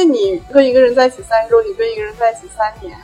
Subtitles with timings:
[0.00, 2.96] 为你跟一个人在一起三周，你跟一个人在一起三年，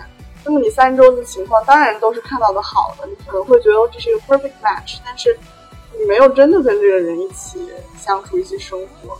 [0.44, 5.36] 那么你三周的情况当然都是看到的好的，你可能会觉得这是一个 perfect match，但是
[5.98, 7.68] 你没有真的跟这个人一起
[7.98, 9.16] 相处、一起生活，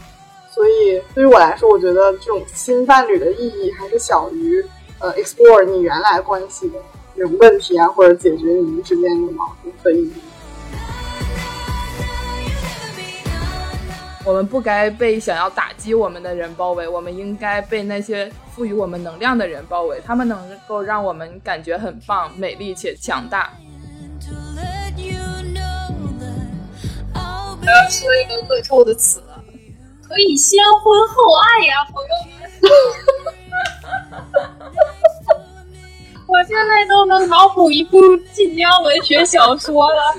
[0.50, 4.64] 所以对于我来说，我觉得这种新伴侣的意义还是小于
[4.98, 6.78] 呃 explore 你原来关系的
[7.14, 10.12] 这种问题啊，或者解决你们之间的矛盾的意义。
[14.26, 20.02] 我们不该被想要打击我们的人包围，我们应该被那些赋予我们能量的人包围。
[20.04, 23.52] 他们能够让我们感觉很棒、美丽且强大。
[27.14, 29.40] 我要说一个恶臭的词了，
[30.02, 32.50] 可以先婚后爱呀，朋友们。
[36.26, 38.00] 我现在都能脑补一部
[38.32, 40.16] 晋江文学小说了，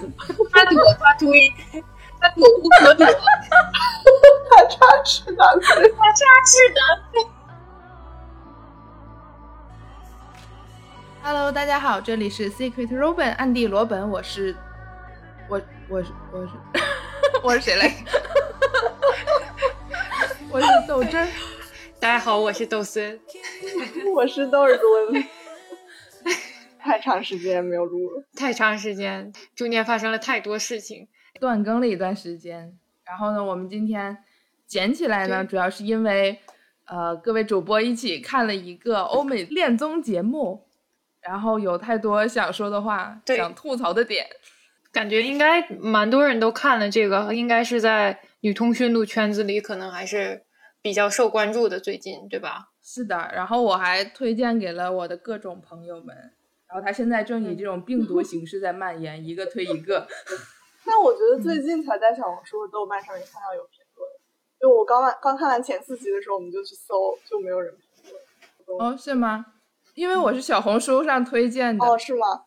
[0.54, 1.52] 他躲他追。
[2.20, 7.28] 他躲无可躲，他插翅难飞，他插翅难飞。
[11.24, 14.56] Hello，大家好，这里是 Secret Robin 暗地罗本，我是
[15.48, 16.52] 我我是我是
[17.44, 17.94] 我是谁嘞？
[20.50, 21.28] 我是豆汁儿。
[22.00, 23.20] 大家好，我是豆孙，
[24.16, 24.88] 我是豆耳朵。
[26.80, 31.10] 太长时间没有录了，太长时间，中间发生了太多事情。
[31.40, 34.18] 断更了一段时间，然后呢，我们今天
[34.66, 36.40] 捡起来呢，主要是因为，
[36.86, 40.66] 呃，各位主播一起看了一个欧美 恋综节目，
[41.22, 44.28] 然后有太多想说的话，想吐槽的点，
[44.92, 50.44] 感觉应该蛮多人都看了这个，应该是在女通讯录圈子里可能还是
[50.82, 52.70] 比较受关注的，最近对吧？
[52.84, 56.16] 是的，然后我还推荐给了我的各种朋友们，
[56.68, 60.08] 然后他现在正以这种病毒 形式在蔓延，一个推一个。
[60.88, 64.10] 但我觉得最近才在小红书和豆瓣上面看到有评论，
[64.60, 68.12] 就我刚完刚看完前四集的时候，我们就去搜，就没有人评
[68.66, 68.80] 论。
[68.80, 69.46] 哦，是吗？
[69.96, 71.86] 因为我是小红书上推荐的。
[71.86, 72.46] 哦，是吗？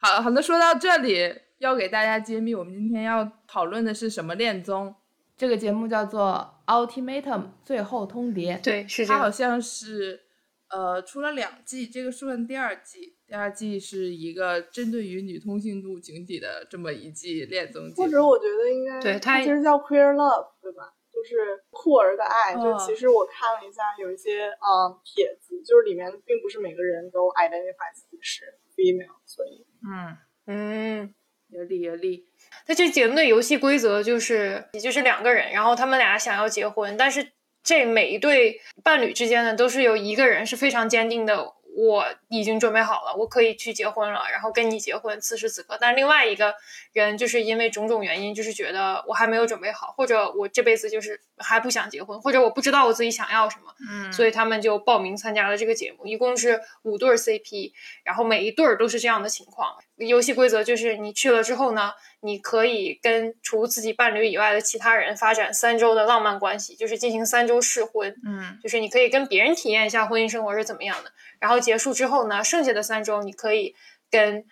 [0.00, 4.94] 好好的，说到这里，要给大家揭秘，我们今天要讨论的是什么恋综？
[5.36, 7.22] 这个节目叫做《Ultimatum》
[7.64, 8.62] 最后通牒。
[8.62, 10.22] 对，是它好像是
[10.70, 13.13] 呃出了两季，这个算第二季。
[13.26, 20.92] 第二季是一个针对于女同性度群体的这么一季恋综或者我觉得应该对它其实叫 Queer Love 对吧？
[21.10, 22.54] 就是酷儿的爱。
[22.54, 28.44] 就其实我看了一下，有一些呃帖子，就是里面并不是每个人都 identify 自己是
[28.76, 31.14] female，所以嗯嗯
[31.48, 32.26] 有理有理。
[32.66, 41.54] 那这节目的游戏规则就是，也就是两个人，然后他们俩想要结婚，但是这每一对伴侣之间呢，都是有一个人是非常坚定的。
[41.76, 45.20] 我已经准备好了，我可以去结婚了，然后跟你结婚。
[45.20, 46.54] 此时此刻，但另外一个
[46.92, 56.06] 人就是因为种种原因，就是觉得我还没有准备好，或者我这辈子就是还不想结婚，或者我不知道我自己想要什么，嗯，所以他们就报名参加了这个节目。
[56.06, 57.72] 一共是五对 CP，
[58.04, 59.76] 然后每一对儿都是这样的情况。
[59.96, 71.12] 游戏规则就是你去了之后呢，你可以跟除自己伴侣以外的其他人发展三周的浪漫关系，就是进行三周试婚，嗯，就是你可以跟别人体验一下婚姻生活是怎么样的。
[71.40, 73.74] 然后结束之后呢，剩下的三周你可以
[74.10, 74.44] 跟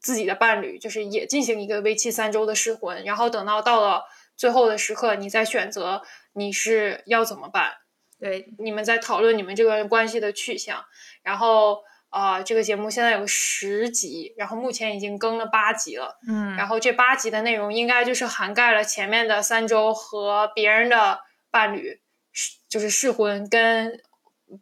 [0.00, 3.04] 自己的伴侣，就是也进行一个为期三周的试婚。
[3.04, 4.04] 然后等到到了
[4.36, 6.02] 最后的时刻，你再选择
[6.34, 7.72] 你是要怎么办。
[8.20, 10.84] 对，你们在讨论你们这个关系的去向。
[11.22, 16.18] 然后啊，这个节目现在有十集，然后目前已经更了八集了。
[16.28, 22.00] 嗯，然后这八集的内容应该就是涵盖了前面的三周和别人的伴侣
[22.32, 24.00] 试，就是试婚跟。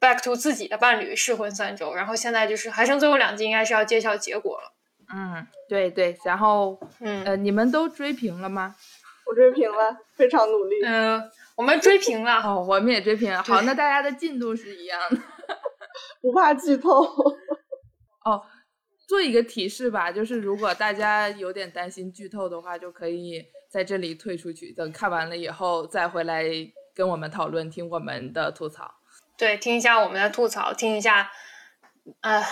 [0.01, 4.73] back to 自己的伴侣试婚三周，然后现在就是还剩最后两集，应该是要揭晓结果了。
[5.13, 8.75] 嗯，对对，然后嗯呃，你们都追平了吗？
[9.27, 10.77] 我追平了，非常努力。
[10.87, 11.31] 嗯，
[11.63, 12.41] 我们追平了。
[12.43, 13.41] 哦，我们也追平了。
[13.41, 15.17] 好，那大家的进度是一样的，
[16.21, 17.07] 不怕剧透。
[18.27, 18.43] 哦，
[19.07, 26.45] 做一个提示吧，就是如果大家有点担心剧透的话，就可以在这里退出去，等看完了以后再回来
[26.97, 28.97] 跟我们讨论，听我们的吐槽。
[29.39, 31.31] 对，听一下我们的吐槽，听一下，
[32.23, 32.43] 呃，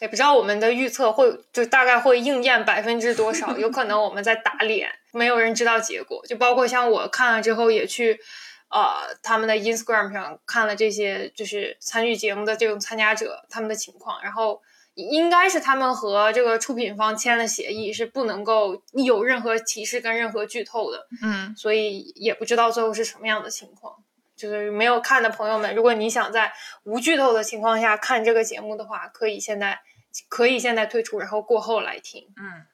[0.00, 6.20] 也不知道我们的预测会就大概会应验百分之多少，有可能我们在打脸，没有人知道结果。
[6.26, 8.20] 就包括像我看了之后，也去
[8.68, 14.62] 呃他们的 Instagram 上看了这些，就是参与节目的这种参加者他们的情况，然后
[14.94, 21.06] 应该是他们和这个出品方签了协议，是不能够有任何提示跟任何剧透的。
[21.22, 23.94] 嗯，所以也不知道最后是什么样的情况。
[24.36, 26.52] 就是没有看的朋友们，如果你想在
[26.84, 29.80] 无剧透的情况下看这个节目的话，可以现在
[30.28, 32.26] 可以现在退出，然后过后来听。
[32.36, 32.66] 嗯，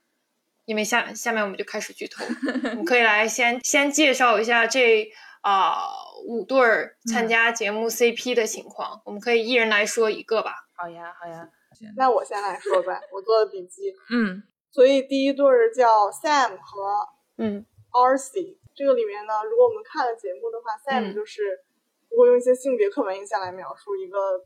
[0.65, 2.25] 因为下下面我们就开始剧透，
[2.65, 5.09] 我们可以来先先介绍一下这
[5.43, 5.87] 啊
[6.25, 10.55] 五对儿参加节目 CP 的情况，我们可以一人来说一个吧。
[10.75, 11.49] 好呀，好呀。
[11.97, 13.93] 那我先来说吧，我做的笔记。
[14.11, 17.09] 嗯，所以第一对儿叫 Sam 和
[17.39, 18.59] 嗯 RC。
[18.75, 21.43] 这个里面呢，如果我们看了节目的话，Sam 嗯就是
[22.09, 24.41] 如果用一些性别刻板印象来描述一个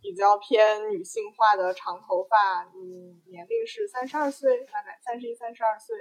[0.00, 5.96] 比较偏女性化的长头发，嗯，年龄是三十二岁，大概三十一、三十二岁。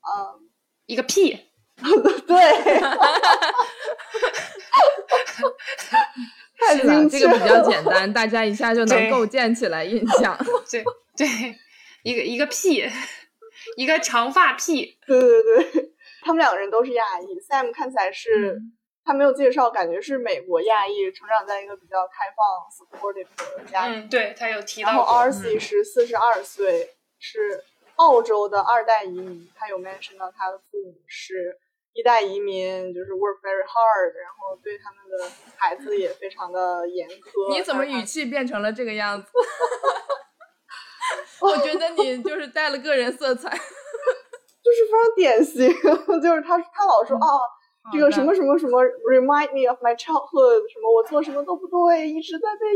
[0.00, 0.48] 嗯，
[0.86, 1.38] 一个屁，
[2.26, 2.36] 对，
[6.58, 10.36] 太是的，精确这个比较简单，大家一下就能构建起来印象。
[10.70, 10.82] 对
[11.16, 11.26] 对，
[12.02, 12.84] 一个一个屁，
[13.76, 14.98] 一个长发屁。
[15.06, 15.42] 对对
[15.72, 15.92] 对，
[16.22, 17.38] 他们两个人都是亚裔。
[17.40, 18.72] Sam 看起来是、嗯
[19.06, 22.44] 他没有介绍，感觉是美国亚裔，成长在一个比较开放、
[22.74, 24.00] supportive 的家庭。
[24.00, 25.04] 嗯，对他有提到然后。
[25.04, 27.62] RC 是四十二岁，是
[27.94, 29.48] 澳洲的二代移民。
[29.54, 31.56] 他有 mention 到他的父母是
[31.96, 35.16] 一代移民，就是 work very hard，然后对他们的
[35.56, 37.56] 孩子也非常的严苛。
[37.56, 39.30] 你怎么语气变成了这个样子？
[41.40, 43.58] 我觉得你就是带了个人色彩。
[44.66, 45.70] 就是非常典型，
[46.20, 47.38] 就是他他老说啊。
[47.92, 52.66] 这个什么什么什么 remind me of my childhood，什么我做什么都不对，一直在被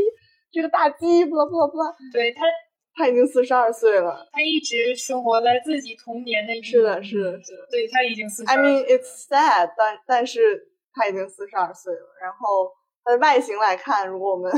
[0.53, 1.93] 这个打击，不啦不啦不啦。
[2.13, 2.45] 对他，
[2.93, 4.27] 他已经四十二岁了。
[4.31, 7.67] 他一直生活在自己童年的是的，是的，是的。
[7.71, 12.15] 对他已经四十 I mean it's sad，但但是他已经四十二岁了。
[12.21, 12.71] 然后
[13.03, 14.51] 他的外形来看，如果我们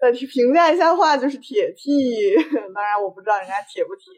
[0.00, 2.34] 再去评价一下的话，就是铁 T。
[2.74, 4.12] 当然我不知道人家铁不铁。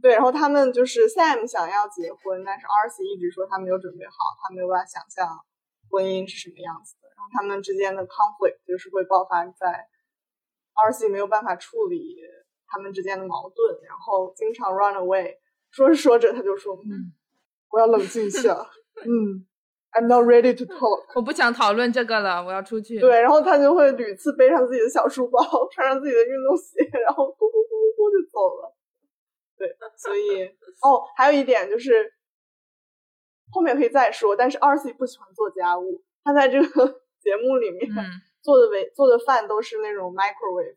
[0.00, 5.26] 对，然后他们就是 Sam 想要结婚，但是 RC 一直说他没有准备好，他没有办法想象
[5.90, 7.08] 婚姻是什么样子的。
[7.10, 9.88] 然后他们之间的 conflict 就是会爆发在
[10.74, 11.98] RC 没有办法处理
[12.70, 15.34] 他们之间的矛盾，然后经常 run away。
[15.70, 17.12] 说着说着他就说：“嗯，
[17.70, 18.54] 我要冷静一下。
[19.04, 19.44] 嗯
[19.92, 21.04] ，I'm not ready to talk。
[21.14, 22.98] 我不想讨论这个了，我要出去。
[22.98, 25.40] 对，然后他就会屡次背上自己的小书包，
[25.72, 28.76] 穿上自己的运动鞋，然后咕咕咕咕咕就走了。
[29.56, 30.44] 对，所以
[30.82, 32.12] 哦，还有一点就是
[33.52, 36.86] 后面可以再说，但是 RC 不喜欢做家务，他在这个
[37.20, 38.04] 节目里面、嗯，
[38.42, 40.76] 做的为做的饭都是那种 microwave，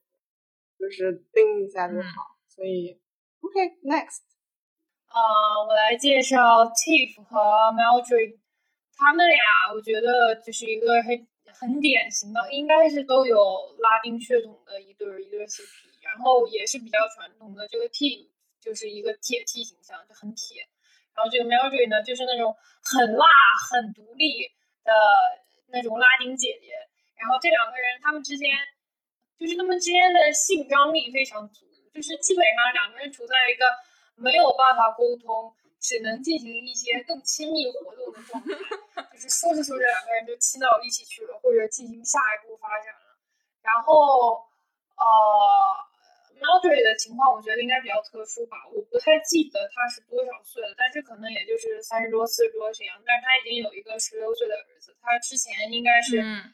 [0.83, 2.35] 就是定一下就好。
[2.49, 2.99] 所以
[3.39, 4.19] OK next，
[5.05, 7.39] 啊、我来介绍 Tiff 和
[7.71, 8.37] Mildred，
[8.97, 9.37] 他们俩
[9.73, 13.37] 我觉得就是一个很很典型的，应该是都有
[13.79, 15.65] 拉丁血统的一对儿一对 CP，
[16.01, 17.65] 然后也是比较传统的。
[17.69, 18.27] 这个 Tiff
[18.59, 20.67] 就是一个铁 T 形象，就很铁，
[21.15, 22.53] 然后这个 Mildred 呢就是那种
[22.83, 23.25] 很辣、
[23.71, 24.51] 很独立
[24.83, 24.91] 的
[25.67, 26.67] 那种拉丁姐姐。
[27.15, 28.49] 然后这两个人他们之间
[29.43, 33.67] 就是他们之间的性张力非常足，就是基本上两个人处在一个
[34.15, 35.51] 没有办法沟通，
[35.81, 38.55] 只能进行一些更亲密活动的状态，
[39.11, 43.19] 就是说着说着两个人就亲到一起去了，或者进行下一步发展了。
[43.61, 44.47] 然后，
[44.95, 45.03] 呃
[46.39, 56.21] m i l d r e d 的情况我觉得应该比较特殊吧，我不太记得他是多少岁了，但是可能也就是三十多、四十多这样，但是他已经有一个十六岁的儿子，他之前应该是。
[56.23, 56.53] 嗯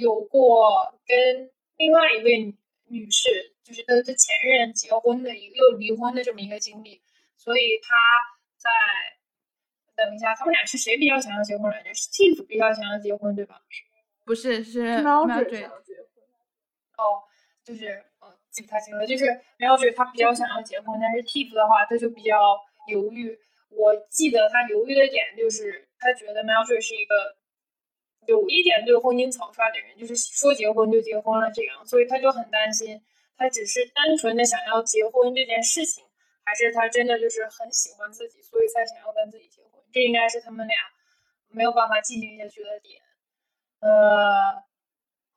[0.00, 2.56] 有过跟另外一位女
[2.86, 7.02] 女士，就是跟她前任结婚的一个又离婚的这么一个经历，
[7.36, 7.94] 所以她
[8.56, 8.70] 在
[9.96, 11.92] 等一下，他们俩是谁比较想要结婚来着？
[11.92, 13.60] 是 Tiff 比较想要结婚对吧？
[14.24, 16.24] 不是是 Mildred 想要结婚，
[16.98, 17.22] 哦，
[17.64, 19.24] 就是呃记不太清了，就是
[19.58, 22.58] Mildred 他比较想要结婚，但是 Tiff 的话他就比较
[22.88, 23.38] 犹豫。
[23.70, 27.36] 我记得他犹豫的点就是他觉得 Mildred 是一个。
[28.26, 33.00] 有一点对婚姻草率的人，就是说结婚就结婚了这样，所以他就很担心，
[33.36, 36.04] 他只是单纯的想要结婚这件事情，
[36.44, 39.82] 还是他真的就是很喜欢自己，所以才想要跟自己结婚。
[39.92, 40.76] 这应该是他们俩
[41.48, 43.00] 没有办法进行下去的点。
[43.80, 44.62] 呃，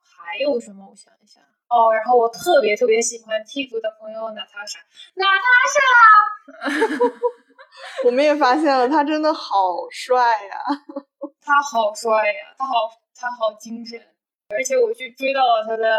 [0.02, 0.88] 还有什么？
[0.90, 1.40] 我想一下。
[1.68, 4.78] 哦，然后我特别特别喜欢 Tiff 的朋友娜塔莎，
[5.14, 5.42] 娜塔
[5.74, 7.10] 莎
[8.04, 10.56] 我们也发现了他真的好帅呀、
[11.40, 12.72] 他好帅呀，他好
[13.14, 14.00] 他好精神，
[14.48, 15.96] 而且我去追到了他的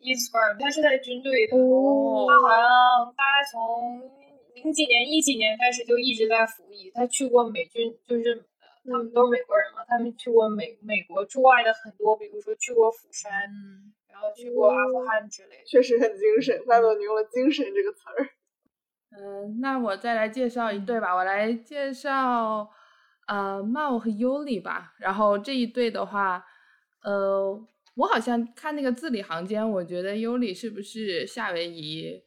[0.00, 4.02] Instagram，他是在军队的，哦他好像大概从
[4.54, 15.64] 零几年、一几年开始就一直在服役，他去过美军，就是呃他们都是美国人嘛，他们去过美美国驻外的很多，比如说去过釜山，嗯然后去过阿富汗之类的。
[15.66, 18.28] 确实很精神，怪不得你用了“精神”这个词儿。
[19.62, 22.68] 嗯，那我再来介绍一对吧，我来介绍
[23.28, 24.92] 呃茂和尤里吧。
[24.98, 26.44] 然后这一对的话，
[27.04, 27.58] 呃，
[27.94, 32.20] 我好像看那个字里行间，我觉得尤里是不是夏威夷？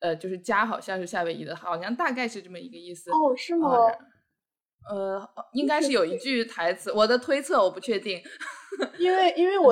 [0.00, 3.10] 呃，就是家好像是夏威夷的，好像大概是这么一个意思。
[3.12, 3.68] 哦，是吗？
[4.90, 8.20] 呃，应该是有一句台词，我的推测我不确定。
[8.98, 9.68] 因为因为我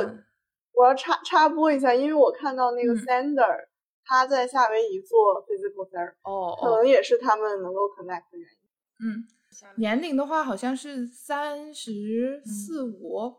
[0.75, 3.57] 我要插插播一下，因为我看到那个 Sander
[4.11, 8.59] 他在夏威夷做 physical therapy，哦，可能也是他们能够 connect 的原因。
[9.07, 9.25] 嗯，
[9.77, 13.37] 年龄的话好像是三十四五。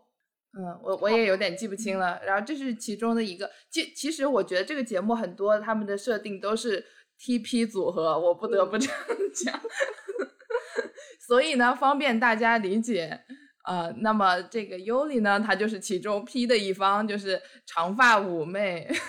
[0.54, 2.18] 嗯，我我也有点记不清了。
[2.24, 6.82] 然后这是其中的一个，其其实我觉得这个节目很多他们的设定都是
[7.20, 8.98] TP 组合，我不得不这样
[9.34, 9.60] 讲。
[11.28, 13.20] 所以呢，方便大家理解，
[13.66, 18.88] 呃，那么这个 Yuli 呢，她就是其中 P 的一方，就是长发妩媚。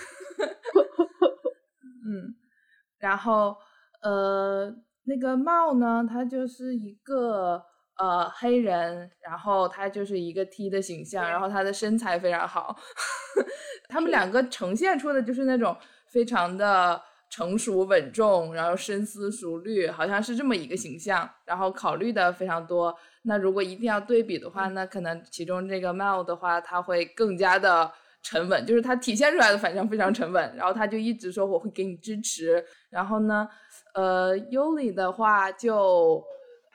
[2.06, 2.34] 嗯，
[2.98, 3.56] 然后
[4.02, 4.70] 呃，
[5.04, 7.64] 那个茂呢，他就是一个。
[7.96, 12.76] 呃，黑人，然后他就是一个 T 的形象，然后他的身材非常好，
[13.88, 15.76] 他们两个呈现出的就是那种
[16.08, 22.92] 非常的成熟稳重，然后深思熟虑，好像是这么一个形象，然后考虑的非常多。
[23.22, 27.92] 那如果一定要对比的话，那可能其中这个 Mel 的话，他会更加的
[28.24, 32.64] 沉稳，就是他体现出来的反正非常沉稳，然后他就一直说我会给你支持。
[32.90, 33.48] 然后呢，
[33.94, 36.24] 呃，Yuli 的话就。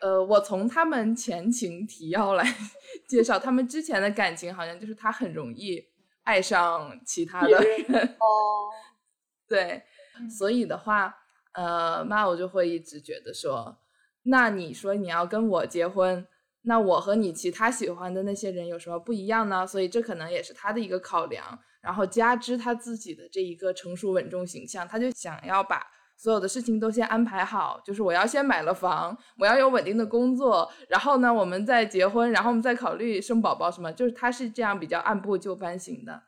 [0.02, 2.56] 呃，我从他们前情提要来
[3.06, 5.84] 介绍，他们之前的感情好像就是他很容易
[6.24, 8.72] 爱上其他的人哦，
[9.46, 9.84] 对，
[10.30, 11.14] 所以的话，
[11.52, 13.78] 呃，那我就会一直觉得说，
[14.24, 16.26] 那你说你要跟我结婚，
[16.70, 19.66] 那我和你其他喜欢的那些人有什么不一样呢？
[19.66, 21.44] 所以这可能也是他的一个考量，
[21.82, 25.82] 然后加之他自己的这一个成熟稳重形象，他就想要把。
[26.22, 36.22] 所有的事情都先安排好，就是我要先买了房，我要有稳定的工作，然后呢，我们再结婚，然后我们再考虑生宝宝什么，就是他是这样比较按部就班型的。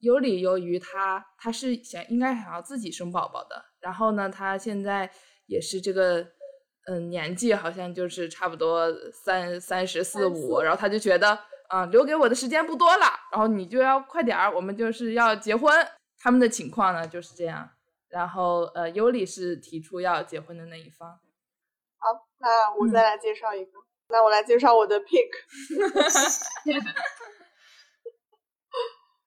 [0.00, 5.10] 有理由于他，他是想应该想要自己生宝宝的，然后呢，他现在
[5.44, 6.26] 也是这个，
[6.86, 11.38] 嗯，年纪好像就是差不多三三十四五，然后他就觉得，
[11.68, 15.72] 啊，留给我的时间不多了，然后你就要快点儿，我们就是要结婚。
[16.18, 17.70] 他们的情况呢就是这样。
[18.08, 21.08] 然后，呃，尤里是提出要结婚的那一方。
[21.98, 23.72] 好，那我再来介绍一个。
[24.08, 25.30] 那我来介绍我的 pick。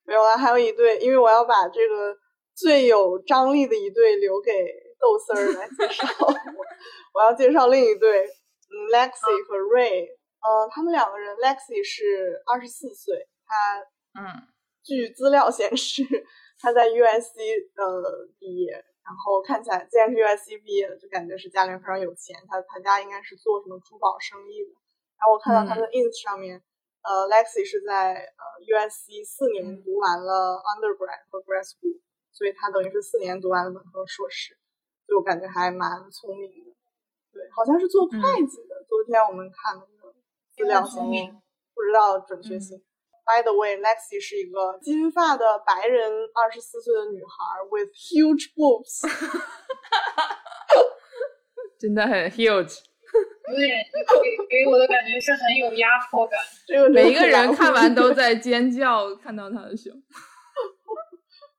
[0.06, 2.16] 没有了，还有一对，因为我要把这个
[2.56, 4.52] 最有张力的一对留给
[5.00, 6.06] 豆丝儿来介绍。
[7.14, 10.08] 我要介绍另一对，嗯，Lexi 和 Ray。
[10.40, 13.80] 呃，他们两个人，Lexi 是二十四岁，他，
[14.22, 14.48] 嗯，
[14.84, 16.04] 据资料显示。
[16.60, 17.38] 他在 USC
[17.78, 22.36] 呃毕业，然后看起来既然是 USC 毕业的，就感觉是家里面非常有钱。
[22.50, 24.74] 他他家应该是做什么珠宝生意的。
[25.22, 26.58] 然后我看到他的 ins 上面，
[27.04, 32.02] 呃，Lexi 是在呃 USC 四年读完了 undergrad 和 grad school，
[32.34, 34.58] 所以他等于是四年读完了本科硕士，
[35.08, 36.76] 所以我感觉还蛮聪明的。
[37.32, 38.84] 对，好像是做会计的。
[38.88, 40.12] 昨天我们看的那个
[40.52, 41.32] 资料上面，
[41.74, 42.84] 不知道准确性。
[43.24, 47.30] By the way, Lexi 是一个金发的白人，二十四岁的女孩
[47.72, 49.04] ，with huge boobs，
[51.80, 52.48] 真的很 huge，
[53.52, 53.84] 有点
[54.24, 56.40] 给给我的感觉是很有压迫感。
[56.66, 59.92] 这个每一个人看完都在尖叫，看到她的胸。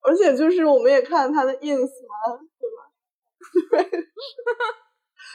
[0.00, 2.40] 而且就是我们也看了她的 ins 嘛，
[3.70, 3.90] 对吧？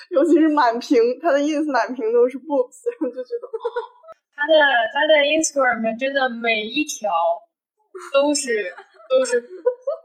[0.10, 3.48] 尤其是满屏，他的 ins 满屏都是 boobs，然后就觉得。
[4.36, 4.54] 他的
[4.94, 7.10] 他的 Instagram 真的每一条
[8.12, 8.74] 都是
[9.10, 9.40] 都是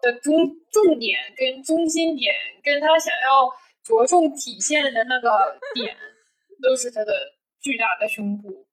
[0.02, 0.32] 的中
[0.70, 3.50] 重点跟中心点，跟他想要
[3.82, 5.96] 着重体现的那个点，
[6.62, 7.12] 都是他的
[7.60, 8.66] 巨大的胸部。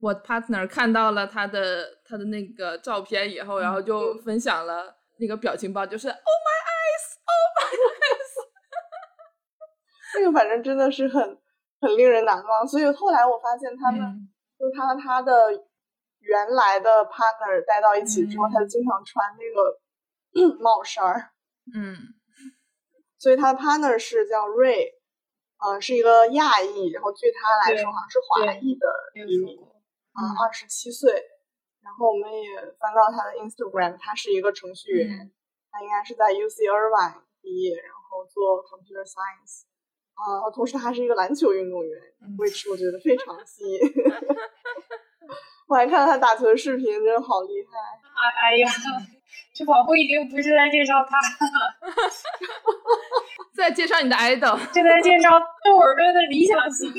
[0.00, 8.33] 我 partner 看到了他的他的那个照片以后，然后就分享了那个表情包，就是 Oh my eyes，Oh my eyes。
[10.14, 11.20] 那个反正真的是很
[11.80, 14.30] 很令人难忘，所以后来我发现他们。
[14.56, 15.50] 就他和他的
[16.20, 21.32] 原来的 partner 待到一起之后，他就经常穿那个帽衫儿。
[21.74, 22.14] 嗯，
[23.18, 24.94] 所以他的 partner 是叫 Ray，
[25.58, 28.86] 呃，是一个亚裔，然后据他来说，好像是华裔的
[29.26, 29.58] 移民，
[30.12, 31.12] 啊，二十七岁。
[31.82, 35.30] 然后我们也翻到他的 Instagram，他是一个程序员，
[35.70, 39.64] 他应该是在 UC Irvine 毕业，然后做 computer science。
[40.14, 42.00] 啊，同时他还是一个篮球运动员
[42.38, 43.80] ，which 我觉得非常吸引。
[45.66, 47.70] 我还看到他打球的视频，真的好厉害！
[48.14, 48.68] 哎哎呀，
[49.54, 51.72] 这跑步已经不是在介绍他了，
[53.56, 55.30] 在介绍你的 idol，正在介绍
[55.64, 56.92] 窦尔顿的理想型。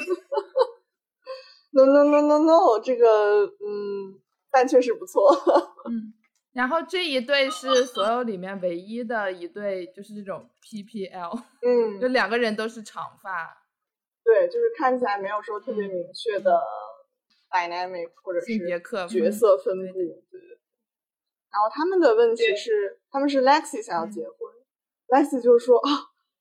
[1.72, 4.20] No no no no no，这个嗯，
[4.52, 5.32] 但确实不错。
[5.90, 6.14] 嗯。
[6.56, 13.58] 然后这一对是所有里面唯一的一对，就是这种 PPL，嗯， 就两个人都是长发，
[14.24, 16.58] 对，就是看起来没有说特别明确的
[17.50, 20.00] dynamic 或者是性别刻角色分布，
[20.32, 20.40] 对。
[20.40, 20.42] 对。
[21.52, 24.38] 然后他们的问题是，他们是 Lexi 想要结婚、
[25.08, 25.90] l e x i 就是说啊，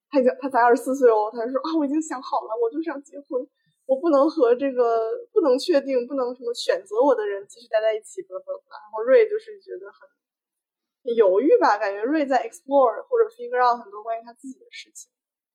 [0.09, 3.45] 他已经他才二十四岁哦，他就说啊，我已经想好了，我就是要结婚，
[3.85, 8.81] 我不能和这个不能确定、不能什么选择我的人继续待在一起，巴拉巴拉。
[8.81, 15.11] 然后瑞就是觉得很犹豫吧，感觉瑞在 explore 或者 figure out 很多关于他自己的事情，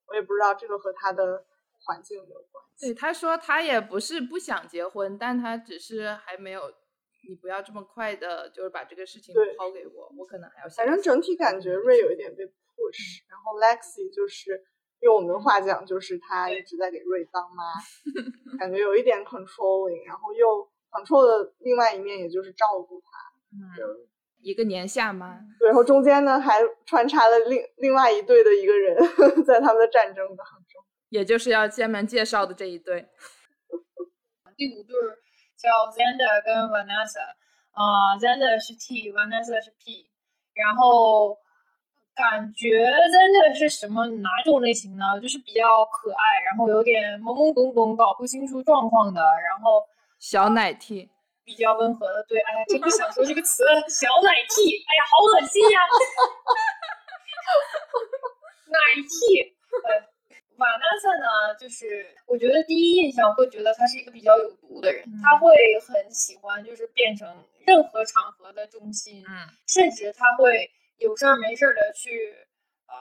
[0.06, 1.44] 我也不知道这个和他的
[1.84, 2.86] 环境有没有关系。
[2.86, 6.72] 对，他说他也不是不想结婚，但他只是还没有，
[7.28, 14.64] 你不要这么快的，就是把这个事情抛给我，我可能还要想反正整体感觉瑞有一点被 push，然后 Lexi 就是
[15.00, 17.64] 用我们的话讲，就是他一直在给瑞当妈，
[18.58, 23.08] 感觉有一点 controlling，然后又 control 的另外一面也就是照顾他，
[23.52, 23.58] 嗯，
[24.40, 28.96] 一个年下妈，对，然后中间呢还穿插了另另外一队的一个人
[29.44, 30.84] 在他们的战争当中。
[31.08, 33.08] 也就是要下面介绍的这一对。
[34.56, 35.18] 第五对儿
[35.56, 37.34] 叫 Zander 跟 Vanessa，
[37.72, 40.08] 啊、z a n d e r 是 T，Vanessa 是 P，
[40.54, 41.36] 然后
[42.20, 45.18] 感觉 Zander 是什么哪种类型呢？
[45.20, 49.82] 就是比较可爱，然后有点懵懵懂懂，搞不清楚状况的，然后
[50.18, 51.08] 小奶 T，
[51.44, 52.22] 比较温和的。
[52.28, 55.80] 对，哎呀，真不想说这个词，小奶 T，哎呀，好恶心呀、
[58.68, 59.54] 奶 T，
[59.88, 60.10] 呃。
[60.60, 72.46] 瓦纳萨呢，就是我觉得第一印象会觉得他是一个比较有毒的人，他会很喜欢就是变成任何场合的中心，嗯，甚至他会有事儿没事儿的去，
[72.86, 72.94] 呃，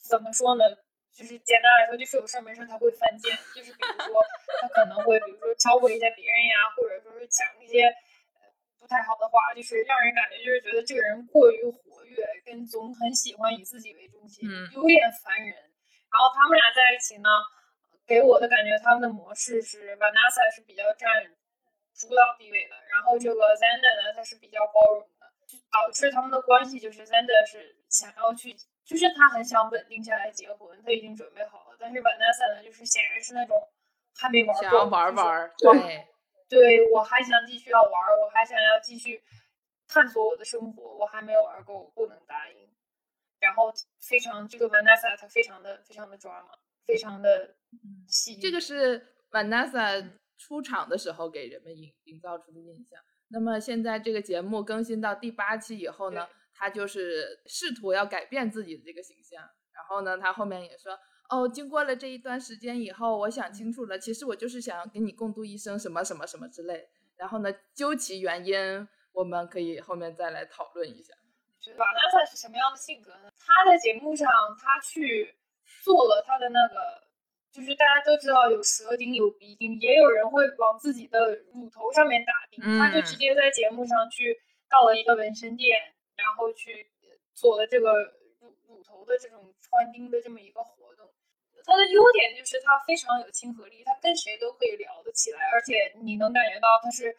[0.00, 0.64] 怎么说呢？
[1.12, 4.14] 就是简单来说，就是有事儿没事儿他会犯贱，就是比如说
[4.62, 8.40] 他可能会，比如说超过一下别人呀，或者说是讲一些呃
[8.78, 15.52] 不太好的话，就是让人感觉就是觉得这个人过于活跃，跟总很喜欢以自己为中心，嗯有点烦人。
[16.10, 17.28] 然后他们俩在一起呢，
[18.06, 21.26] 给我的感觉他们的模式是 Vanessa 是比较占
[21.92, 25.19] 主导地位的，然后这个 Zander 呢，他是比较包容的，
[25.50, 33.56] 就导致他们的关系就是 Zander 是想要去，就是他很想稳定下来结婚，他已经准备好了，但是 Vanessa 呢，就是显然是那种
[34.14, 36.06] 还没玩够，想要玩就是玩，对
[36.48, 39.20] 对，我还想继续要玩，我还想要继续
[39.88, 42.70] 探索我的生活，我还没有玩够，我不能答应。
[43.40, 46.50] 然后非常这个 Vanessa 她非常的非常的抓马，
[46.84, 47.56] 非常的
[48.06, 48.42] 戏剧。
[48.42, 53.02] 这个是 Vanessa 出场的时候给人们营营造出的印象。
[53.30, 59.42] 那么现在这个节目更新到第八期以后呢，他就是试图要改变自己的这个形象。
[59.72, 60.98] 然后呢，他后面也说，
[61.30, 66.88] 哦，经过了这一段时间以后，我想清楚了，其实我就是想要跟你共度一生，什么什么什么之类。
[67.16, 71.14] 然后呢，究其原因，我们可以后面再来讨论一下。
[71.76, 73.30] 瓦拉萨是什么样的性格呢？
[73.38, 74.28] 他在节目上，
[74.60, 75.34] 他去
[75.82, 76.74] 做了他的那个，
[77.52, 85.76] 就是大家都知道有舌钉有鼻钉，也有人会往自己的乳头上面打钉，嗯他就直接在节目上去到了一个纹身店，
[86.16, 86.90] 然后去
[87.34, 87.92] 做了这个
[88.40, 91.06] 乳乳头的这种穿钉的这么一个活动。
[91.64, 97.16] 他的优点就是他非常有亲和力，他跟谁都可以聊得起来，而且你能感觉到他是。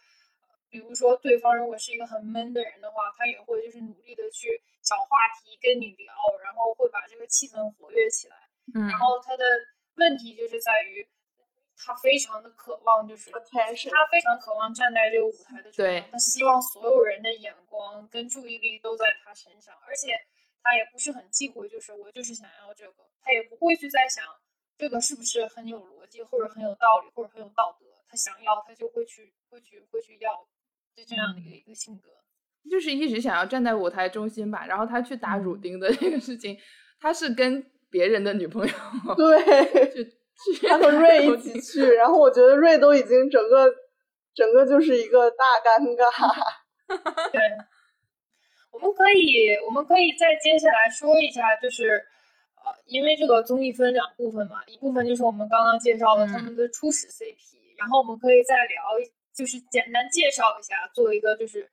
[0.72, 4.48] 比如说，对方如果是一个很闷的人的话，他也会就是努力的去
[4.82, 8.38] 找话题跟你聊，然后会把这个气氛活跃起来。
[8.74, 9.44] 嗯然后他的
[9.96, 11.08] 问题就是在于，
[11.78, 13.40] 他非常的渴望，就是他
[14.12, 20.14] 非常渴望站在这个舞台的中对央，他希望所有人的眼光跟注意力都在他身上，而且
[20.64, 24.24] 他也不是很忌讳，就是我就是想要这个，他也不会去在想
[24.78, 30.48] 这个是不是很有逻辑，或者很有道理，或者很有道德，他想要他就会去会去会去要，
[30.96, 32.10] 就这样的一个一个性格。
[32.70, 34.68] 就是一直想要站在舞台中心吧。
[34.68, 36.56] 然后他去打乳钉的这个事情，
[37.00, 38.74] 他是跟别人的女朋友
[39.16, 39.44] 对，
[39.92, 40.04] 去
[40.56, 43.72] 去 他和瑞一起去，然后我觉得瑞都已经整个
[44.34, 46.10] 整个就是一个大尴尬。
[47.32, 47.42] 对，
[48.72, 51.90] 我们可以，我们可以再接下来说一下，就是
[52.64, 59.04] 呃，因为这个综艺分两部分嘛，一部分就是我们刚刚介绍的他们的初始 CP，、然后我们可以再聊一，
[59.36, 61.70] 就是简单介绍一下，做一个就是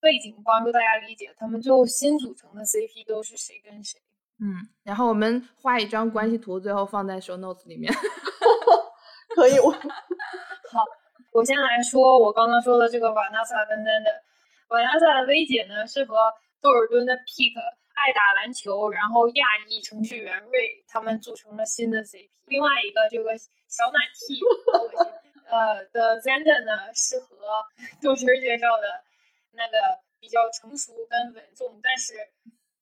[0.00, 4.00] 背景，帮助大家理解他们最后新组成的 CP 都是谁跟谁。
[4.38, 7.92] 嗯，然后我们画一张关系图，最后放在 show notes 里面。
[9.34, 9.70] 可以，我
[10.72, 10.84] 好
[11.32, 14.10] 我先来说我刚刚说的这个瓦纳萨跟丹的，
[14.68, 17.52] 瓦纳萨的薇姐呢是和窦尔敦的 Pick
[17.94, 22.30] 爱打篮球，然后亚裔程序员瑞他们组成了新的 CP。
[22.46, 24.40] 另外一个这个小奶 T
[25.48, 27.28] 呃的 Zander 呢是和
[28.00, 28.84] 周群介绍的
[29.52, 29.72] 那个
[30.20, 32.14] 比较成熟跟稳重，但是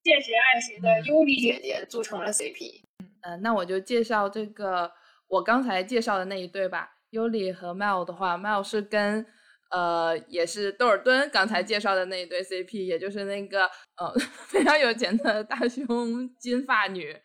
[0.05, 2.81] 见谁爱谁的优丽姐姐组成了 CP。
[3.21, 4.91] 嗯、那我就介绍这个
[5.27, 6.91] 我刚才介绍的那一对吧。
[7.09, 9.25] 尤里和 Mel 的话，Mel 是跟
[9.71, 13.65] 呃也是窦尔敦刚才介绍的那一对 CP，也就是那个
[13.97, 14.13] 呃
[14.47, 17.15] 非常有钱的大胸金发女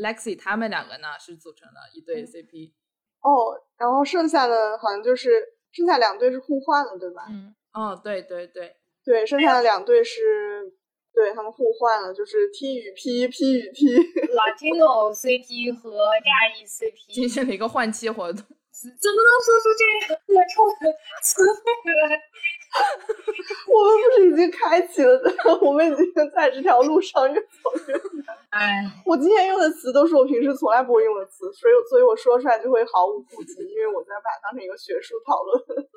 [0.00, 2.72] Lexi，他们两个呢是组成了一对 CP。
[3.20, 5.28] 哦，然后剩下的好像就是
[5.72, 7.26] 剩下两对是互换了，对吧？
[7.28, 10.72] 嗯，哦，对对对对，剩下的两对是
[11.16, 13.86] 对他们互换了，就是 T 与 P，P 与 T。
[14.36, 18.44] Latino CP 和亚裔 CP，进行了一个换妻活动。
[18.76, 21.56] 怎么能说出这样恶臭的词汇
[22.04, 22.20] 来？
[23.72, 25.18] 我们不是已经开启了，
[25.62, 28.02] 我们已经在这条路上越走越远。
[28.50, 35.88] 哎，我今天用的词都是我平时从来不会用的词，所以所以我说出来就会毫无顾忌，因为我在把它当成一个学术讨论。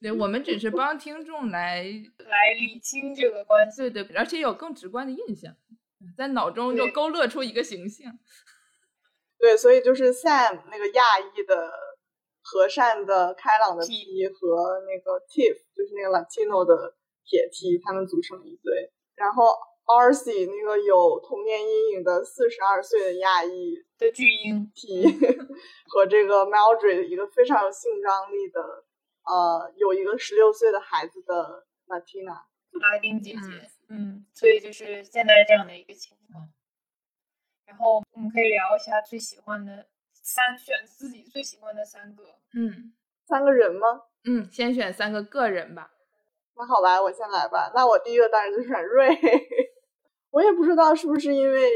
[0.00, 1.82] 对，我们只是帮听众来，
[2.18, 3.90] 来理清这个关系。
[3.90, 5.54] 对对，而且有更直观的印象，
[6.16, 8.10] 在脑中就勾勒出一个形象。
[9.38, 11.70] 对，所以就是 Sam 那个亚裔的
[12.42, 18.92] 和善的开朗的 T 和那个 Tiff 就是那个 Latino 的铁 T，他们组成一对。
[19.16, 19.44] 然后
[19.86, 25.04] RC 那个有童年阴影的四十二岁的亚裔的巨婴，T
[25.88, 28.60] 和这个 Mildred 一个非常有性张力的
[29.30, 32.42] 呃有一个十六岁的孩子的 Latina。
[32.80, 36.48] 拉丁姐姐，嗯，所以就是现在这样的一个情况。
[37.66, 42.22] 然后我们可以聊一下最喜欢的三，选自己最喜欢的三个。
[42.54, 42.94] 嗯
[43.26, 44.02] 三个人吗？
[44.22, 45.90] 嗯，先选三个个人吧。
[46.54, 47.72] 那好吧，我先来吧。
[47.74, 49.08] 那我第一个当然就是选瑞。
[50.30, 51.68] 我也不知道是不是因为，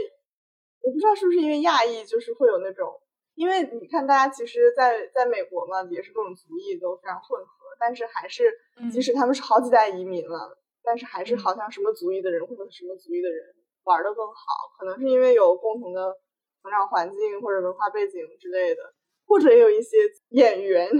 [0.80, 3.02] 我不知道是不是因为亚裔，就是会有那种，
[3.34, 14.34] 因为你看大家其实在在美国嘛，也是各种族裔都非常混合，但是还是嗯即使他们是好几代移民了，但是还是嗯好像什么族裔的人或者什么族裔的人玩的更好，
[14.78, 16.14] 可能是因为有共同的
[16.62, 18.82] 成长环境或者文化背景之类的，
[19.26, 19.96] 或者也有一些
[20.30, 20.88] 演员。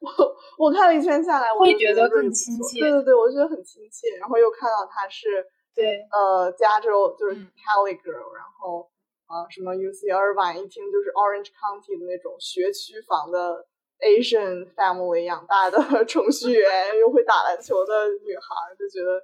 [0.00, 0.08] 我
[0.56, 4.16] 我看了一圈下来，我会觉得更亲切对对对，我觉得很亲切。
[4.18, 8.90] 然后又看到他是对，呃加州，就是嗯 Cali girl，、然后
[9.30, 13.64] 啊、什么 UC Irvine，一听就是 Orange County 的那种学区房的
[14.02, 19.22] Asian family 养大的 程序员，又会打篮球的女孩，就觉得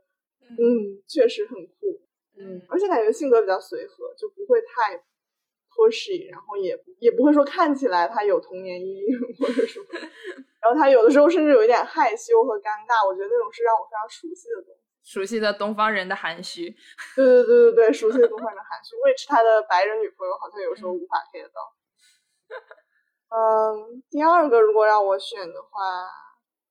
[0.55, 1.99] 嗯，确实很酷。
[2.38, 4.95] 嗯而且感觉性格比较随和，就不会太
[5.75, 9.87] pushy，然后也也不会说看起来他有童年阴影或者什么。
[10.62, 14.86] 然后他有的时候甚至有一点害羞和尴尬，我觉得那种是让我非常熟悉的东西。
[15.07, 16.75] 熟悉的东方人的含蓄。
[17.14, 18.97] 对对对对对，熟悉的东方人的含蓄。
[18.97, 21.73] which 他的白人女朋友好像有时候无法 get 到。
[23.29, 25.79] 嗯，第二个如果让我选的话，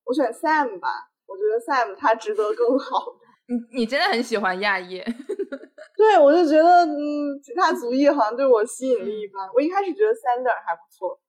[0.03, 1.09] 我选 Sam 吧。
[1.25, 3.25] 我觉得 Sam 他值得更好的。
[3.71, 4.99] 你你真的很喜欢亚裔，
[5.97, 9.49] 对，我就觉得，嗯，其他族裔好像对我吸引力一般。
[9.53, 11.19] 我一开始觉得 Sander 还不错，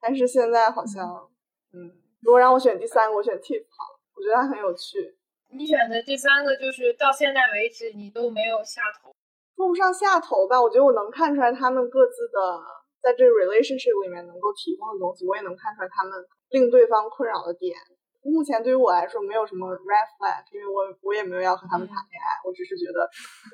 [0.00, 1.08] 但是现在好像，
[1.72, 4.00] 嗯，如果让我选第三个，我选 Tiff 好了。
[4.14, 5.16] 我觉得他很有趣，
[5.56, 9.14] 你选的这三个就是到现在为止你都没有下头。
[9.54, 10.60] 说不上下头吧。
[10.60, 12.38] 我觉得我能看出来他们各自的
[13.00, 16.12] 在这个 relationship 里面能够提供的东西，我也能看出来他们
[16.50, 17.76] 令对方困扰的点。
[18.24, 23.04] 目前对于我来说没有什么 red flag，因为我我也没有要和他们谈恋爱，我只是觉得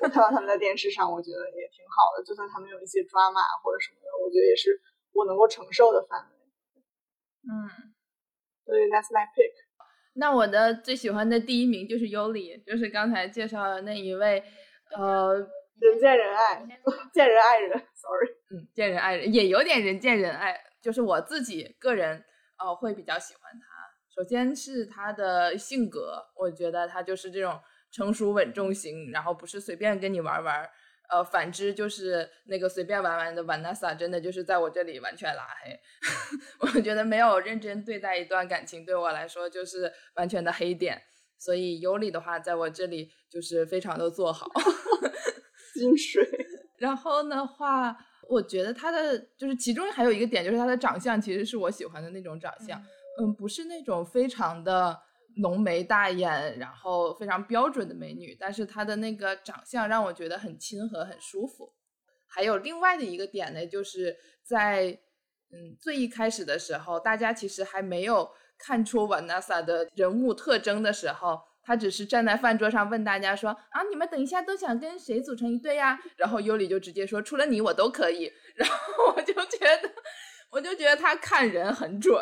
[0.01, 4.79] 我看到他们在电视上，我觉得也挺好的，就算他们有一些 drama 或者什么的，我觉得也是
[5.11, 6.33] 我能够承受的范围。
[7.45, 7.51] 嗯，
[8.63, 9.53] 所以 that's my pick。
[10.13, 14.43] 那我的最喜欢的第一名就是尤里，就是刚才介绍的那一位，
[14.97, 15.33] 呃，
[15.79, 16.67] 人见人爱，
[17.13, 17.71] 见人爱人。
[17.93, 20.59] Sorry，嗯，见人爱人，也有点人见人爱。
[20.81, 22.23] 就是我自己个人，
[22.57, 23.91] 呃，会比较喜欢他。
[24.13, 27.57] 首先是他的性格，我觉得他就是这种
[27.91, 30.69] 成熟稳重型，然后不是随便跟你玩玩。
[31.11, 35.77] 呃，反之就是那个随便玩玩的 Vanessa，真的就是在我这里完全拉黑。
[36.59, 41.01] 我觉得没有认真对待一段感情，对我来说就是完全的黑点。
[41.37, 44.47] 所以尤里的话，在我这里就是非常的做好。
[45.75, 46.23] 金水。
[46.77, 47.97] 然后的话，
[48.29, 52.81] 我觉得他的就是其中还有一个点，就是他的长相其实是我喜欢的那种长相，
[53.19, 54.97] 嗯，不是那种非常的
[55.37, 61.73] 浓眉大眼，然后非常标准的美女，但是她的那个长相让我觉得很亲和，很舒服。
[62.27, 64.99] 还有另外的一个点呢，就是在
[65.51, 75.99] 嗯最一开始的时候，大家其实还没有看出瓦纳萨的人物特征的时候，他只是站在饭桌上问大家说啊，你们等一下都想跟谁组成一对呀？
[76.15, 78.31] 然后尤里就直接说，除了你我都可以。
[78.55, 79.91] 然后我就觉得，
[80.51, 82.15] 我就觉得他看人很准，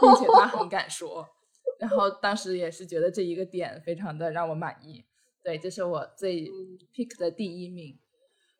[0.00, 1.28] 并且他很敢说。
[1.78, 5.04] 然后当时也是觉得这一个点非常的让我满意。
[5.42, 6.50] 对，这是我最
[6.94, 7.98] pick 的第一名。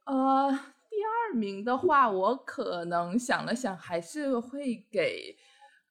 [0.07, 0.50] 呃，
[0.88, 5.37] 第第二名的话，我可能想了想，还是会给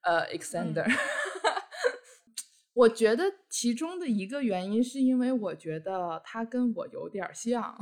[0.02, 0.86] 呃 Exander。
[2.76, 7.74] 我觉得其中的一个原因是因为我觉得他跟我有点像，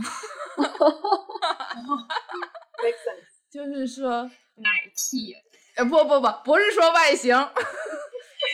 [3.49, 5.35] 就是说奶 T，。
[5.77, 7.35] 呃，不不不，不是说外形，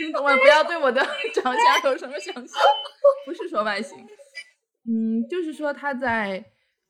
[0.02, 0.36] 听懂吗？
[0.36, 1.00] 不要对我的
[1.34, 2.62] 长相有什么想象，
[3.26, 3.98] 不是说外形，
[4.88, 6.44] 嗯，就是说他在，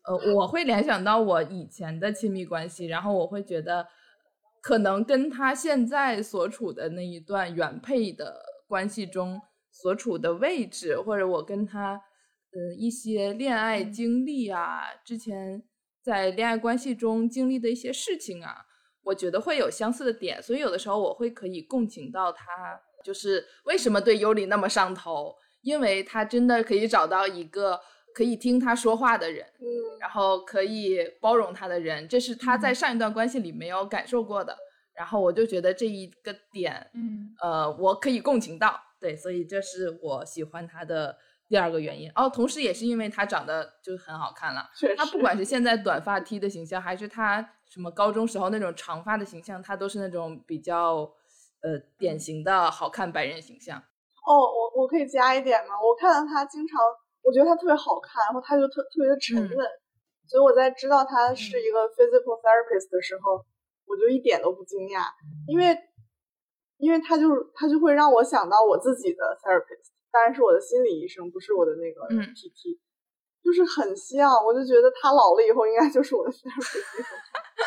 [0.04, 3.86] 呃，我会联想到我以前的亲密关系，然后我会觉得，
[4.62, 15.64] 可能跟他现在所处的那一段原配的关系中所处的位置，或者我跟他，呃，一些恋爱经历啊，之前
[16.02, 18.68] 在恋爱关系中经历的一些事情啊。
[19.04, 22.46] 我觉得会有相似的点，所以有的时候我会可以共情到他，
[23.04, 27.80] 就是为什么对尤里那么上头，因为他真的可以找到一个
[28.14, 34.58] 可以听他说话的人，嗯，然后可以包容他的人，这是他在上一段关系里没有感受过的。
[34.94, 42.12] 然后我就觉得这一个点，嗯，呃，我可以共情到，对，所以这是我喜欢他的第二个原因。
[42.14, 47.56] 哦，同时也是因为他长得就很好看了，他不管是现在短发 T 的形象，还是他。
[47.72, 51.10] 什么高中时候那种长发的形象，他都是那种比较
[51.62, 53.78] 呃典型的好看白人形象。
[53.78, 55.74] 哦，我我可以加一点吗？
[55.82, 56.80] 我看到他经常，
[57.24, 59.68] 我觉得他特别好看，然后他就特特别的沉稳，
[60.28, 63.44] 所以我在知道他是一个 physical therapist 的时候，
[63.86, 65.06] 我就一点都不惊讶，
[65.48, 65.78] 因为
[66.78, 72.02] 因为他就是他就会让我想到我自己的 therapist，当然是我的心理医生，不是我的那个
[72.34, 72.80] PT。
[73.44, 76.86] 就是很像，我就觉得他老了以后应该就是我的 therapist，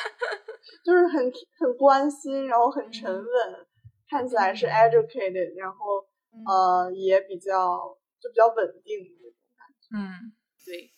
[0.87, 3.67] 就是很很关心，然后很沉稳，
[4.15, 6.07] 看起来是 educated，然后
[6.47, 9.89] 呃也比较就比较稳定的那种感觉。
[9.99, 10.33] 嗯，
[10.65, 10.93] 对，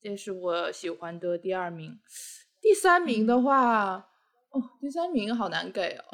[0.00, 1.98] 这是我喜欢的第二名。
[2.60, 3.96] 第三名的话，
[4.50, 6.04] 哦，第三名好难给哦。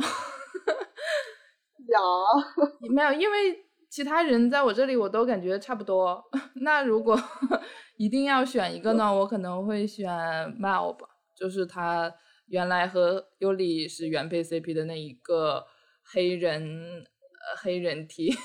[1.86, 2.00] 有，
[2.88, 3.66] 没有，因为。
[3.92, 6.24] 其他人在我这里我都感觉差不多。
[6.64, 7.14] 那如果
[7.98, 10.08] 一定要选一个呢，我可能会选
[10.58, 12.10] Mal 吧，就是他
[12.46, 15.66] 原来和尤里是原配 CP 的那一个
[16.12, 18.34] 黑人呃黑人 T。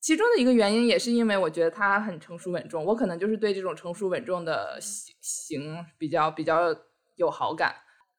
[0.00, 6.74] 其中的一个原因也是因为我觉得他很成熟稳重，我可能就是对这种成熟稳重的型型比较比较
[7.16, 7.74] 有好感。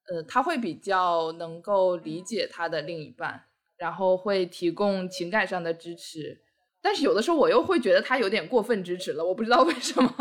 [0.08, 3.46] 呃，他会比较能够理解他的另一半。
[3.78, 6.42] 然后会提供情感上的支持，
[6.82, 10.14] 但是有的时候我又会觉得他有点过分支持了，我不知道为什么。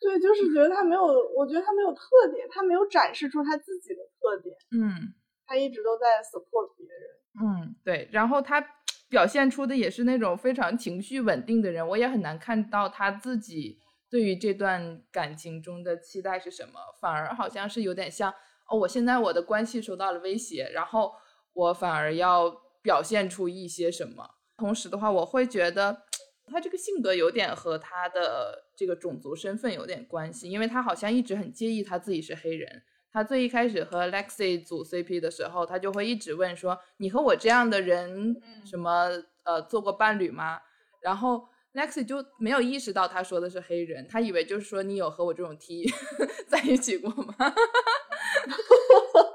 [0.00, 1.02] 对，就是觉得他没有，
[1.36, 2.02] 我觉得他没有特
[2.34, 4.54] 点，他没有展示出他自己的特点。
[4.72, 5.14] 嗯，
[5.46, 6.94] 他一直都在 support 别人。
[7.40, 8.08] 嗯，对。
[8.12, 8.64] 然后他
[9.08, 13.78] 表现出的也是那种非常情绪稳定的人，我也很难看到他自己
[14.10, 18.32] 对于这段感情中的期待是什么，反而好像是有点像
[18.68, 21.12] 哦，我现在我的关系受到了威胁，然后。
[21.54, 22.48] 我反而要
[22.80, 24.24] 表现出一些什么，
[24.56, 26.02] 同时的话，我会觉得
[26.50, 32.82] 他这个性格有点和他的这个种族身份有点关系，因为他好像一直很介意他自己是黑人。
[33.10, 39.08] 他最一开始和 Lexi 组 CP 的时候，他就会一直问说：“你和我这样的人什么
[39.44, 40.60] 呃做过伴侣吗？”
[41.00, 45.90] 然后 Lexi 就没有意识到他说的是黑人，他以为就是说你有和我这种 T
[46.48, 47.34] 在一起过吗？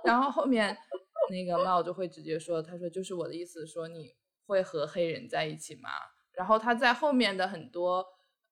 [0.06, 0.78] 然后后面。
[1.32, 4.14] 那个猫就会直接说：“他说就是我的意思，说你
[4.46, 5.90] 会和黑人在一起吗？”
[6.36, 8.06] 然后他在后面的很多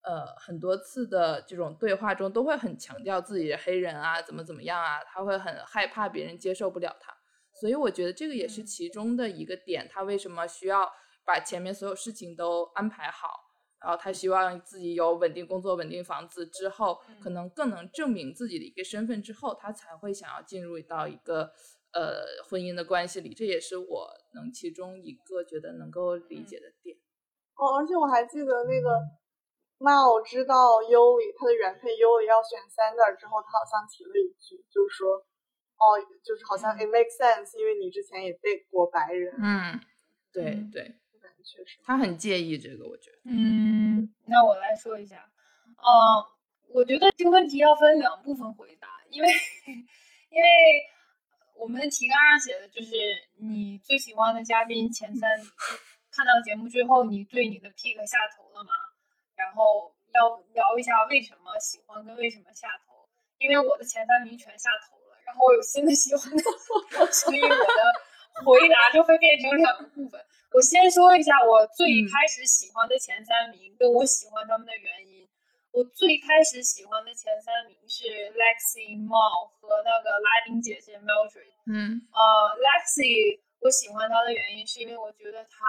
[0.04, 7.14] 呃很多次的这种对话中，都会很强调自己的黑人啊，怎么怎么样啊，他会很害怕别人接受不了他。
[7.60, 10.90] 所以我觉得这个也是其中的一个点，他为什么需要
[11.26, 13.30] 把前面所有事情都安排好，
[13.82, 21.52] 然后他希望自己有稳定工作、稳定房子之后，可能更能证明自己的一个身份之后，他才会想要进入到一个。
[21.94, 26.96] 呃，婚姻的关系里，这也是我能其中一个觉得能够理解的点。
[27.62, 28.98] 哦，而且我还记得那个
[29.78, 35.22] ，Mal 知道尤里他的原配尤里要选 Sander 之后，他好像提了一句，就是说，
[35.78, 39.38] 哦，就是好像 it makes sense，因为你之前也被过白人。
[39.38, 39.80] 嗯，
[40.34, 40.98] 对对，
[41.46, 43.18] 确实，他很介意这个，我觉得。
[43.26, 45.30] 嗯，那我来说一下，
[45.78, 46.26] 呃，
[46.74, 49.30] 我觉得这个问题要分两部分回答，因为
[50.32, 50.48] 因为。
[51.54, 52.90] 我们的提纲上写的就是
[53.38, 55.30] 你最喜欢的嘉宾前三，
[56.12, 58.74] 看到节目之后，你对你的 pick 下头了吗？
[59.36, 63.08] 然后要聊一下为什么喜欢跟为什么下头，
[63.40, 66.44] 因为我的前三名全下头了，然后我有新的喜欢的，
[67.12, 67.82] 所以我的
[68.46, 70.20] 回答就会变成两个部分。
[70.52, 75.28] 我先说一下我最开始喜欢的前三名，跟我喜欢他们的原因。
[75.72, 78.04] 我最开始喜欢的前三名是
[78.36, 81.56] Lexi、Mao 和那个拉丁姐姐 Mildred。
[81.66, 82.20] 嗯，呃
[82.60, 85.66] ，Lexi 我喜欢他的原因是因为我觉得他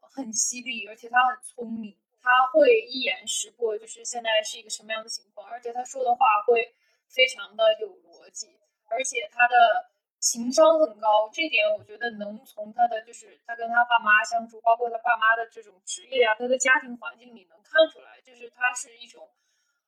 [0.00, 6.74] 很犀利，而且他很聪明，他会一眼识破就是现在是一个什么样的情况，而且他说的话会
[7.08, 19.30] 非常的有逻辑，而且他的情商很高，这点我觉得能从他的就是他跟他爸妈相处，包括他爸妈的这种职业啊，他的家庭环境里能看出来，就是他是一种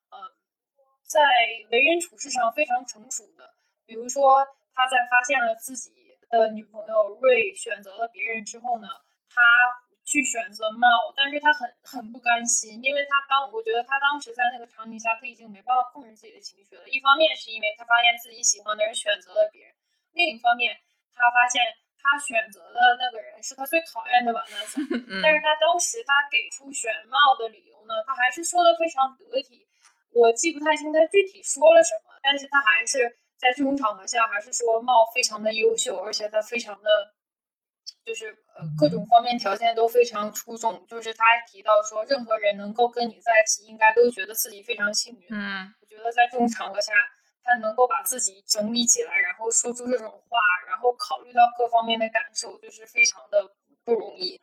[0.09, 0.17] 呃，
[1.03, 1.21] 在
[1.69, 3.53] 为人处事上非常成熟的，
[3.85, 4.47] 比如说。
[4.73, 5.91] 他在发现了自己
[6.31, 8.87] 的女朋友瑞选择了别人之后呢，
[9.27, 9.43] 他
[10.07, 16.87] 去选择猫，但是他很很不甘心，因为他当我觉得他当时在那个场景下，他已经没办法控制自己的情绪了。
[16.87, 19.75] 一方面是因为他发现自己喜欢的人选择了别人，
[20.13, 20.75] 另一方面
[21.13, 21.61] 他发现
[21.99, 24.81] 他选择的那个人是他最讨厌的晚安伞。
[25.21, 29.67] 但是他当时他给出选猫的理由呢，他还是说的非常得体，
[30.15, 33.19] 我记不太清他具体说了什么，但是他还是。
[33.41, 36.89] 在这种场合下，还是说茂非常的优秀，而且他非常的，
[38.05, 40.85] 就是呃各种方面条件都非常出众。
[40.85, 45.27] 就是他还提到说，任何人能够跟你在一起，应该都觉得自己非常幸运。
[45.31, 46.93] 嗯，我觉得在这种场合下，
[47.41, 53.49] 他能够把自己整理起来，然后说出这种话，然后考虑到各方面的感受，就是非常的
[53.83, 54.39] 不容易。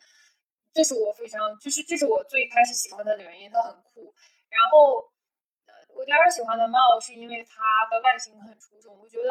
[0.74, 4.12] 这是我非常，就是这是我最开始喜欢他的原因，他很酷。
[4.50, 5.08] 然后。
[5.98, 7.58] 我第二喜欢的猫是因为它
[7.90, 9.30] 的外形很出众，我觉得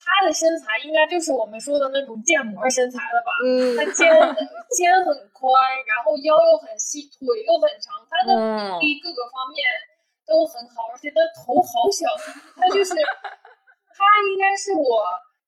[0.00, 3.28] 它的身材应该就是我们说的那种建模身材了吧？
[3.44, 4.08] 嗯，它 肩
[4.72, 5.52] 肩很宽，
[5.84, 8.32] 然后腰又很细，腿又很长，它的
[8.80, 9.60] 比例各个方面
[10.24, 12.08] 都很好，而且它头好小，
[12.56, 14.00] 它就是它
[14.32, 15.04] 应该是我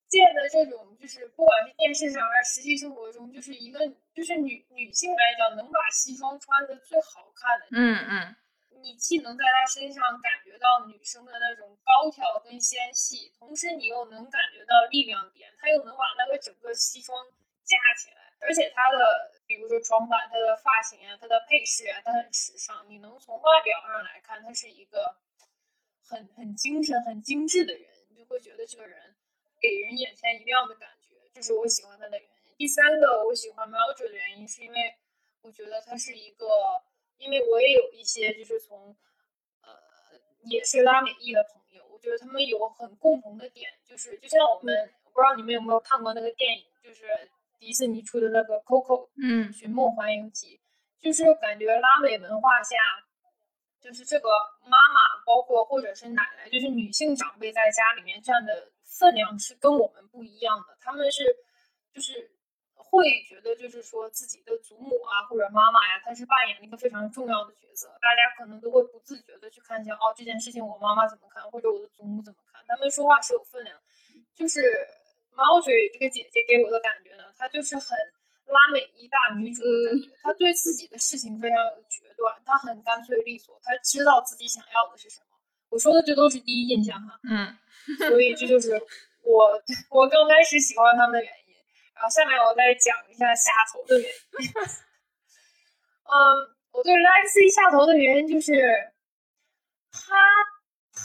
[0.07, 3.79] 见的这种，就是不管是电视上还是实际生活中，就是一个
[4.13, 7.65] 就是女女性来讲能把西装穿的最好看的。
[7.73, 8.35] 嗯嗯。
[8.85, 17.17] 你既能在他身上感觉到女生的那种高挑跟纤细，同时你又能感觉到力量点，他又能把那个整个西装
[17.63, 22.87] 架起来，而且他的比如说装扮、他的发型啊、他的配饰啊，他很时尚。
[22.87, 25.17] 你能从外表上来看，他是一个
[26.03, 29.15] 很很精神、很精致的人，你就会觉得这个人
[29.59, 32.55] 给人眼前一亮的感觉，这是我喜欢他的原因。
[32.55, 34.95] 第三个我喜欢 m e l d r 的原因，是因为
[35.41, 36.45] 我觉得他是一个。
[37.17, 38.95] 因为我也有一些就是从，
[39.61, 39.69] 呃，
[40.43, 47.05] 也是拉美裔的朋友，我觉得他们有很共同的点，就是就像我们，不知道你们有没有看过那个电影，就是
[47.59, 50.59] 迪士尼出的那个《Coco》，嗯，《寻梦环游记》，
[51.03, 52.75] 就是感觉拉美文化下，
[53.81, 54.29] 就是这个
[54.63, 61.23] 妈妈，包括或者是奶奶，就是女性长辈在家里面占的分量是跟我们不一样的，他们是
[61.93, 62.34] 就是。
[62.95, 73.77] 会觉得就是说自己的祖母啊或者妈妈呀，她是扮演一个非常重要的角色，大家可能都会不自觉的去看一下哦这件事情我妈妈怎么看，或者我的祖母怎么看，他们说话是有分量。
[74.33, 74.61] 就是
[75.31, 77.97] 毛嘴这个姐姐给我的感觉呢，她就是很
[78.47, 85.25] 拉美一大女主的感觉，她对自己的事情非常有决断，她很干脆利索，她知道自己想要的是什么。
[85.69, 87.57] 我说的这都是第一印象哈，嗯，
[88.09, 88.81] 所以这就是
[89.23, 91.44] 我 我刚开始喜欢他们的原因。
[91.95, 94.13] 然后下面我再讲一下下头的原因。
[96.05, 96.13] 嗯，
[96.71, 98.53] 我对 Lexi 下头的原因就是
[99.89, 100.13] 他
[100.93, 101.01] 太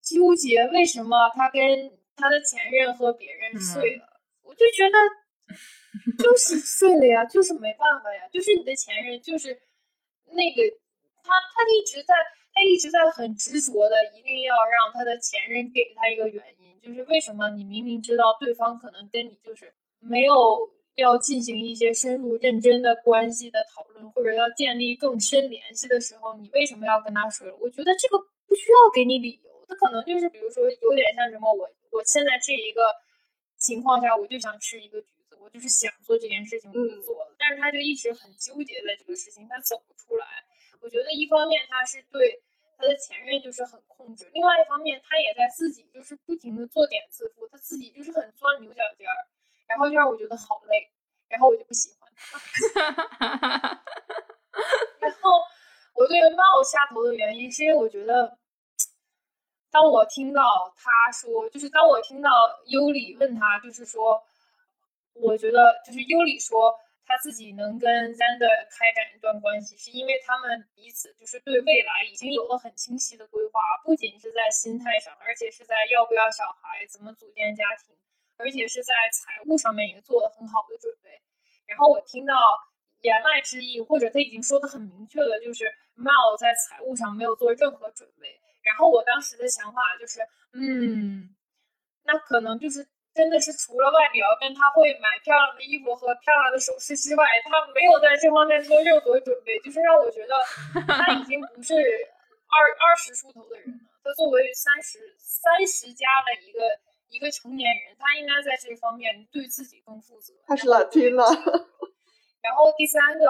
[0.00, 1.60] 纠结，为什么他跟
[2.16, 4.20] 他的前任和别人睡了？
[4.42, 4.96] 我就觉得
[6.22, 9.52] 就是睡了呀，就是没办法呀，就是你的前任，就是
[10.30, 10.62] 那个
[11.22, 12.14] 他，他一直在，
[12.54, 16.63] 他一直在很执着的，一定要让他的前任给他一个原因。
[16.84, 20.34] 就是为什么你明明知道对方可能跟你就是没有
[20.96, 27.48] 要进行一些深入认真的关系的讨论，或者要建立更深联系的时候，你为什么要跟他说？
[27.58, 32.94] 我觉得这个不需要给你理由，他可能就是比如说有点像什么，我我现在这一个
[33.56, 40.26] 情况下，我就想吃一个橘子，我就是想做这件事情，我就做了，但是他就一直很纠结在这个事情，他走不出来。
[40.80, 42.42] 我觉得一方面他是对。
[42.76, 49.14] 他的前任就是很控制，另外一方面，他也在自己就是不停的做点自负，他自己就是很钻牛角尖儿，
[49.66, 50.90] 然后就让我觉得好累，
[51.28, 52.38] 然后我就不喜欢他。
[55.00, 55.42] 然后
[55.94, 58.38] 我对猫下头的原因，是因为我觉得，
[59.70, 62.30] 当我听到他说，就是当我听到
[62.66, 64.22] 尤里问他，就是说，
[65.12, 66.78] 我觉得就是尤里说。
[67.06, 77.94] 他自己能跟 Zander 开展一段关系，是因为他们彼此就是对未来已经有了很清晰的规划，不仅是在心态上，而且是在要不要小孩、怎么组建家庭，
[78.36, 81.20] 而且是在财务上面也做了很好的准备。
[81.66, 82.34] 然后我听到
[83.02, 85.64] 言外之意，或者他已经说的很明确了，就是
[85.96, 88.40] Mal 在财务上没有做任何准备。
[88.62, 90.20] 然后我当时的想法就是，
[90.54, 91.36] 嗯，
[92.04, 100.34] 那可能就是真的是除了外表跟他会买漂亮的衣服和漂亮的首饰之外，他没有在这方面做任何准备，就是让我觉得
[100.88, 103.78] 他已经不是二二十出头的人了。
[104.02, 106.58] 他作为三十三十加的一个
[107.08, 110.34] 一个成年人，他应该在这方面对自己更负责。
[110.46, 111.24] 他是老听了。
[112.42, 113.24] 然后第三个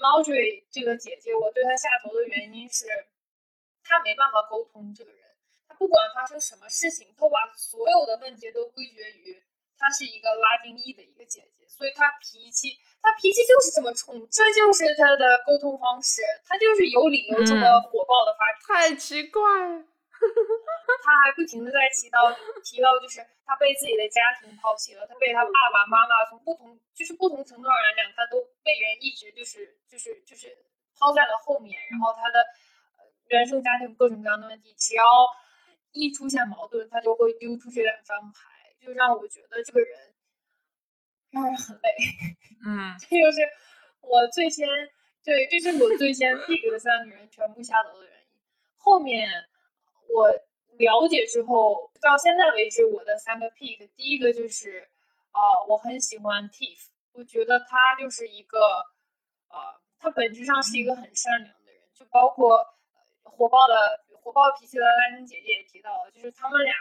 [0.00, 2.86] ，Marjorie 这个姐姐，我对她下头的原因是，
[3.84, 4.92] 她没办法沟通。
[4.92, 5.19] 这个人，她
[5.80, 9.32] 不管发生什么事情，都把所有的问题都归结于
[9.78, 18.44] 她是一个拉丁裔的一个姐姐，所以她脾气，她脾气就是这么冲，这就是她的沟通方式，她就是有理由这么火爆的发。
[18.60, 19.88] 太奇怪了。
[21.00, 22.28] 他还不停的在提到
[22.62, 30.52] 提到，就是他被自己的家庭抛弃了，他被他爸爸妈妈从不同就是不同程度上来讲，他都被人一直就是就是就是
[30.98, 31.80] 抛在了后面。
[31.88, 32.44] 然后他的
[33.28, 35.04] 原生家庭各种各样的问题，只要
[35.92, 40.14] 一出现矛盾，他就会丢出去两张牌，就让我觉得这个人
[41.30, 41.90] 让人很累。
[42.66, 43.40] 嗯，这就是
[44.00, 44.68] 我最先
[45.22, 48.26] 对，这是我最先 pick 的三个人全部下楼的原因。
[48.76, 49.28] 后面。
[50.12, 50.28] 我
[50.76, 54.90] 了解之后，到现在为止，我的三个 pick，第一个就是，
[55.30, 58.58] 呃，我很喜欢 Tiff，我觉得他就是一个，
[59.50, 62.66] 呃，他本质上是一个很善良的人，就包括
[63.22, 66.74] 火爆的火爆脾气的拉丁姐姐也提到了，就是他们俩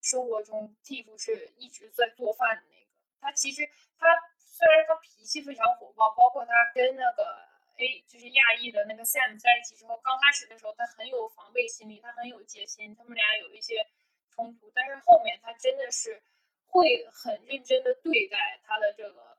[0.00, 2.90] 生活中 Tiff 是一直在做饭的那个，
[3.20, 3.68] 他其实
[3.98, 4.06] 他
[4.38, 7.46] 虽然他脾气非常火爆，包括他跟那个。
[7.78, 13.86] A 就是亚裔的那个 Sam 在一起之后，刚开始的时候他很有防备心理，他很有戒心，他们俩有一些
[14.30, 14.72] 冲突。
[14.74, 16.22] 但是后面他真的是
[16.64, 19.36] 会很认真的对待他的这个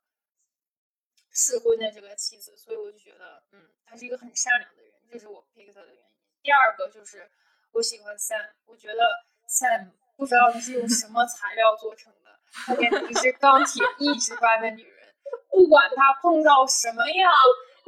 [1.31, 6.03] 适婚的这个妻子，所以我就觉得，嗯，他是一个很善良的人，这是我 pick 他的原因。
[6.43, 7.31] 第二个就是
[7.77, 8.97] 我喜欢 Sam，我觉得
[9.47, 15.13] Sam 不知道他是用什么材料做成的，她简直是钢铁意志般的女人，
[15.51, 17.31] 不管她碰到什么样。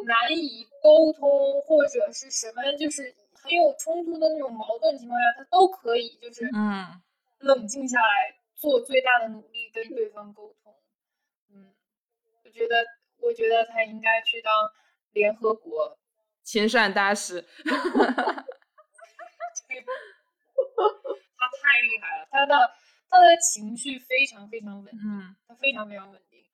[0.05, 7.01] 难以沟通或者是什么，就是很有冲突的那种矛盾情况下，她都可以就是嗯
[7.39, 10.73] 冷静下来，做最大的努力跟对方沟通。
[11.51, 11.73] 嗯，
[12.45, 12.85] 我觉得
[13.17, 14.53] 我觉得他应该去当
[15.11, 15.97] 联合国
[16.43, 17.45] 亲善大使。
[19.76, 22.74] 他太厉害了，他的
[23.09, 26.45] 他的情绪非常非常稳定，他非常非常稳定。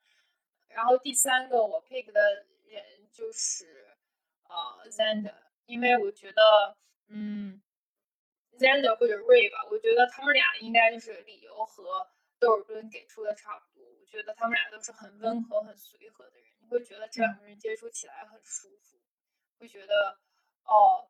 [0.69, 2.21] 然后第三个我 pick 的
[2.67, 2.83] 人。
[3.15, 3.95] 就是
[4.43, 5.33] 呃，Zander，
[5.67, 6.75] 因为我觉得，
[7.07, 7.61] 嗯
[8.59, 12.09] ，Zander 或者 Ray 吧，我觉得他们俩应该就是理由和
[12.39, 13.87] 窦尔敦给出的差不多。
[13.89, 18.99] 我觉得他们俩都是很温和、很随和的人，你会觉得这两个人接触起来很舒服，
[19.59, 20.19] 会觉得
[20.65, 21.07] 哦，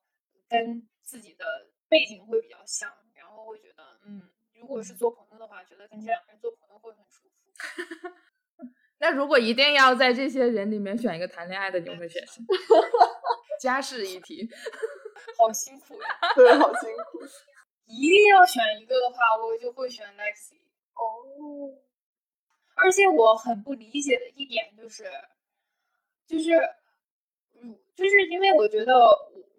[0.48, 7.52] 跟自己的背景会比较像，然后会觉得，嗯，如果是做朋友的话，觉得跟这两个人做朋友会很舒服。
[8.98, 12.42] 那如果一定要在这些人里面选一个谈恋爱的，你会选谁？
[13.62, 14.50] 家事一题，
[15.38, 16.08] 好辛苦呀！
[16.36, 17.20] 对，好辛苦。
[17.86, 20.56] 一定要选一个的话，我就会选 Lexi。
[20.96, 21.78] 哦。
[22.76, 25.06] 而且我很不理解的一点就是，
[26.28, 26.52] 就是，
[27.54, 28.94] 嗯，就是因为我觉得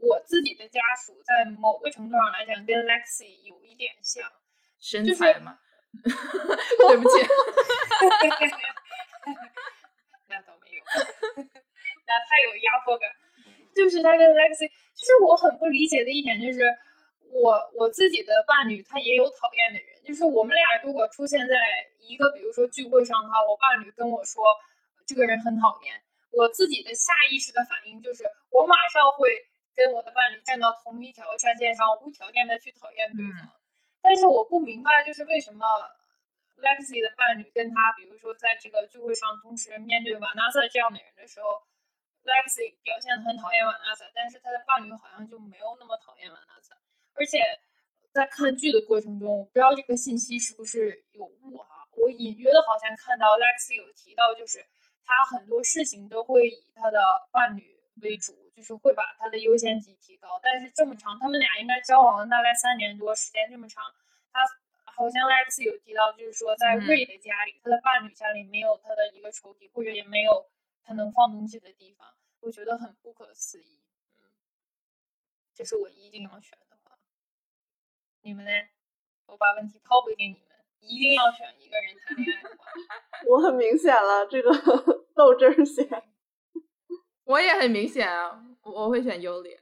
[0.00, 4.30] 我自己的家属在某个程度上来讲跟 Lexi 有一点像，
[4.78, 5.58] 身材嘛。
[5.96, 7.16] 对不起。
[10.28, 10.84] 那倒没有，
[12.06, 13.10] 那太有压迫感。
[13.74, 16.60] 就是他跟 Lexi，就是我很不理解的一点，就是
[17.30, 20.02] 我我自己的伴侣他也有讨厌的人。
[20.04, 21.54] 就是我们俩如果出现在
[22.00, 24.44] 一个比如说聚会上的话，我伴侣跟我说
[25.06, 29.45] 这个人很讨厌，我自己的下意识的反应就是我马上会
[29.76, 33.52] 跟我的伴侣站到同一条战线上，无条件的去讨厌对方。
[34.00, 35.64] 但是我不明白，就是为什么。
[36.56, 41.60] Lexi 的伴侣跟他，比如说在这个聚会上同时面对瓦纳萨这样的人的时候
[42.24, 46.74] ，Lexi 表现的很讨厌瓦纳萨，但是他的伴侣好像就没有那么讨厌瓦纳萨。
[47.12, 47.44] 而且
[48.10, 54.64] 在看剧的过程中，我不知道这个信息是不是有误哈，我隐约的好像看到 Lexi 有提到，就是
[55.04, 56.98] 他很多事情都会以他的
[57.30, 60.40] 伴侣为主，就是会把他的优先级提高。
[60.42, 63.84] 但是这么长，他们俩应该交往了大概三年多，时间这么长，
[64.32, 64.40] 他。
[64.96, 70.46] 好像 Lex 有提到，就是说在瑞的家里，他的伴侣家里没有他的一个抽屉，或者也没有
[70.82, 73.78] 他能放东西的地方，我觉得很不可思议。
[74.16, 74.24] 嗯，
[75.54, 76.96] 这是我一定要选的话，
[78.22, 78.50] 你们呢？
[79.26, 80.48] 我把问题抛回给你们，
[80.80, 82.64] 一定要选一个人谈恋爱的话，
[83.28, 84.50] 我很明显了，这个
[85.14, 85.86] 豆汁儿选。
[87.26, 89.54] 我也很明显啊，我会选尤里。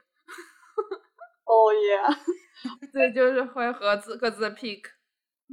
[1.45, 1.99] 哦耶！
[2.93, 4.83] 对，就是会和自各自的 pick。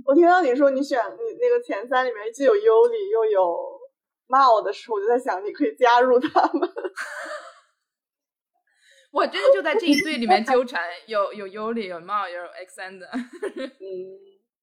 [0.05, 3.79] 我听到你说你选你那个前三里面既有尤里又有
[4.27, 6.69] Mao 的时候，我就在想你可以加入他们。
[9.11, 13.09] 我真的就在这一队里面纠缠，有有尤里，有 Mao，有 Xander。
[13.11, 13.21] 嗯，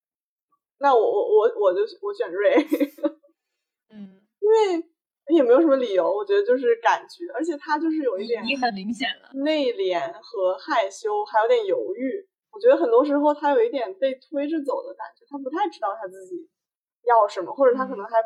[0.81, 2.55] 那我我我我就我选瑞。
[3.91, 4.83] 嗯，因为
[5.35, 12.27] 也没有什么理由，我觉得就是感觉，而且他就是有一点你很明显了内敛和害羞，还有点犹豫。
[12.51, 16.49] 我觉得很多时候他有一点被推着走的感觉，他不太知道他自己
[17.05, 18.17] 要什么，或者他可能还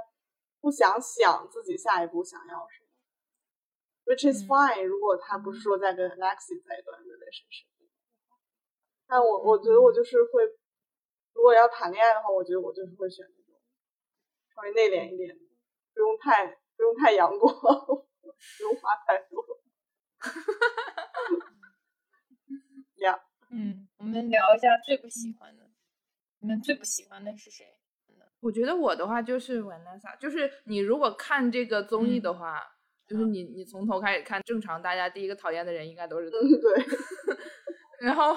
[0.60, 2.86] 不想想自己下一步想要什么。
[4.06, 7.66] Which is fine，如果他不是说在跟 Lexi 在一段 relationship，
[9.08, 10.44] 但我我觉得我就是会，
[11.34, 13.60] 如果要谈恋爱的话，我觉得我就是会选那种
[14.54, 15.42] 稍微内敛一点的。
[15.94, 19.44] 不用太不用太阳光，不用花太多。
[22.96, 23.18] 呀，
[23.50, 25.62] 嗯，我们聊一下最不喜欢的。
[26.40, 27.66] 你们最不喜欢的是谁？
[28.40, 32.60] 我觉得我的话就是 Vanessa，就是你如果看这个综艺的话，
[33.06, 36.84] 就是你你从头开始看，正常大家第一个讨厌的人应该都是嗯对。
[38.04, 38.36] 然后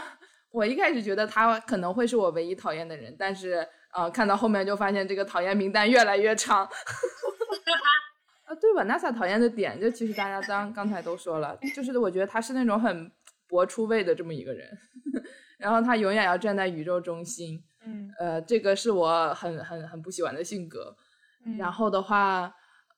[0.51, 6.69] 我一开始觉得他可能会是我唯一讨厌的人，但是呃，看到后面就发现这个讨厌名单越来越长。
[8.45, 13.11] 啊，对吧？NASA 讨厌的点，就其实大家刚刚才都说了，就是我觉得他是那种很
[13.47, 14.69] 博出位的这么一个人，
[15.59, 20.95] 然后他永远要站在宇宙中心，嗯，呃，这个是我很很很不喜欢的性格。
[21.47, 22.51] 嗯然后的话，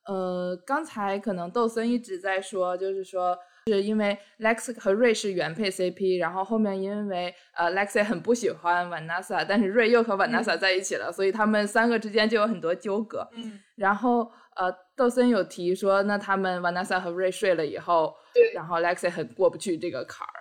[0.06, 3.36] 呃，刚才可能豆森一直在说，就是说
[3.66, 13.28] 是因为 Lex 和瑞是原配 CP，然后后面因为呃 Lexi 很不喜欢 Vanessa，但是瑞又和 Vanessa 在一起了，所以他们三个之间就有很多纠葛。
[13.34, 14.20] 嗯，然后
[14.56, 20.34] 呃，豆森有提说，那他们 Vanessa 和瑞睡了以后，对，然后 Lexi 很过不去这个坎儿，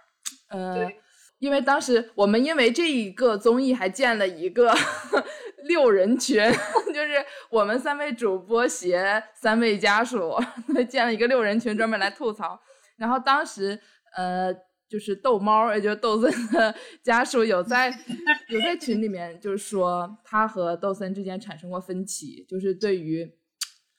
[0.49, 0.91] 呃，
[1.37, 4.73] 因为当时我们因为这一个综艺还建了一个
[5.69, 6.41] 六人群，
[6.91, 10.33] 就是我们三位主播携三位家属
[10.89, 12.59] 建了一个六人群，专门来吐槽。
[12.97, 13.79] 然后当时
[14.15, 14.51] 呃，
[14.89, 17.93] 就是豆猫，也就是豆森的家属有在
[18.47, 23.31] 有在群里面，就是说他和豆森之间产生过分歧，就是对于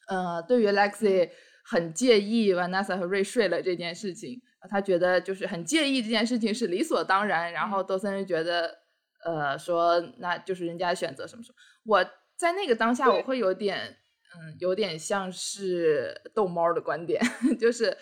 [0.08, 1.30] 呃对于 Lexi
[1.64, 4.42] 很介意 Vanessa 和瑞睡了这件事情。
[4.68, 8.76] 他觉得就是很介意这件事情是理所当然，然后豆森就觉得，
[9.24, 11.54] 呃，说那就是人家选择什么什么。
[11.84, 12.04] 我
[12.36, 13.96] 在那个当下，我会有点，
[14.34, 17.22] 嗯，有点像是逗猫的观点，
[17.58, 17.96] 就是，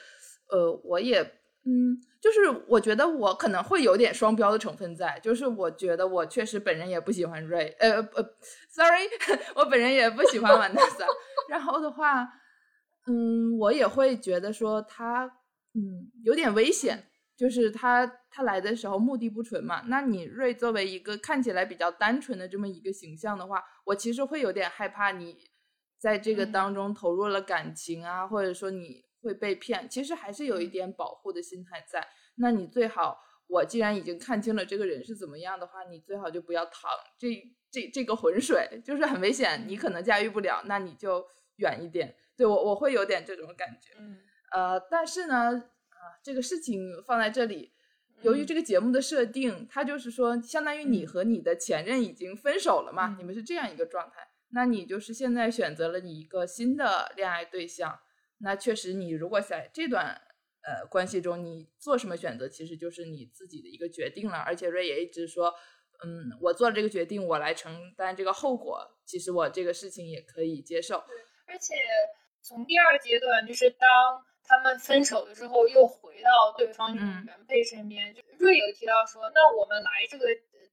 [0.51, 1.21] 呃，我也，
[1.67, 8.35] 嗯，就是我觉得我可能会有点双标的成分在，就是我觉得我确实本人也不喜欢瑞，呃呃
[8.69, 9.09] ，sorry，
[9.55, 11.07] 我本人也不喜欢瓦纳萨，
[11.49, 12.29] 然后的话，
[13.07, 15.39] 嗯，我也会觉得说他。
[15.79, 17.07] 嗯，有点危险，
[17.37, 19.83] 就是他他来的时候目的不纯嘛。
[19.89, 25.37] 那你瑞作为一个看起来比较单纯的这么一个形象的话，我其实会有点害怕你
[25.99, 32.09] 在这个当中投入了感情啊，或者说你会被骗，其实还是有一点保护的心态在。
[32.37, 37.29] 那你最好，我既然已经看清了这个人是怎么样的话，你最好就不要淌这
[37.71, 41.27] 这这个浑水，就是很危险，你可能驾驭不了，那你就
[41.57, 42.15] 远一点。
[42.37, 43.95] 对我我会有点这种感觉。
[43.99, 44.19] 嗯。
[44.53, 45.51] 呃，但是呢，
[45.89, 47.73] 啊，这个事情放在这里，
[48.23, 57.99] 由于这个节目的设定，它就是说，相当于你和你的前任已经分手了嘛，你们是这样一个状态，那你就是现在选择了你一个新的恋爱对象，
[58.39, 60.21] 那确实，你如果在这段
[60.67, 64.39] 呃关系中，你做什么选择，其实就是你自己的一个决定了。
[64.39, 65.55] 而且瑞也一直说，
[66.05, 71.03] 嗯，我做了这个决定，我来承担这个后果，其实我这个事情也可以接受。
[71.47, 71.75] 而且
[72.43, 73.89] 从第二阶段，就是当。
[74.49, 78.15] 他们分手了之后，又回到对方原配身边。
[78.15, 80.25] 就瑞有提到说，那我们来这个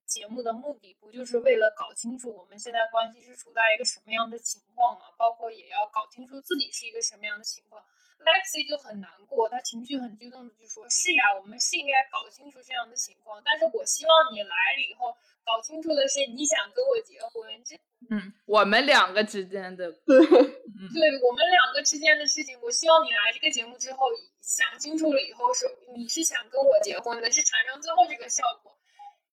[0.06, 5.06] 节目的目的，不就是为了搞清楚我们现在关系是处在一个什么样的情况吗？
[5.18, 7.84] 包括也要搞清楚自己是一个什么样的情况。
[8.24, 15.16] Lexi 就很难过，他情绪很激动的就说：“是呀，我们是应该搞清楚这样的情况，但是我希望你来了以后，
[15.46, 17.76] 搞清楚的是你想跟我结婚。”这，
[18.10, 24.08] 嗯，我们两个之间的， 对，对我们两个之间的事情，我希望你来这个节目之后
[24.42, 25.66] 想清楚了以后，是
[25.96, 28.76] 你是想跟我结婚的，是产生最后这个效果。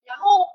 [0.05, 0.47] 然后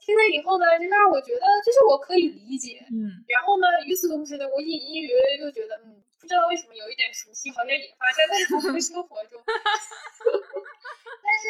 [0.00, 6.02] 听了以后呢，就让我觉得，就是我可以理解，嗯，然后呢，与此同时呢，我隐隐约约又觉得，嗯。
[6.18, 9.42] 不知道为什么有一点熟悉，好像也发生在我们生活中。
[9.46, 11.48] 但是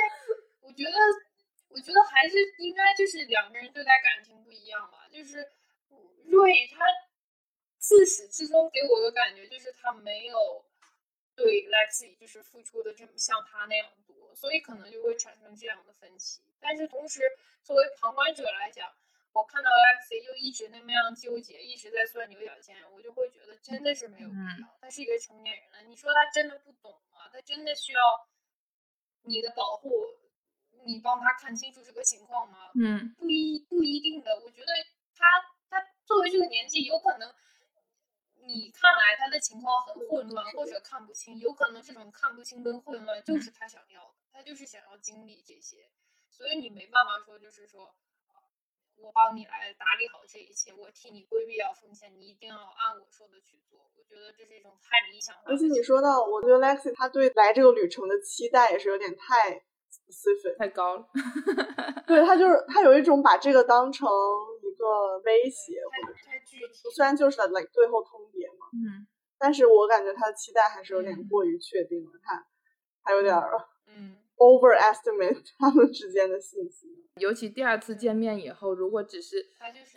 [0.61, 0.97] 我觉得，
[1.69, 5.09] 我觉得还是应该就是两个人对待感情不一样吧。
[5.11, 5.51] 就是
[6.27, 6.85] 瑞他
[7.79, 10.65] 自始至终给我的感觉就是他没有
[11.35, 16.43] 对 Lexi 就是付出的这么像他那样多，所以可能就会产生这样的分歧。
[16.61, 17.23] 但是同时，
[17.63, 18.93] 作为旁观者来讲，
[19.39, 24.77] 我看到 Lexi 就一直那么样纠结，一直在钻牛角尖，我就会觉得真的是没有必要。
[24.81, 27.31] 他是一个成年人了，你说他真的不懂吗？
[27.33, 28.01] 他真的需要
[29.23, 29.93] 你的保护，
[30.85, 32.73] 你帮他看清楚这个情况吗？
[32.75, 34.41] 嗯，不一不一定的。
[34.41, 34.73] 我觉得
[35.15, 35.25] 他
[35.71, 37.33] 他作为这个年纪，有可能
[38.43, 45.89] 你看来他的情况很混乱或者看不清，有可能这种看不清跟混乱就是他想要的，他就是想要经历这些，
[46.29, 47.95] 所以你没办法说就是说。
[49.01, 53.79] 我帮你来打理好这一切，我替你规避掉风险，你一定要按我说的去做。
[53.97, 55.43] 我觉得这是一种太理想化。
[55.47, 61.09] 而且你说到，我觉得 Lexi 他对来这个旅程的期待也是有点太 specific，太高了。
[62.07, 66.91] 对他就是他有一种把这个当成一个威胁，或者太具体。
[66.95, 69.07] 虽然就是 like 最后通牒嘛，嗯，
[69.39, 72.47] 但是我感觉他的期待还是有点过于确定了，他
[73.03, 73.35] 还有点
[73.87, 74.19] 嗯。
[74.39, 76.87] overestimate 他们之间的信息，
[77.19, 79.37] 尤其第二次见面以后，如果只是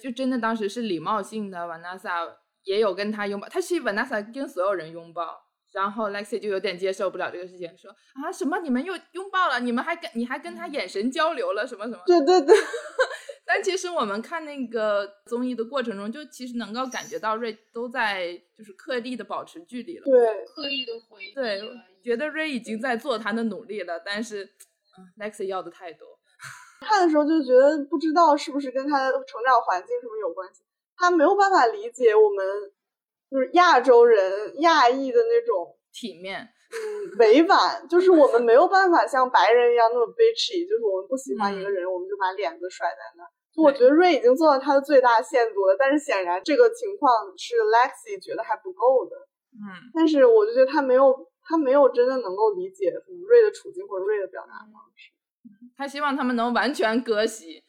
[0.01, 5.41] 就真的当时是礼貌性的，Vanessa 也有跟他拥抱，他是 Vanessa 跟所有人拥抱，
[5.73, 12.01] 然后 Lexi 就有点接受不了这个事情，说啊什么你们又拥抱了，你们还跟你还跟他眼神交流了什么什么？
[12.05, 12.55] 对对对。
[13.43, 21.61] 但其实我们看那个综艺的过程中，就其实能够感觉到瑞都在就是刻意的保持距离了，对，刻意的回对，
[22.01, 24.49] 觉得瑞已经在做他的努力了，但是
[25.19, 26.07] ，Lexi 要的太多。
[26.81, 30.63] 看的时候就觉得不知道是不是跟他的成长环境什么有关系，
[30.97, 32.45] 他没有办法理解我们
[33.29, 43.23] 就是亚洲人亚裔的那种体面，嗯，委婉，就是我们没有办法像白人一样那么 bitchy，就是我们不喜欢一个人，我们就把脸子甩在那。
[43.61, 49.15] 我觉得瑞已经做到他的最大限度了，但是显然这个情况是 Lexi 觉得还不够的。
[49.51, 52.91] 嗯，但是我就觉得他没有，他没有真的能够理解
[53.27, 55.11] 瑞的处境或者瑞的表达方式。
[55.77, 57.63] 他希望他们能完全割席，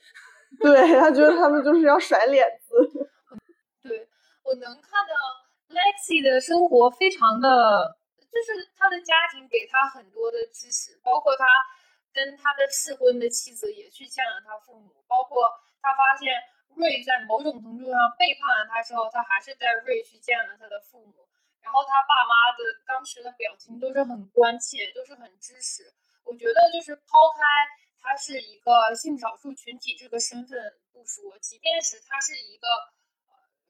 [0.61, 3.11] 对他觉得他们就是要甩脸子。
[3.83, 4.09] 对
[4.45, 5.15] 我能看到
[5.69, 7.97] Lexi 的生活非常的，
[8.31, 11.45] 就是他的家庭给他很多的支持，包括他
[12.13, 15.51] 跟他的适婚的妻子也去见了他父母，包括。
[15.85, 16.31] 他发现
[16.77, 21.27] 瑞在某种程度上背叛了他之后，他还是带瑞去见了他的父母。
[21.61, 25.83] 然后他爸妈的当时的表情都是很关切，都是很支持。
[26.25, 27.43] 我觉得就是抛开
[28.01, 32.67] 他是一个性少数群体这个身份不说，即便是他是一个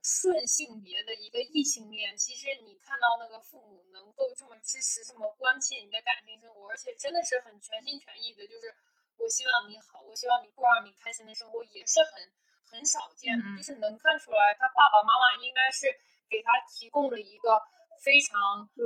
[0.02, 8.74] 顺性别的一个异性恋，其实你看到那个父母能够这么支持、这么关切你的感情生活，而且真的是很全心全意的，就是。
[9.18, 12.32] 我希望你好，我希望你过上你开心的生活，也是很
[12.64, 13.44] 很少见的。
[13.56, 15.86] 就是能看出来，他爸爸妈妈应该是
[16.28, 17.62] 给他提供了一个
[18.02, 18.82] 非常嗯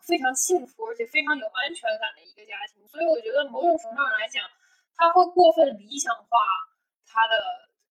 [0.00, 2.86] 非常幸福而且非常有安全感的一个家庭。
[2.86, 4.46] 所以我觉得某种程度上来讲，
[4.94, 6.38] 他会过分理想化
[7.04, 7.34] 他的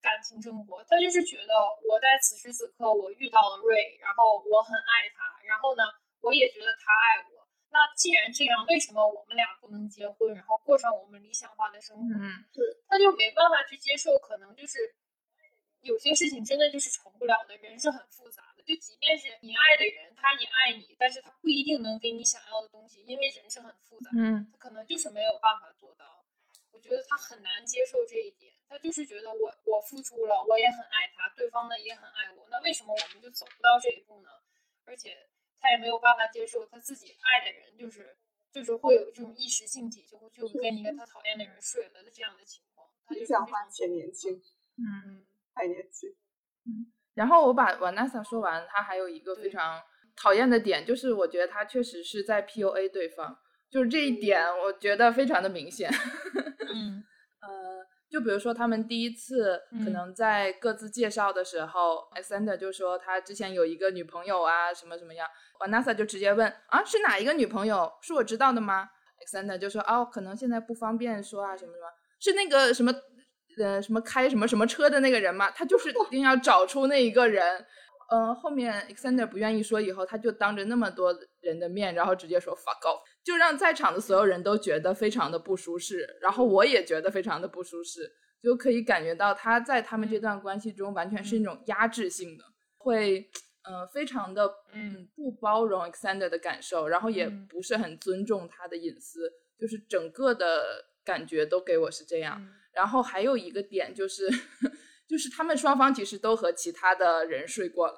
[0.01, 0.83] 感情生活。
[0.85, 1.53] 他就是觉得
[1.83, 5.83] 我在此时此刻我遇到了瑞，然后我很爱他，然后呢，
[6.21, 7.45] 我也觉得他爱我。
[7.71, 12.15] 那既然这样，为什么我们俩不能结婚，然后过上我们理想化的生活？
[12.15, 14.79] 嗯，对，他就没办法去接受，可能就是
[15.81, 17.55] 有些事情真的就是成不了的。
[17.57, 24.11] 人是很复杂的，就即便是你爱的人，他也爱你，但是他不一定能给你想要的东西，因为人是很复杂。
[24.13, 26.25] 嗯，他可能就是没有办法做到。
[26.71, 34.29] 我觉得他很难接受这一点，他就是觉得我我付出了，我也很爱他，对方呢也很爱我，那为什么我们就走不到这一步呢？
[34.83, 35.29] 而且。
[35.61, 38.15] 他也没有办法接受他自己爱的人，就是
[38.49, 42.89] 就是会有这种一时兴起，就会就跟一个他讨厌的人睡了的这样的情况。
[43.09, 44.41] 理想化且年轻，
[44.77, 46.15] 嗯，太年轻。
[46.63, 49.81] 嗯，然后我把 Vanessa 说完，他还有一个非常
[50.15, 53.37] 讨厌的点，就是我觉得他确实是在 PUA 对方，
[53.69, 55.91] 就是这一点我觉得非常的明显。
[56.73, 57.03] 嗯，
[57.43, 57.79] 呃。
[58.11, 65.27] 就比如说，他们第一次可能在各自介绍的时候，Alexander 就说他之前有一个女朋友啊，什么什么样。
[65.59, 67.87] Vanessa 就直接问啊，是哪一个女朋友？
[68.01, 68.89] 是我知道的吗
[69.21, 71.87] ？Alexander 就说哦，可能现在不方便说啊，什么什么，
[72.19, 72.91] 是那个什么，
[73.59, 75.51] 呃，什么开什么什么车的那个人嘛？
[75.51, 77.65] 他就是一定要找出那一个人。
[78.11, 92.43] 嗯，后面 Alexander 不愿意说，以后他就当着那么多人的面，然后直接说 fuck off，就让在场的所有人都觉得非常的不舒适，然后我也觉得非常的不舒适，就可以感觉到他在他们这段关系中完全是一种压制性的，
[92.79, 93.29] 会
[93.69, 102.41] 嗯非常的嗯不包容 Alexander 的感受，然后也不是很尊重他的隐私，就是整个的感觉都给我是这样。
[102.73, 104.29] 然后还有一个点就是。
[105.09, 107.95] 就是他们双方其实都和其他的人睡过了，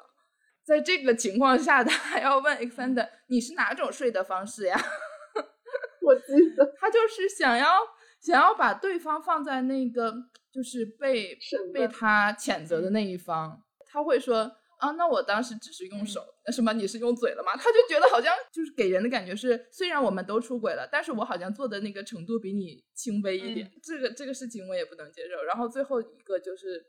[0.64, 4.80] 在这个情况下，他还要问 Xander 你是哪种睡的方式呀？
[6.02, 7.80] 我记得他就是想要
[8.22, 10.14] 想要把对方放在那个
[10.54, 11.38] 就是被
[11.74, 14.50] 被他谴责的那一方，他会说。
[14.82, 17.52] 啊，那我当时只是用手，那什么你是用嘴了吗？
[17.56, 25.44] 他就觉得好像就是给人的感觉是，虽然我们都出轨了，但是我好像做的那个程度比你轻微一点，这个这个事情我也不能接受。
[25.44, 26.84] 然后最后一个就是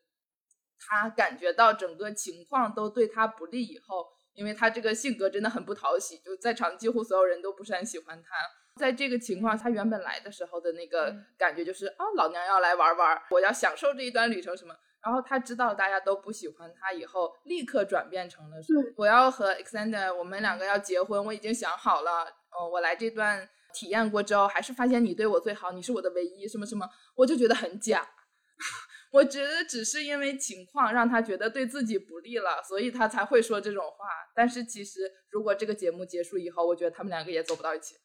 [0.79, 8.35] 他感觉到整个情况都对他不利以后，因为他这个性格真的很不讨喜，就在场几乎所有人都不是很喜欢他。
[8.81, 14.75] 在这个情况，他原本来的时候的那个感觉就是啊，老娘要来玩玩，我要享受这一段旅程什么。
[15.05, 18.57] 然后他知道大家都不喜欢他，以后立刻转变成了
[18.97, 22.25] 我要和 Xander，我们两个要结婚，我已经想好了。
[22.51, 28.07] 哦，我来这段体验过之后，还是发现你对我最好，你是我的唯一，什么什么，我就觉得很假。
[29.11, 34.07] 我觉得只是因为情况让他觉得对自己不利了，所以他才会说这种话。
[34.35, 35.01] 但是其实，
[35.31, 37.97] 如果这个节目结束以后，我觉得他们两个也走不到一起。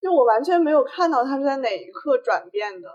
[0.00, 2.88] 就我完全没有看到他是在哪一刻转变的。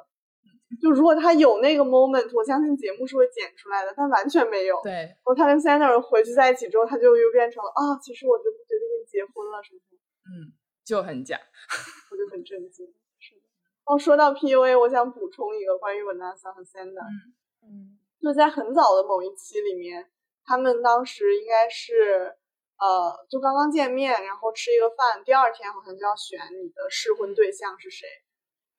[0.79, 4.79] 就如果他有那个 moment，我相信节目是会剪出来的，但完全没有。
[4.83, 9.95] 对，然后他跟 Sander 回去在一起之后，他就又变成了啊，其实我就不决定跟你结婚了，是不是？
[10.29, 10.53] 嗯，
[10.85, 11.39] 就很假，
[12.11, 12.85] 我就很震惊。
[13.19, 13.41] 是的。
[13.85, 17.01] 哦，说到 PUA，我想补充一个关于 Vanessa 和 Sander。
[17.01, 17.97] 嗯嗯。
[18.21, 20.07] 就在很早的某一期里面，
[20.45, 22.31] 他们当时应该是
[22.77, 28.07] 呃，就刚刚见面，然后吃一个饭，第二天好像就要选你的试婚对象是谁。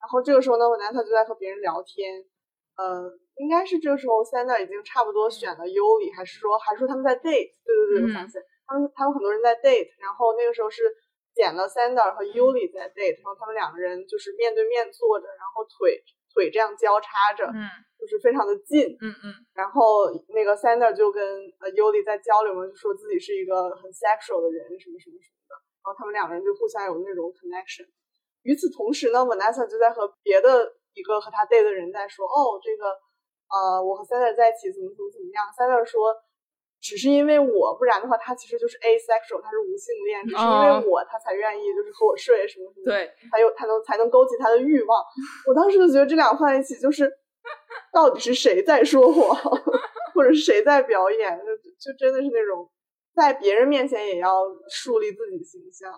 [0.03, 2.19] 然后这个时候呢，我男他就在和别人聊天，
[2.75, 3.07] 呃，
[3.39, 7.55] 应该是这个时候，Sander 已经差不多选了尤里，还是说，还是说他们在 date？
[7.63, 9.87] 对对对，我发现他们他们很多人在 date。
[10.03, 10.83] 然后那个时候是
[11.33, 16.03] 捡了 Sander 和尤里在 date，然后他们两个人就是面对面坐着，然后腿
[16.35, 17.63] 腿这样交叉着，嗯，
[17.97, 19.33] 就是非常的近，嗯嗯。
[19.55, 21.23] 然后那个 Sander 就跟
[21.63, 25.55] 呃尤里在交流嘛，就说自己是一个很 sexual 的人，什么什么什么的。
[25.79, 27.87] 然后他们两个人就互相有那种 connection。
[28.43, 32.85] 与此同时呢，Vanessa 就在和别的一个和他 date 的人在说，哦，这个，
[33.49, 35.47] 呃，我和 Sander 在一起怎么怎么怎么样。
[35.55, 36.13] Sander 说，
[36.81, 45.03] 只是因为我，不然的话他其实就是 asexual，他是无性恋，只是因为我他才愿意就是和我睡什么什么，对，才有才能才能勾起他的欲望。
[45.47, 47.09] 我当时就觉得这两个放在一起，就是
[47.93, 49.35] 到底是谁在说谎，
[50.13, 52.69] 或者是谁在表演，就就真的是那种
[53.15, 55.91] 在别人面前也要树立自己的形象。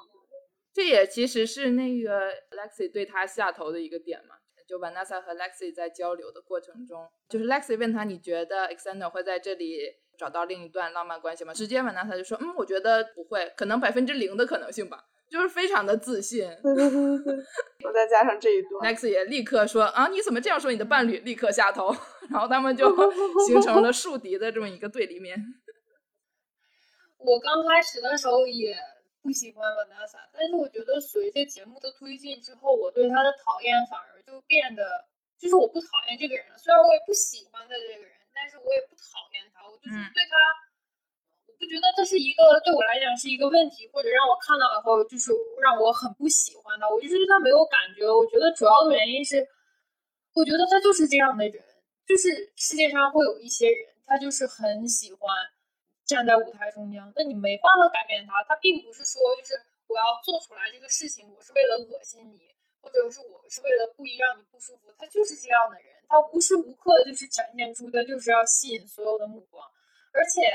[0.75, 4.35] 这也其实是那个 Lexi 对他下头的一个点嘛，
[4.67, 9.79] 就 Vanessa 和 Lexi 在交流的过程中，就是 Lexi 问他，你觉得 Exander 会在这里
[10.17, 11.53] 找到另一段浪漫关系吗？
[11.53, 16.41] 直接 Vanessa 就说，嗯，我觉得不会，可能百分之零的可能性吧，就是非常的自信。
[16.61, 17.35] 对对对对，
[17.85, 21.19] 我再加上这一段，Lexi 也立刻说，啊，你怎么这样说你的伴侣？
[21.19, 21.95] 立刻下头，
[22.29, 22.93] 然后他们就
[23.47, 25.37] 形成了树敌的这么一个对立面。
[27.17, 28.75] 我刚开始的时候也。
[29.25, 34.85] 不喜欢 Vanessa，但是我觉得随着节目的推进之后，我对他的讨厌反而就变得，
[35.33, 36.55] 就是我不讨厌这个人了。
[36.61, 39.65] 虽然我也不喜欢他这个人，但是我也不讨厌他。
[39.65, 40.37] 我就是对他，
[41.49, 46.85] 我不觉得这是一个对我来讲是一个问题，或者让我看到以后就是让我很不喜欢他。
[46.85, 48.05] 我就是对他没有感觉。
[48.05, 49.41] 我觉得主要的原因是，
[50.37, 51.57] 我觉得他就是这样的人，
[52.05, 55.33] 就是世界上会有一些人，他就是很喜欢。
[56.05, 58.43] 站在舞台中央，那你没办法改变他。
[58.43, 64.93] 他并不是说就是我要做出来这个事情，我是为了恶心你，或者是我是为了故意让你不舒服。
[64.97, 69.65] 他就是这样的人，他无时无刻就是展现出的就是要吸引所有的目光。
[70.13, 70.45] 而且，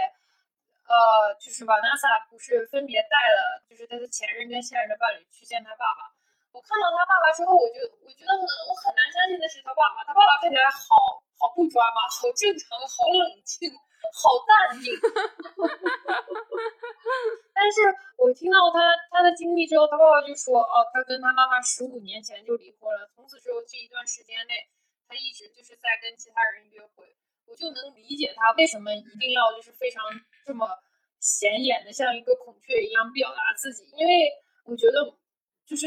[0.87, 6.15] 呃，就是瓦纳萨不是分别带了就是他的前任跟现任的伴侣去见他爸爸。
[6.53, 10.03] 我看到他爸爸之后，我就我觉得我很难相信那是他爸爸。
[10.07, 13.71] 他爸爸看起来好好不抓马，好正常，好冷静。
[14.13, 14.93] 好淡定，
[17.55, 17.81] 但是
[18.17, 18.81] 我听到他
[19.11, 24.69] 他的经历之后，他爸爸就说，哦，他跟他妈妈十五年前就离婚了，从此之后这一段时间内，
[25.07, 30.03] 他一直就是在跟其他人约会，我就能理解他为什么一定要就是非常
[30.45, 30.67] 这么
[31.21, 34.33] 显眼的像一个孔雀一样表达自己，因为
[34.65, 35.15] 我觉得
[35.65, 35.87] 就是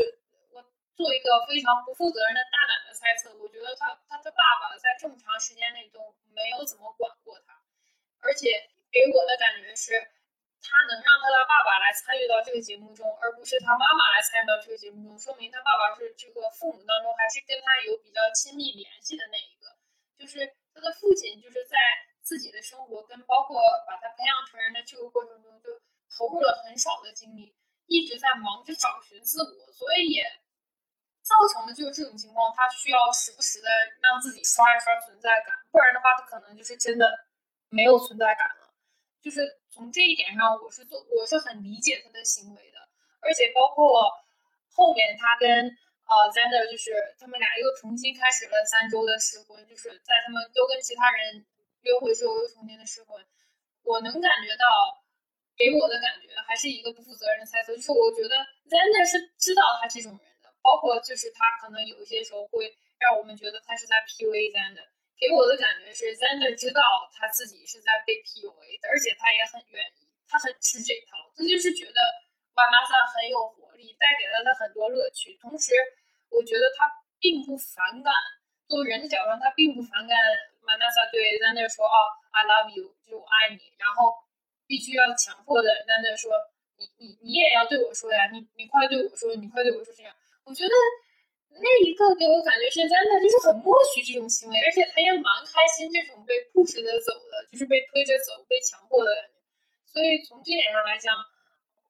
[0.51, 0.63] 我
[0.95, 5.99] 做一个非常不负责任的大胆的猜测，我觉得他他的爸爸在这么长时间内都
[6.33, 7.59] 没有怎么管过他。
[8.23, 8.55] 而且
[8.89, 9.99] 给我的感觉是，
[10.63, 19.67] 他能让他的爸爸来参与到这个节目中，而不是他妈妈来参与到这个节目中，说明他爸爸是这个父母当中还是跟他有比较亲密联系的那一个。
[20.15, 21.75] 就是他的父亲，就是在
[22.21, 25.67] 自己的生活跟包括把他培养成人的这个过程中，就
[26.15, 27.53] 投入了很少的精力，
[27.87, 30.23] 一直在忙着找寻自我，所以也
[31.23, 33.67] 造成了就是这种情况，他需要时不时的
[33.99, 37.27] 让自己刷一刷存在感，不然的话，他可能就是真的。
[37.73, 38.69] 没有存在感了，
[39.19, 42.77] 就是从这一点上，我是做我是很理解他的行为的，
[43.19, 44.05] 而且包括
[44.69, 45.49] 后面他跟
[46.05, 51.41] 呃 Zander 就是他们俩又重新开始了三周的试婚，就是在他们都跟其他人
[51.81, 53.17] 约会之后又重新的试婚，
[53.81, 55.01] 我能感觉到
[55.57, 58.37] 给我的感觉还是一个不负责任的猜测，就是我觉得
[58.69, 62.69] Zander 是知道他这种人的，包括就是他可能有一些时候会
[62.99, 64.92] 让我们觉得他是在 PUA Zander。
[65.19, 66.81] 给我的感觉是，Zander 知道
[67.15, 71.99] 他自己是在被 PUA 的，而且他也很愿意，他很吃这套，他就是觉得
[72.51, 75.37] Manasa 很有活力，带给了他很多乐趣。
[75.39, 75.71] 同时，
[76.29, 78.11] 我觉得他并不反感，
[78.67, 80.17] 作为人的角度，他并不反感
[80.65, 81.97] Vanessa 对 Zander 说：“哦
[82.31, 84.11] ，I love you，就我爱你。”然后
[84.67, 86.31] 必须要强迫的 Zander 说
[86.75, 90.73] ：“你你你也要对我说呀，你你快对我说，你快对我说。”这样，我觉得。
[91.61, 99.37] 那一个给我感觉是真的，就是很默许这种行为，而且他也蛮开心这种被 push 的走的，就是被推着走、被强迫的感觉。
[99.85, 101.13] 所以从这点上来讲，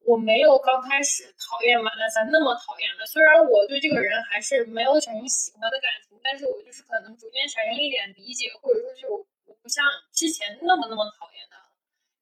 [0.04, 3.06] 我没有刚开始讨厌马纳三那么讨厌的。
[3.06, 11.64] 虽然我对这个人还是没有产生喜欢的感情，但是我就是可能逐渐产生一点理解，或者说就我我不像之前那么那么讨厌他。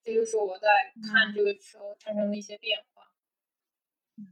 [0.04, 0.68] 这就是我在
[1.12, 3.02] 看这个时候产生的一些变化。
[4.18, 4.30] 嗯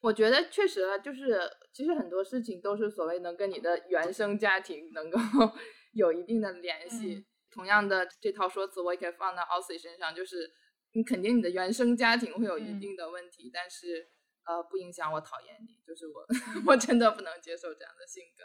[0.00, 1.40] 我觉得确实啊，就是
[1.74, 5.18] 其实很多事情都是所谓能跟你的原生家庭能够
[5.92, 7.26] 有一定的联系。
[7.50, 10.48] 同样的这套说辞，我也可以放到 Aussie 身上，就是
[10.92, 14.08] 你肯定你的原生家庭会有一定的问题，但是
[14.46, 16.24] 呃不影响我讨厌你，就是我
[16.72, 18.44] 我真的不能接受这样的性格。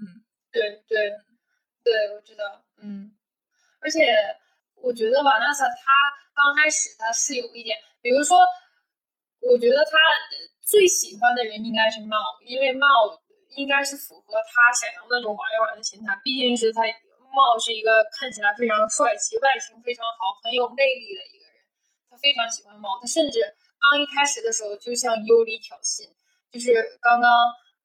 [0.00, 1.10] 嗯，对对
[1.82, 2.64] 对，我知道。
[2.82, 3.10] 嗯，
[3.80, 4.00] 而且
[4.74, 5.92] 我觉得瓦纳萨他
[6.34, 8.38] 刚开始他是有一点，比如说，
[9.40, 9.96] 我觉得他。
[10.66, 13.14] 最喜欢的人应该是茂，因为茂
[13.54, 16.10] 应该是符合他想要那种玩一玩的心态。
[16.26, 16.82] 毕竟是他
[17.30, 21.62] 茂是一个看起来非常帅气、外形非常好、很有魅力的一个人，
[22.10, 22.98] 他非常喜欢茂。
[23.00, 23.38] 他甚至
[23.78, 26.10] 刚一开始的时候就向尤里挑衅，
[26.50, 27.30] 就是刚刚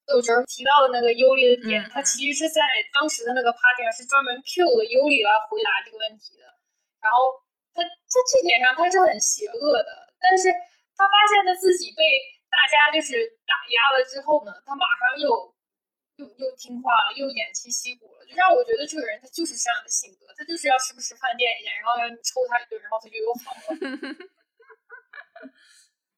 [0.10, 2.66] 豆汁提到的那个尤里的点，他其实是在
[2.98, 6.50] 当时的那个 party 上是专门 Q 的尤里来回答这个问题的。
[6.98, 7.38] 然后
[7.78, 10.50] 他在这点上他是很邪恶的，但是
[10.98, 12.02] 他发现他自己被。
[12.52, 13.16] 大家就是
[13.48, 15.56] 打压了之后呢，他马上又
[16.18, 23.64] 又又听话了，又偃旗息鼓了，就让我觉得这个人他就是这样的性格，他就是要时不时犯贱一下，然后让你抽他一顿，然后他就又好了。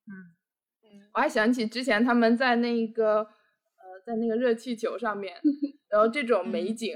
[0.10, 0.36] 嗯
[0.84, 3.20] 嗯，我还想起之前他们在那个
[3.78, 5.40] 呃，在那个热气球上面，
[5.88, 6.92] 然后这种美景，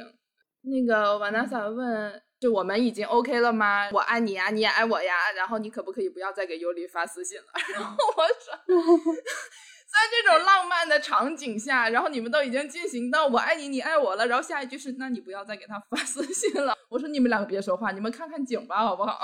[0.62, 2.22] 那个瓦纳萨问。
[2.40, 3.90] 就我们已经 OK 了吗？
[3.92, 5.32] 我爱你呀，你也爱我呀。
[5.36, 7.48] 然后你可不可以不要再给尤里发私信了？
[7.74, 8.54] 然后我说，
[9.88, 14.28] 在这种浪漫的场景下，然后你们都已经进行到我爱你，你爱我了。
[14.28, 16.78] 然后下一句是，那你不要再给他发私信了。
[16.90, 19.18] 我说你们两个别说话，你们看看景吧，好不好？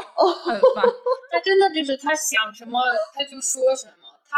[0.46, 0.84] 很烦。
[1.32, 2.80] 他真的就是他想什么
[3.14, 4.38] 他就说什么，他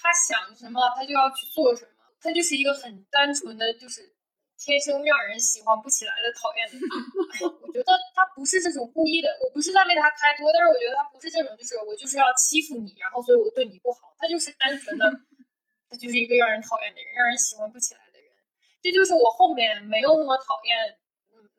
[0.00, 1.90] 他想什么他就要去做什么，
[2.22, 4.02] 他就是一个很单纯的就是。
[4.60, 6.84] 天生让人喜欢不起来的讨厌的人，
[7.64, 15.08] 我觉得他不是这种故意的，我不是在为他开脱，但是我觉得他不是这种，就是我就是要欺负你，然后所以我对你不好，他就是单纯的，
[15.88, 18.28] 他就是一个让人讨厌的人，让人喜欢不起来的人，
[18.84, 20.76] 这就是我后面没有那么讨厌，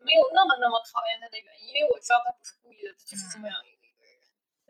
[0.05, 3.80] 没有那么那么讨厌他的原因，因为我知道他不是故意的，他就是这么样一个。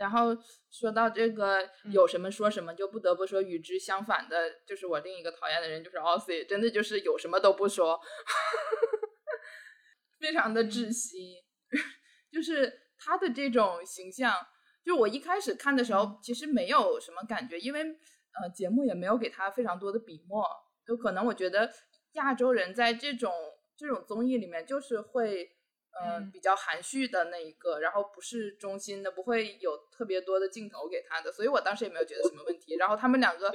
[0.01, 0.35] 然后
[0.71, 8.01] 说到这个有什么说什么，就不得不说与之相反的，就是我另一个讨厌的人，就是 Ossie，真的就是有什么都不说，
[10.19, 11.35] 非常的窒息。
[12.33, 14.33] 就是他的这种形象，
[14.83, 20.43] 就我一开始看的时候其实没有什么感觉，因为呃节目也没有给他非常多的笔墨，
[20.83, 21.71] 就可能我觉得
[22.13, 23.31] 亚洲人在这种
[23.77, 25.51] 这种综艺里面就是会。
[25.99, 32.77] 嗯，比较含蓄的那一个，然后不是中心的，不会有特别多的镜头给他的，所以我当时也没有觉得什么问题。
[32.77, 33.53] 然后他们两个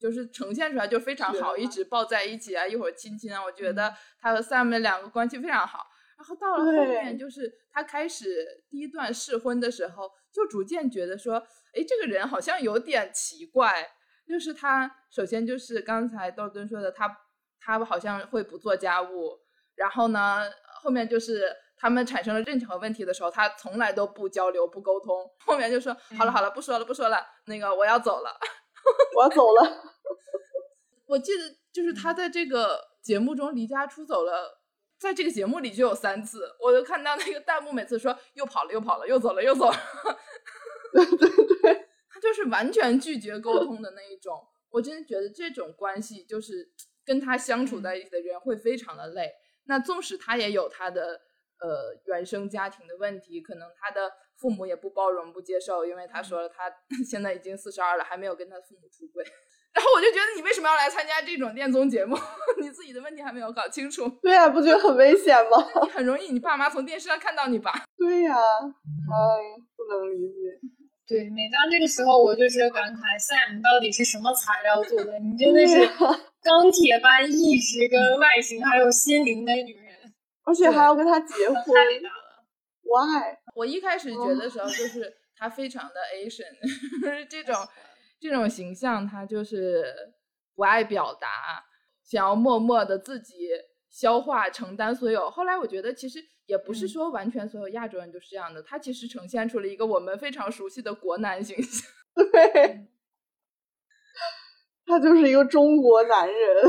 [0.00, 5.86] 就是呈现出来就非常好，一直抱在一起啊，一会儿亲亲啊，我觉得他和 Sam 两个关系非常好。
[6.16, 11.36] 然后到了后面，就是他开始第一段试婚的时候，就逐渐觉得说，
[11.74, 13.88] 哎，这个人好像有点奇怪。
[14.26, 17.18] 就是他首先就是刚才豆墩说的，他
[17.60, 19.38] 他好像会不做家务，
[19.74, 20.50] 然后呢。
[20.82, 25.28] 后面就是他们产生了任何问题的时候，他从来都不交流、不沟通。
[25.44, 28.30] 后面就说好了好了，不说了不说了，那个我要走了，
[29.16, 29.82] 我要走了。
[31.06, 34.60] 我记得就是他在这个节目中离家出走了，
[34.98, 39.76] 在这个节目里就有三次，我就看到那个弹幕每次说又跑了又跑了又走了又走了。
[40.92, 41.18] 对对
[41.62, 44.40] 对，他就是完全拒绝沟通的那一种。
[44.70, 46.70] 我真的觉得这种关系就是
[47.04, 49.32] 跟他相处在一起的人会非常的累。
[49.68, 51.20] 那纵使他也有他的
[51.60, 56.70] 呃原生家庭的问题，可能他的父母也不包容不接受，因为他说了他
[57.08, 59.24] 现在已经四十二了，还没有跟他父母出轨。
[59.74, 62.16] 然后我就觉得你为什么要来参加这种恋综节目？
[62.60, 64.08] 你自己的问题还没有搞清楚。
[64.22, 65.58] 对呀，不觉得很危险吗？
[65.84, 67.72] 你很容易，你爸妈从电视上看到你吧？
[67.96, 70.58] 对呀，哎，不能理解。
[71.08, 75.18] 对，每当这个时候，我就是感慨 Sam 到底是什么材料做的？
[75.18, 75.74] 你真的是
[76.44, 80.12] 钢铁般意志跟外形，还有心灵的女人，
[80.44, 82.44] 而且还要跟他结婚，太伟大了。
[82.82, 83.38] Why？
[83.54, 86.52] 我一开始觉得时候就是他非常的 Asian，
[87.28, 87.56] 这种。
[88.20, 89.94] 这种形象，他就是
[90.56, 91.62] 不爱表达，
[92.02, 93.48] 想要默默的自己
[93.88, 95.30] 消化承担所有。
[95.30, 96.18] 后来我觉得，其实
[96.48, 101.86] 也不是说完全所有亚洲人都是这样的，他其实呈现出了一个我们非常熟悉的国男形象。
[102.16, 102.88] 对，
[104.86, 106.64] 他就是一个中国男人，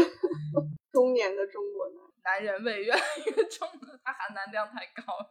[0.91, 5.29] 中年的中国男男人味越来越重了，他含男量太高了。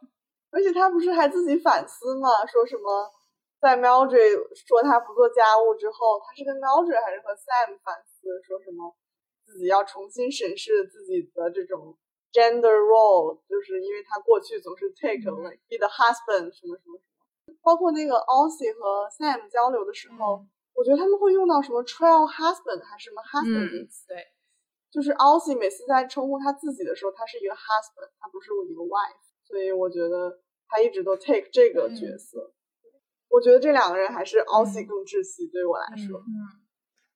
[0.49, 2.27] 而且他不是还自己反思吗？
[2.51, 3.13] 说什么？
[3.61, 4.33] 在 Mildred
[4.67, 8.97] 说他不做家务之后，他是跟 Mildred 还是和 Sam 反思，说什么
[9.45, 11.95] 自己要重新审视自己的这种
[12.31, 17.55] gender role，就是因为他过去总是 take like be the husband 什么什么什么。
[17.61, 23.89] 包括那个 Aussie 和 Sam 交流的时候，我觉得他们会用到什么 trial husband 还是什么 husband。
[24.07, 24.27] 对，
[24.91, 32.53] 就是 Aussie 每次在称呼他自己的时候，他是一个 husband，他不是我一个 wife，所以我觉得他一直都 take 这个角色。
[33.29, 36.19] 我觉得这两个人还是 Aussie 更窒息，对我来说。
[36.19, 36.63] 嗯，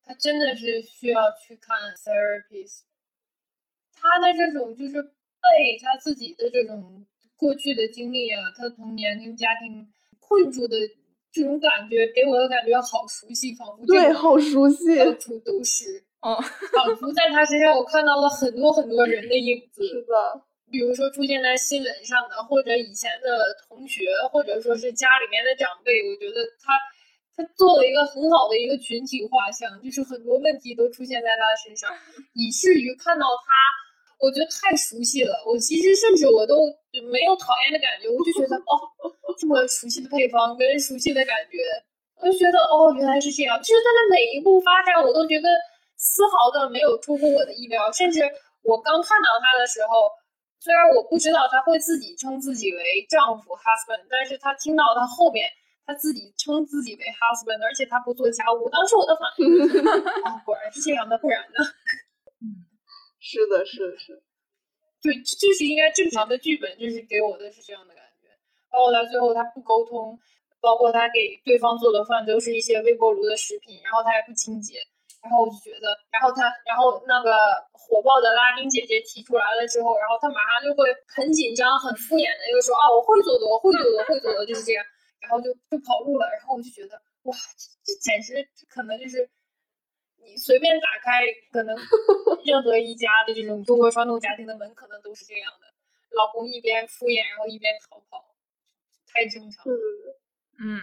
[0.04, 2.82] 他真的是需要去看 therapist。
[4.04, 7.06] 他的这种就是被他自己的这种
[7.38, 9.88] 过去的经历啊，他童年跟家庭
[10.20, 10.76] 困住的
[11.32, 16.04] 这种感觉，给我的感觉好熟悉，仿佛对，好熟悉，到处都是。
[16.20, 16.36] 嗯，
[16.76, 19.88] 仿佛在他身上我看到了很多很多人的影子。
[19.88, 20.44] 是的。
[20.72, 26.74] 比如说出现在新闻上的，或者以前的同学，或者说是家里面的长辈，我觉得他
[27.36, 31.92] 他做了一个很好的一个群体画像，就是很多问题都出现在他的身上，
[32.34, 33.54] 以至于看到他，
[34.24, 35.36] 我觉得太熟悉了。
[35.44, 36.64] 我其实甚至我都
[37.12, 38.72] 没有讨厌的感觉，我就觉得哦，
[39.36, 41.60] 这么熟悉的配方跟熟悉的感觉，
[42.24, 43.60] 我就觉得哦，原来是这样。
[43.60, 45.50] 就是他的每一步发展，我都觉得
[45.98, 48.24] 丝毫的没有出乎我的意料，甚至
[48.64, 50.08] 我刚看到他的时候。
[50.64, 55.44] 虽然我不知道他会自己称自己为丈夫 husband，但是他听到他后面
[55.86, 59.60] 他自己称自己为 husband，而且他不做家务，当时我的反应
[60.24, 61.68] 哦，果然是这样的，不然呢？
[63.24, 64.22] 是的，是的，是，
[65.02, 68.28] 对，这是应该正常的剧本，就是给我的是这样的感觉。
[68.70, 70.20] 包括到最后他不沟通，
[70.60, 74.76] 包括他给对方做的饭都是一些微波炉的食品，然后他也不清洁。
[75.24, 77.32] 然后我就觉得，然后他，然后那个
[77.72, 84.84] 火爆的拉丁姐姐提出来了之后，然后他马上就会很紧张、很敷衍的又说：“啊，我会做的，我会做的，会做的，就是这样。”
[85.24, 86.28] 然后就就跑路了。
[86.28, 87.32] 然后我就觉得，哇，
[87.88, 88.36] 这简直
[88.68, 89.24] 可能就是
[90.26, 91.76] 你随便打开，可能
[92.46, 95.68] 任何一家的这种中国传统家庭的门，可能都是这样的。
[96.12, 98.24] 老公一边敷衍，然后一边逃跑，
[99.08, 100.20] 太正常了。
[100.60, 100.80] 嗯，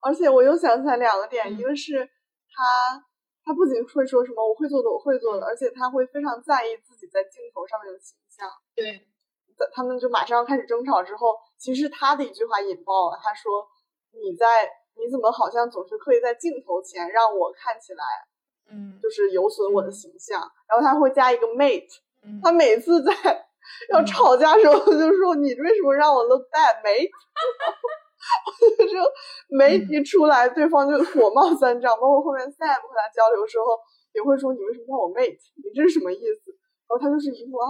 [0.00, 3.04] 而且我又想起来两个点，一个是他。
[3.48, 8.46] 他不仅会说什么我会做的，我会做的，而且他会非常在意自己在镜头上面的形象。
[8.76, 9.08] 对，
[9.72, 13.18] 他们就马上要开始争吵之后，其实他的一句话引爆了。
[13.24, 13.66] 他说
[14.12, 14.68] ：“你在
[15.00, 18.04] 你怎么好像总是刻意在镜头前让我看起来，
[18.70, 21.88] 嗯，就是有损我的形象。”然后他会加一个 mate，
[22.42, 23.12] 他每次在
[23.90, 27.08] 要吵架时候就说：“你为什么让我 look bad mate？”
[28.76, 29.06] 就说，
[29.48, 31.94] 没一出来，对方就火冒三丈。
[31.98, 33.78] 包括后面 Sam 和他交流的时候，
[34.12, 35.38] 也会说：“你为什么叫我 mate？
[35.56, 36.52] 你这是什么意思？”
[36.88, 37.68] 然后他就是一副啊，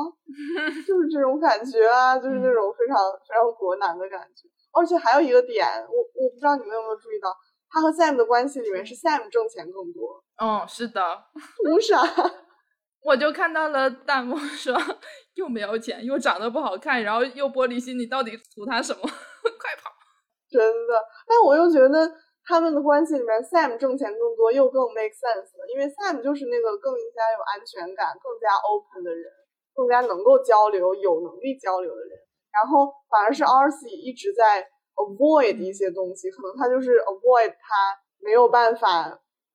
[0.86, 2.96] 就是这种感觉啊，就是那种非常
[3.28, 4.49] 非常国男的感觉。
[4.72, 7.28] 而且还有一个点，我我不知道你们有没有注意到，
[7.71, 10.23] 他和 Sam 的关系里面是 Sam 挣钱更多。
[10.41, 11.01] 嗯，是的。
[11.64, 11.99] 图 啥？
[13.03, 14.77] 我就看到了弹幕说，
[15.35, 19.01] 又没有钱，又长得不好看，然后又玻璃心，你到底图他什么？
[19.03, 19.91] 快跑！
[20.51, 20.59] 真
[20.89, 20.95] 的，
[21.27, 22.11] 但我又觉得
[22.45, 29.31] 他们的关系里面，Sam 挣钱更多，又更 make sense 了，因为 Sam 就是那个更加有安全感、更加 open 的人，
[29.75, 32.19] 更加能够交流、有能力交流的人。
[32.51, 34.66] 然后反而是 Arcy 一直在
[34.99, 39.09] avoid 一些东西，可能他就是 avoid 他没有办法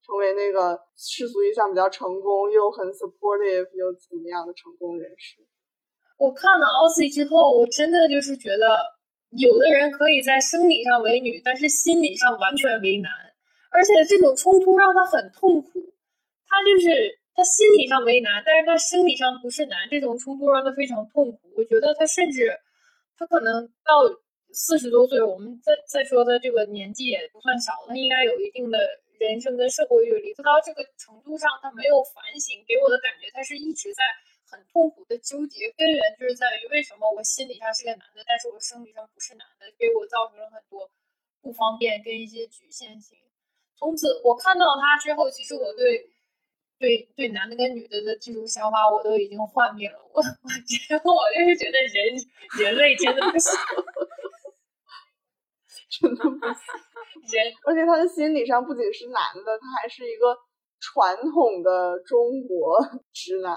[0.06, 5.46] 成为那个世俗意义上比较成功又很 supportive 又怎么样的成功人士。
[6.18, 8.94] 我看了 Arcy 之后，我真的就是觉得。
[9.36, 13.10] 有的人可以在生理上为女，但是心理上完全为男，
[13.72, 15.82] 而且这种冲突让他很痛苦。
[16.46, 21.40] 他就是他心理上为男，但是他生理上不是男，这种冲突让他非常痛苦。
[21.58, 22.56] 我觉得他甚至
[23.18, 24.06] 他可能到
[24.54, 28.78] 四十多岁，我们再再说的这个年纪也不算小了，应该有一定的
[29.20, 30.34] 人生跟社会阅历。
[30.36, 34.04] 他到这个程度上，他没有反省，给我的感觉，他是一直在
[34.46, 35.70] 很痛苦的纠结。
[35.76, 40.90] 根源就是在于为什么我心理上是个男的，但是我生理上不是男的，给我造成了很多
[41.42, 43.18] 不方便跟一些局限性。
[43.76, 46.10] 从此，我看到他之后，其实我对。
[46.80, 49.98] 对对，男的跟女的的这种想法我都已经幻灭了。
[50.12, 52.14] 我我觉得我就是觉得人
[52.60, 53.54] 人类真的不行，
[56.00, 56.64] 真的不行。
[57.30, 60.36] 人，而且他的心理上不仅是男的，他还是一个
[60.80, 62.80] 传统的中国
[63.14, 63.54] 直男。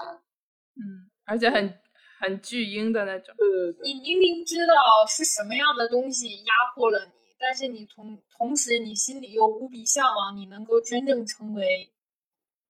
[0.77, 1.79] 嗯，而且很
[2.19, 3.33] 很巨婴的那种。
[3.37, 3.81] 对对对。
[3.91, 4.73] 你明明知道
[5.07, 11.91] 是什么样的东西压迫了你，但是你同同时你心里又无比向往，你能够真正成为。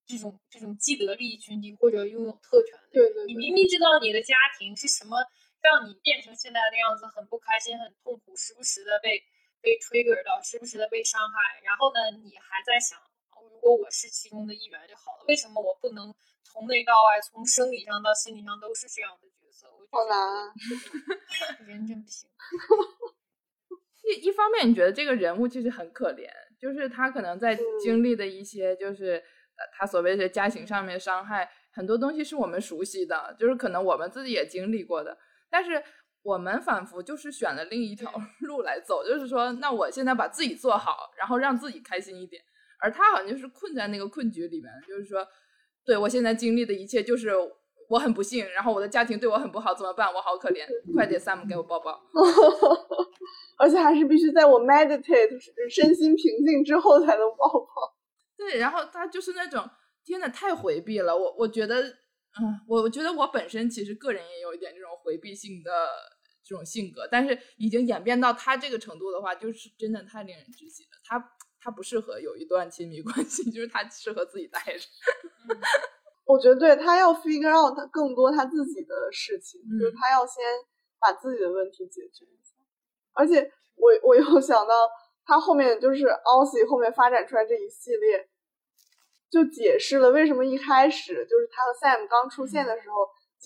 [0.08, 5.20] 这种这种既得利益群体或者拥有特权的，对对，你明明知道你的家庭是什么
[5.60, 9.20] 让你变成现在的样子，很不开心、很痛苦，时不时的被
[9.62, 13.00] 被 trigger 到，时不时的被伤害，然后呢，你还在想，
[13.52, 19.68] 如果我是其中的一员就好了，为什么我不能从内到外，从生理上到心理上都是这样的角色？
[19.92, 20.54] 好难啊，
[21.66, 22.30] 人真不行。
[24.04, 26.30] 一一方面，你觉得这个人物其实很可怜，
[26.60, 29.24] 就是他可能在经历的一些就是。
[29.76, 35.18] 他所谓的家庭上面伤害，很多东西是我们熟悉的，就是可能我们自己也经历过的，
[35.50, 35.84] 但是
[36.28, 38.12] 我们仿佛就是选了另一条
[38.42, 42.44] 路来走，就是说，那我现在把自己做好，然后让自己开心一点，
[42.82, 45.26] 而他好像就是困在那个困局里面，就是说，
[45.86, 47.32] 对我现在经历的一切就是
[47.90, 50.14] 我很不幸，然后我的家庭对我很不好，怎么办？
[50.14, 51.98] 我好可怜，快点，Sam 给我抱抱，
[53.58, 55.40] 而且还是必须在我 meditate
[55.74, 57.96] 身心平静之后才能抱抱。
[58.36, 59.66] 对，然后他就是那种，
[60.04, 61.16] 天呐，太回避了。
[61.16, 65.72] 我我觉得，嗯，我我觉得我本身其实个人也有一点这种回避性的
[66.48, 70.90] 这种性格，但是已经演变到他这个程度的话，就是真的太令人窒息了。
[71.04, 74.88] 他他不适合有一段亲密关系， 就是他适合自己待着。
[76.26, 80.44] 我觉得对他要 figure out 他更多他自己的事情，就是他要先
[81.00, 82.56] 把自己的问题解决一下。
[83.14, 84.74] 而且我我又想到。
[85.30, 88.30] 他后面就是 Aussie 后面发展出来这一系列，
[89.30, 92.96] 就解释了为什么一开始就是他和 Sam 刚出现的时候，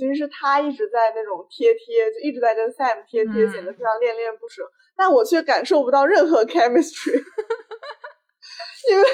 [0.02, 4.68] 其实是他一直在那种贴贴，就一直在跟 Sam 贴贴，显得非常恋恋不舍。
[4.96, 7.14] 但我却感受不到任何 chemistry，
[8.90, 9.08] 因为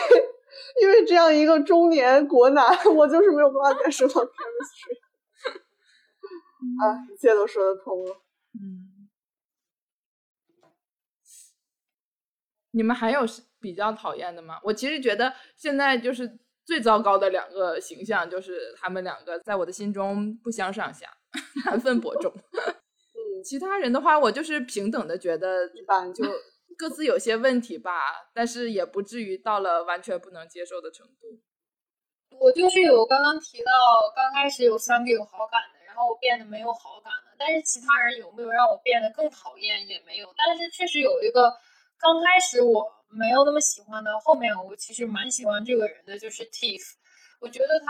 [0.81, 2.63] 因为这样一个中年国男，
[2.95, 4.97] 我就是没有办法感受到 chemistry。
[6.81, 8.23] 啊，一切都说得通了。
[8.53, 9.09] 嗯。
[12.71, 13.25] 你们还有
[13.59, 14.61] 比较讨厌的吗？
[14.63, 21.07] 我其实觉得现在就是最糟糕的两个形象，就是他们两个在我的心中不相上下，
[21.65, 22.29] 难分伯仲。
[22.35, 26.25] 嗯， 其他人的话，我就是平等的觉得一般，就
[26.77, 31.39] 各自有些问题吧，但是也不至于到了完全不能接受的程度。
[32.37, 33.71] 我就是有刚刚提到，
[34.13, 41.53] 刚开始有三个有好感的，然后我变得没有好感了，但是其他人有没有让我变得更讨厌也没有，但是确实有一个。
[41.99, 46.93] 刚开始我没有那么喜欢的，后面我其实蛮喜欢这个人的，就是 Tiff。
[47.39, 47.85] 我觉得他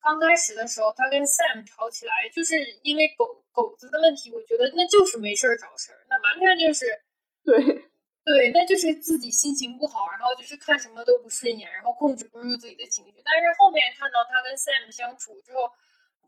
[0.00, 4.32] 刚开始的时候，他跟 Sam 吵起来，就是因为狗狗子的问题。
[4.32, 6.86] 我觉得那就是没事儿找事儿，那完全就是
[7.44, 7.56] 对
[8.24, 13.22] 对，那就是自己心情不好，然后就是看什么都不顺眼，然后控制不住自己的情绪。
[13.24, 15.70] 但是后面看到他跟 Sam 相处之后，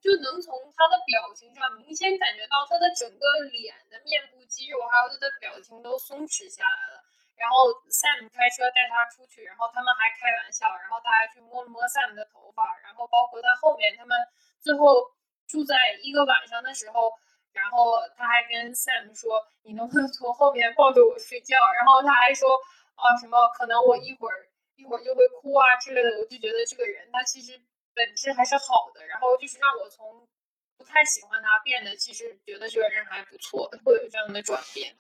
[0.01, 7.00] 就能从他的表情上明显感觉到他的整个脸的面部肌肉还有他的表情都松弛下来了。
[7.41, 14.13] 然后 Sam 开车带他出去，然后他们还开玩笑，然后他还去摸了摸 Sam 的头发，然后包括在后面他们
[14.61, 15.09] 最后
[15.49, 17.11] 住在一个晚上的时候，
[17.57, 22.61] 然后他还跟 Sam 说：“你能不能从后面抱着我睡觉？”然后他还说
[22.95, 24.47] ：“啊，什么可能我一会儿
[24.77, 27.59] 一会儿就会哭啊之类的。”我就觉得这个人他其实
[27.95, 30.29] 本质还是好的，然后就是让我从
[30.77, 34.95] 不太喜欢他变得其实觉得这个人还不错，会有这样的转变。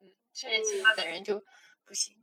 [0.00, 1.42] 嗯，剩下其他的人就。
[1.86, 2.14] 不行，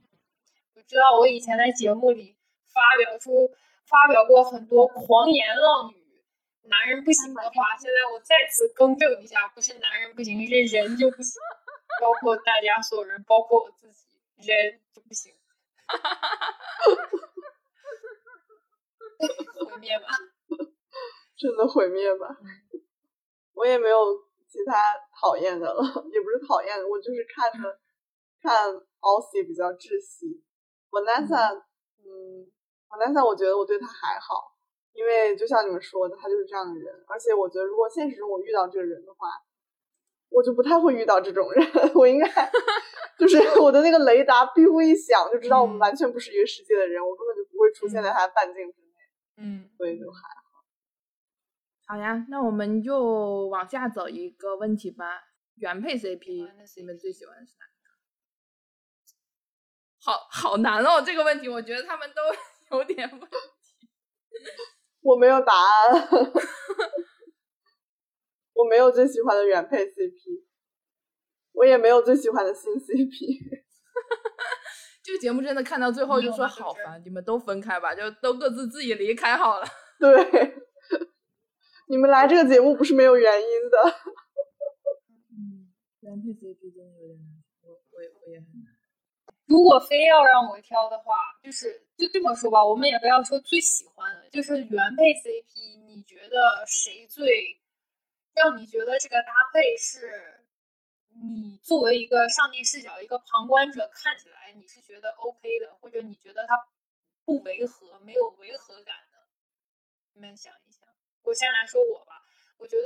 [0.76, 2.36] 我知道我以前在节目里
[2.74, 3.50] 发表出
[3.86, 6.24] 发表过很多狂言浪语，
[6.64, 11.40] 男人不行的话，现在我再次更正一下，不是男人不行，是人就不行，
[12.02, 14.08] 包括大家所有人，包括我自己，
[14.38, 15.34] 人就不行，
[19.68, 20.08] 毁灭吧，
[21.38, 22.36] 真的毁灭吧，
[23.54, 24.18] 我也没有
[24.48, 24.74] 其他
[25.20, 25.82] 讨厌的了，
[26.12, 27.80] 也不是讨厌，我就是看着
[28.42, 28.82] 看。
[29.02, 30.44] Aussie 比较窒息
[30.92, 31.58] ，Vanessa，
[32.06, 32.46] 嗯
[32.88, 34.54] ，Vanessa，我觉得我对他还好，
[34.94, 37.04] 因为就像你们说的，他就是这样的人。
[37.08, 39.28] 而且我觉得，如果现实中我遇到这个人的话，
[40.30, 41.66] 我就不太会遇到这种人。
[41.98, 42.28] 我应该
[43.18, 48.94] 就是我的那个雷达，哔呼一响就知道我们完全不是一个世界的人，我根本就不会出现在他的半径之内。
[49.38, 50.62] 嗯，所以就还好。
[51.88, 55.24] 好呀，那我们就往下走一个问题吧。
[55.56, 56.48] 原配 CP，
[56.78, 57.71] 你们最喜欢的是哪个？
[60.04, 62.22] 好好难哦，这个问题，我觉得他们都
[62.78, 63.28] 有点问题。
[65.02, 65.94] 我没有答案，
[68.54, 70.44] 我没有最喜欢的原配 CP，
[71.54, 73.62] 我也没有最喜欢的新 CP。
[75.04, 79.68] 这个节目真的看到最后就说好烦，你们都分开吧，就都各自自己离开好了。
[80.00, 80.56] 对，
[81.90, 83.78] 你们来这个节目不是没有原因的。
[85.30, 85.70] 嗯，
[86.02, 88.71] 原配 CP 真的有点难，我我也我也很难。
[89.52, 97.60] 如果非要让我挑的话，就是就这么说吧，我们也不要说最喜欢的，就是原配 CP，你觉得谁最
[98.34, 100.38] 让你觉得这个搭配是？
[101.14, 106.56] 你作为一个上帝视角、一个旁观者看起来你是觉得 OK 的，或者你觉得它
[107.26, 109.18] 不违和、没有违和感的，
[110.14, 110.88] 你们想一想。
[111.24, 112.24] 我先来说我吧，
[112.58, 112.84] 我觉得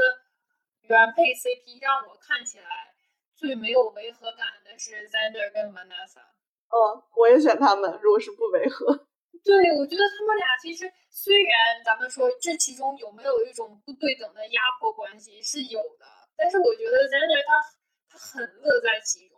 [0.90, 2.96] 原配 CP 让我看起来
[3.36, 6.26] 最没有违和感的是 Zander 跟 Vanessa。
[6.70, 8.00] 嗯，我也选他们。
[8.02, 8.86] 如果是不违和，
[9.44, 16.06] 对我觉得他们俩其实虽然咱们说这其中有没有一种不对等的压迫关系是有的，
[16.36, 18.18] 但是我觉得 Zander 他他。
[18.18, 19.38] 很乐在其中，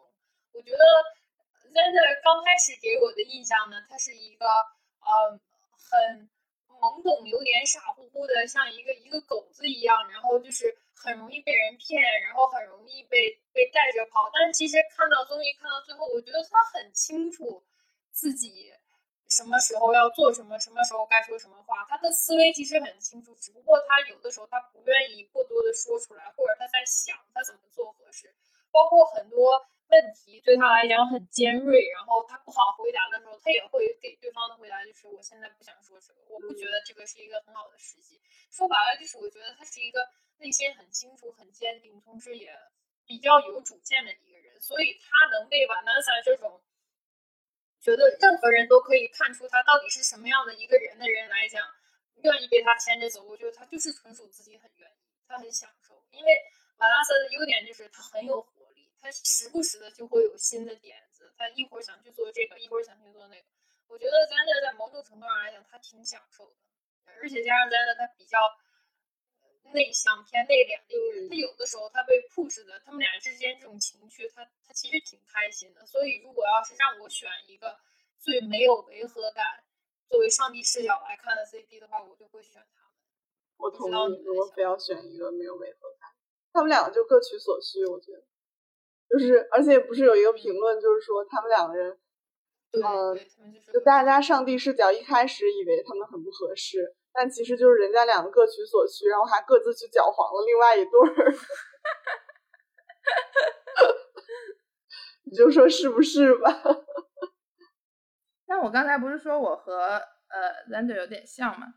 [0.54, 0.78] 我觉得
[1.74, 5.34] Zander 刚开始给我的印象呢，他是一个呃
[5.74, 6.30] 很
[6.70, 14.30] 懵懂、有点傻乎乎的，像一个一个狗子一样，然后就是很容易被人骗，然后很容易被被带着跑。
[14.34, 17.64] 但是其实看到综艺看到最后，我觉得他很清楚
[18.12, 18.74] 自己
[19.30, 21.86] 什么时候要做什么，什么时候该说什么话。
[21.88, 28.34] 他的思维其实很清楚，只不过他有的时候他不愿意过多的说出来，或者他在想他怎么做合适。
[28.72, 38.20] 包括很多问题对他来讲很尖锐，然后他不好回答的时候，他也会给对方的回答就是我现在不想说什么，我不觉得这个是一个很好的时机。
[38.52, 40.06] 说白了就是我觉得他是一个
[40.40, 42.52] 内心很清楚、很坚定，同时也
[43.06, 46.62] 比较有主见的一个人，所以他能被瓦纳萨这种
[47.80, 51.66] 觉得任何人都可以看出他到底是什么样的一个人的人来讲，
[52.24, 54.94] 愿意被他牵着走，我觉得他就是纯属自己很愿意，
[55.28, 56.04] 他很享受。
[56.12, 56.32] 因为
[56.78, 58.46] 瓦拉萨的优点就是他很有。
[59.08, 63.48] 他时不时的就会有新的点子，他一会儿想去做这个，一会儿想去做那个。
[63.88, 66.56] 我觉得咱这在某种程度上来讲，他挺享受的，
[67.22, 68.38] 而且加上咱的他比较
[69.72, 75.86] 内向偏内敛的一个人，他有的时候他被 push 的，他们俩之间这种情绪，他他其实挺开心的。
[75.86, 77.80] 所以如果要是让我选一个
[78.20, 79.64] 最没有违和感，
[80.10, 82.92] 作为上帝视角来看的 CP 的话，我就会选他们。
[83.56, 86.12] 我同意，如果非要选一个没有违和感，
[86.52, 88.28] 他们两个就各取所需，我觉得。
[89.10, 91.98] 就是，而且不是有一个评论，就是说他们两个人，
[92.74, 93.18] 嗯，
[93.74, 101.34] 就大家上帝视角一开始以为他们很不合适，但其实就是人家两个各取所需，然后还各自去搅黄了另外一对儿。
[105.24, 106.52] 你就说是不是吧？
[108.46, 111.68] 但我刚才不是说我和呃 Lander 有点像吗？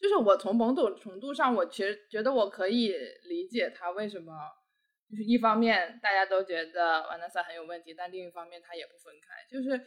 [0.00, 2.92] 就是我从某种程度上，我其实觉得我可以
[3.28, 4.32] 理解他为什么。
[5.12, 9.46] 就是一方面大家都觉得瓦纳萨很有问题，但另一方面他也不分开。
[9.46, 9.78] 就是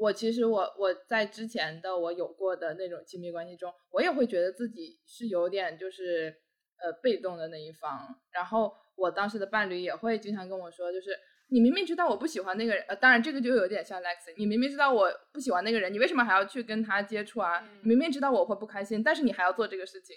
[0.00, 6.34] 我其实我我在之前的我有过的那种亲密关系中，我也会觉得自己是有点就是
[6.82, 8.18] 呃被动的那一方。
[8.32, 11.16] 然后我当时的伴侣也会经常跟我说，就是
[11.50, 17.64] 你明明知道我不喜欢那个人，呃，当然这个就有点像 Lexi，你明明知道我不喜欢那个人，你为什么还要去跟他接触啊？
[17.82, 20.16] 明明知道我会不开心，但是你还要做这个事情。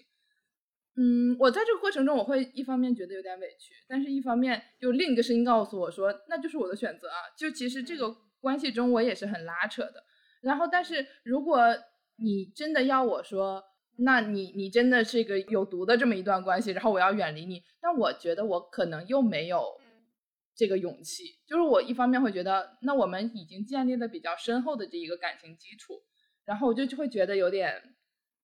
[0.99, 7.30] 嗯，我在这个过程中，我会一方面觉得有点委屈，但是一方面又另一个声音告诉我说，那就是我的选择啊。
[7.38, 8.10] 就其实这个
[8.41, 10.03] 关系中，我也是很拉扯的。
[10.41, 11.60] 然后，但是如果
[12.15, 13.64] 你真的要我说，
[13.99, 19.61] 那你你真的是一个有毒的这么一段关系，然后我要远离你，但我觉得我可能又没有
[20.56, 21.26] 这个勇气。
[21.48, 25.94] 就是我一方面会觉得，那我们已经建立了比较深厚的这一个感情基础，
[26.44, 27.95] 然后我就就会觉得有点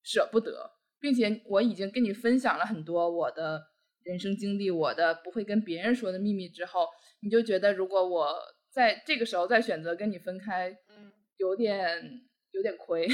[0.04, 0.70] 舍不得。
[1.04, 3.62] 并且我已经跟你分享了很多我的
[4.04, 6.88] 人生经历，我的不会跟别人说的秘密之后，
[7.20, 8.40] 你就觉得如果我
[8.72, 12.22] 在这个时候再选择跟你分开，嗯，有点
[12.52, 13.06] 有点亏。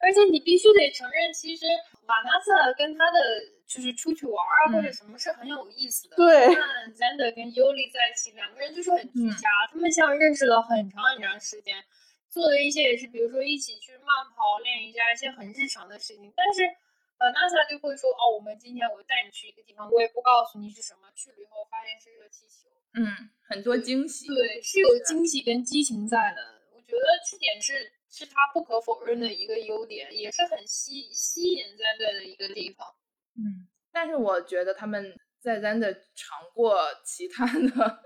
[0.00, 1.66] 而且你必须得承认，其实
[2.08, 3.18] 瓦纳瑟跟他的
[3.64, 6.16] 就是出去玩啊或者什么是很有意思的。
[6.16, 11.76] 对，看 Zander 跟 Yuli 在一起，两个人就是很居家，他们像认识了很长很长时间。
[12.30, 14.06] 做的一些也是，比如说一起去慢
[14.36, 16.32] 跑、练瑜伽，一些很日常的事情。
[16.36, 16.62] 但是
[17.18, 22.68] 呃，NASA 就会说哦，我们今天我带你去一个地方，我也不告诉你是什么，去了以后发现是热气球。
[22.94, 24.26] 嗯，很多惊喜。
[24.26, 26.60] 对，是有惊喜跟激情在的。
[26.72, 32.94] 我觉得这点是是他不可否认的一个优点，也是很吸吸引 Zander 的一个地方。
[33.36, 38.02] 嗯，但是我觉得他们在 Zander 尝过其他的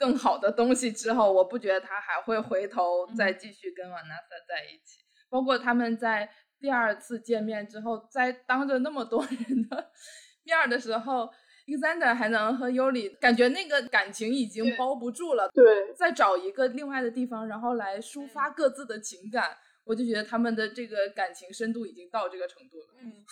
[0.00, 6.28] 更好的东西之后，我不觉得他还会回头再继续跟 Vanessa 在一起，包括他们在。
[6.62, 9.90] 第二次见面之后，在当着那么多人的
[10.44, 11.26] 面的时候
[11.66, 15.48] ，Alexander 还能和尤里感觉那个感情已经包不住了。
[15.54, 22.88] 对，再找一个另外的地方，然后来抒发各自的情感，我就觉得他们的这个感情深度已经到这个程度了。
[22.98, 23.24] 嗯，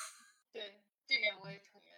[0.51, 1.93] 对，这点我也承认，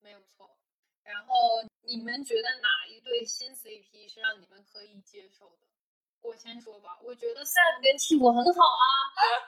[0.00, 0.56] 没有错。
[1.02, 5.64] 然后你们觉得哪一对新 CP 是让你们可以接受的？
[6.20, 8.84] 我先说吧，我觉得 Sam 跟 T 果很好啊。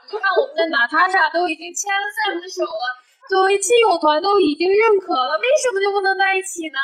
[0.08, 2.96] 你看我们的娜塔莎都已经牵了 Sam 的手了，
[3.28, 6.80] 作为亲友团都已经认可了，为什么就不能在一起呢？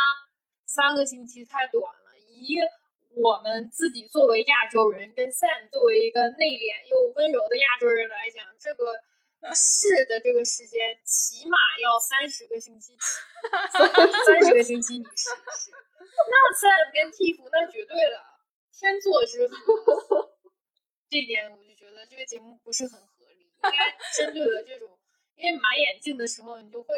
[0.67, 2.13] 三个星期太短了。
[2.29, 2.61] 以
[3.17, 8.93] 我们自己作为亚洲人，跟 Sam 作为一个内敛又温柔的亚洲人来讲，这个
[9.55, 12.97] 试的这个时间起码要三十个星期，
[14.27, 15.71] 三十个星期你试一试。
[16.31, 18.25] 那 Sam 跟 Tiff 那绝对的。
[18.79, 20.37] 天作之合，
[21.09, 23.45] 这点我就觉得这个节目不是很合理。
[23.65, 24.99] 应该针对了这种，
[25.35, 26.95] 因为买眼镜的时候，你就会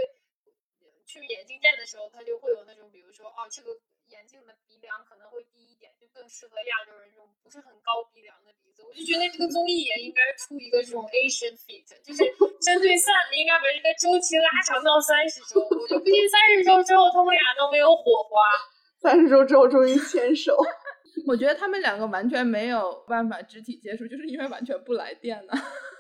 [1.06, 3.78] 去眼镜店的时候，它就会有那种，比如说，哦，这个
[4.09, 5.77] 眼镜的鼻梁可能会低
[6.19, 8.82] 更适合亚洲人这种不是很高鼻梁的鼻子。
[8.82, 12.27] 我就觉得这个综艺也应该出一个这种 Asian Fit，就是
[12.59, 15.62] 针对 Sam 应该把这个周期拉长到三十周。
[15.62, 18.51] 我就不信三十周之后他们俩都没有火花，
[18.99, 20.59] 三十周之后终于牵手。
[21.27, 25.53] 我觉得他们两个完全没有办法肢体接触，就是因为完全不来电呢。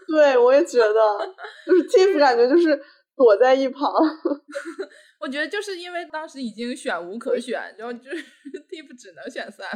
[0.06, 1.34] 对，我也觉得，
[1.66, 2.82] 就是 Tiff 感觉就是
[3.14, 3.92] 躲在一旁。
[5.20, 8.24] 我觉得就是因为当时已经选无可选，然后就是
[8.70, 9.68] Tiff 只能选三，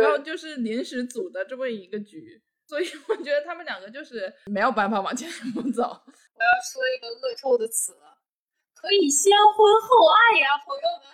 [0.00, 5.82] 然后就是临时组的这么一个局，所以我觉得他们两个就是没有办法往前 一步走。
[5.82, 7.92] 我要说一个恶臭的词，
[8.74, 11.06] 可以先婚后爱呀，朋友们。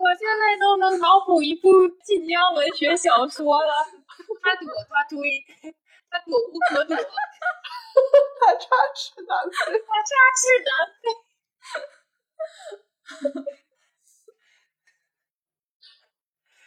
[0.00, 1.68] 我现在都能脑补一部
[2.02, 3.72] 晋江文学小说了。
[4.42, 5.18] 他躲，他追，
[6.08, 6.96] 他躲无可躲。
[8.40, 10.10] 他插翅难飞，他插
[10.40, 10.70] 翅难
[11.02, 11.04] 飞。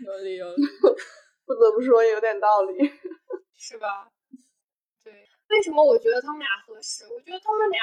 [0.03, 0.63] 有理有理，
[1.45, 2.77] 不得不说有点道理，
[3.57, 4.11] 是吧？
[5.03, 7.05] 对，为什么我觉得他们俩合适？
[7.07, 7.81] 我觉得他们俩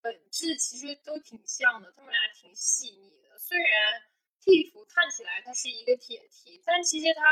[0.00, 3.68] 本质其实都挺像的，他们俩挺细腻的，虽然。
[4.44, 7.22] 替服看起来他是一个铁蹄，但其实他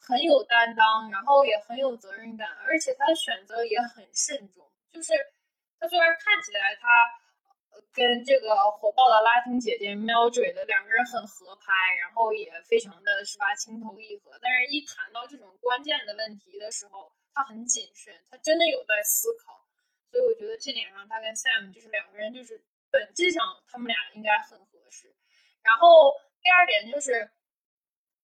[0.00, 4.68] 很有担当，然后也很有责任感，而且他的选择也很慎重。
[4.92, 5.12] 就是
[5.78, 6.88] 他虽然看起来他
[7.92, 19.66] 跟这个火爆的拉丁姐姐 Mildred 的两个人很合拍，然后也非常的是吧情投意合，但是一谈到这种关键的问题的时候，他很谨慎，他真的有在思考。
[20.10, 25.14] 所以我觉得这点上，他跟 Sam 就是两个人就是本质上他们俩应该很合适，
[25.62, 26.12] 然后。
[26.42, 27.30] 第二点就是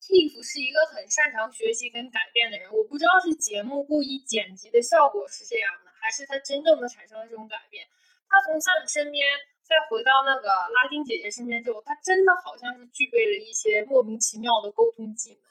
[0.00, 2.72] ，Tiff 是一个很擅长学习跟改变的人。
[2.72, 7.86] 我不知道是节目故意剪辑的效果是这样的，还是他真正的产生了这种改变。
[8.28, 9.26] 他从 Sam 身边
[9.62, 15.42] 再回到那个拉丁姐姐身边之后，他真的好像是具备了一些莫名其妙的沟通技能。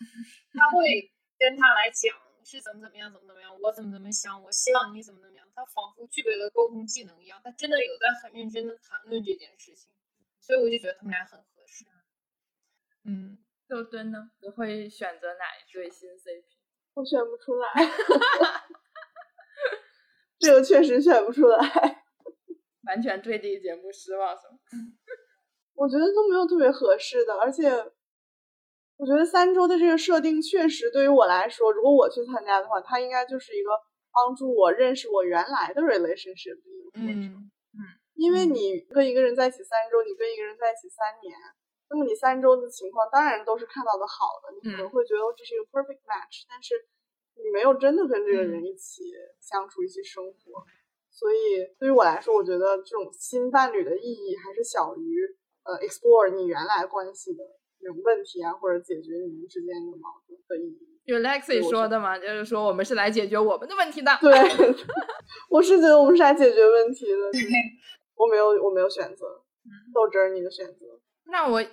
[0.54, 5.46] 他会跟他来讲是怎么怎么样，怎么怎么样，我怎么怎么想，我希望你怎么怎么样。
[5.56, 9.90] 他仿佛具备了沟通技能一样，他真的有在很认真的谈论这件事情。
[10.42, 11.86] 所以我就觉得他们俩很合适。
[13.06, 13.38] 嗯，
[13.68, 14.32] 豆墩呢？
[14.42, 16.44] 你会选择哪一对新 CP？
[16.96, 17.72] 我选不出来，
[20.40, 22.05] 这个确实选不出来，
[22.88, 24.58] 完全对这个节目失望是吗？
[25.76, 27.70] 我觉得都没有特别合适的，而且
[28.98, 33.72] 我觉得三周的这个设定确实对于我来说，如果我去参加的话，它应该就是一个
[34.14, 37.12] 帮助我认识我原来的 relationship 的一个过程。
[37.12, 37.80] 嗯嗯，
[38.16, 41.36] 因为你跟一个人在一起三周，你跟一个人在一起三年。
[41.88, 46.74] 那么你三周的情况当然都是看到的好的，你可能会觉得这是一个 perfect match，但是
[47.36, 49.04] 你没有真的跟这个人一起
[49.40, 50.66] 相处、一起生活，
[51.16, 55.24] 所以对于我来说，我觉得这种新伴侣的意义还是小于
[55.64, 57.42] 呃 explore 你原来关系的
[57.80, 60.92] 那种问题啊，或者解决你们之间的矛盾的意义。
[61.06, 64.12] 有 Lexi 说的嘛，就是说我们是来解决我们的问题的。
[64.20, 64.32] 对，
[65.50, 67.32] 我是觉得我们是来解决问题的。
[68.16, 69.26] 我没有，我没有选择。
[69.94, 71.00] 豆汁儿，你的选择。
[71.28, 71.64] 那我，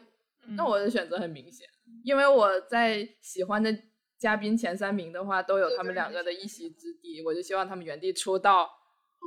[0.57, 1.67] 那我的选择很明显，
[2.05, 3.75] 因为我在喜欢的
[4.19, 8.69] 嘉宾前三名的话，都有他们两个的一席之地，我就希望他们原地出道，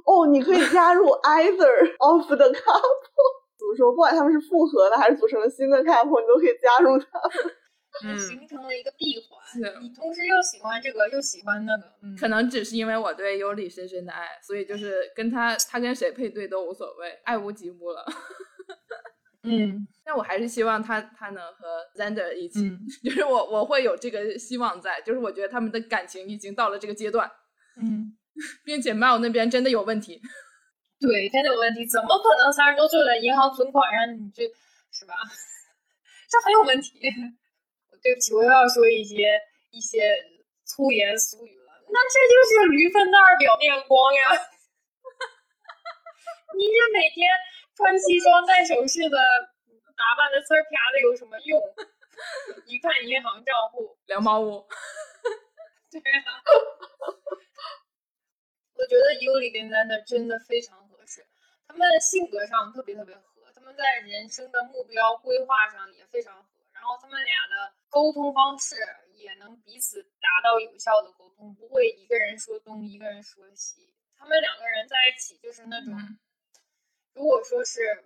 [0.04, 3.92] 哦，你可以加入 either of the couple，怎么说？
[3.92, 7.56] 不管他们是复合的还是组成了新的 couple，你都可以加入他们。
[8.04, 9.42] 嗯，形成了一个闭环。
[9.48, 18.06] 是你同时又喜欢这个，又喜欢那个，嗯，可能只是因为我对尤里深深的爱，所以就是跟他他跟谁配对都无所谓，爱屋及乌了。
[19.44, 27.32] 嗯， 但我还是希望他他能和 Zander 一起，嗯 就是我我会有这个希望在，就是我觉得他们的感情已经到了这个阶段，
[27.82, 28.12] 嗯，
[28.64, 30.22] 并且 Mal 那边真的有问题。
[30.99, 34.44] 对，真的有问题，怎么可能三十多岁的银行存款让你这
[34.91, 35.14] 是吧？
[36.32, 36.99] 这很有问题。
[38.02, 39.40] 对不起，我又要说一些
[39.72, 39.99] 一些
[40.64, 41.74] 粗言俗语了。
[41.90, 44.30] 那这就是驴粪蛋儿表面光呀！
[46.56, 47.28] 你这每天
[47.76, 49.18] 穿西装戴首饰的，
[49.98, 51.60] 打扮的呲儿啪的有什么用？
[52.66, 54.66] 一看银行账户，两毛五，
[55.91, 56.41] 对啊，
[58.76, 61.26] 我觉得尤里跟 Zander 真的非常合适，
[61.68, 68.76] 他们性格上特别特别合，他们在人生的目标规划上也非常合，然后他们俩的沟通方式
[69.15, 73.93] 也能彼此达到有效的沟通，不会一个人说东一个人说西。
[74.18, 76.19] 他们两个人在一起就是那种，嗯
[77.14, 78.03] 如果说是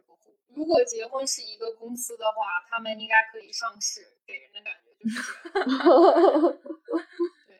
[0.54, 6.60] 如果结婚是一个公司的话，他们应该可以上市，给人的感觉就是这样。
[7.48, 7.60] 对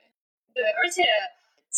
[0.54, 1.04] 对，而且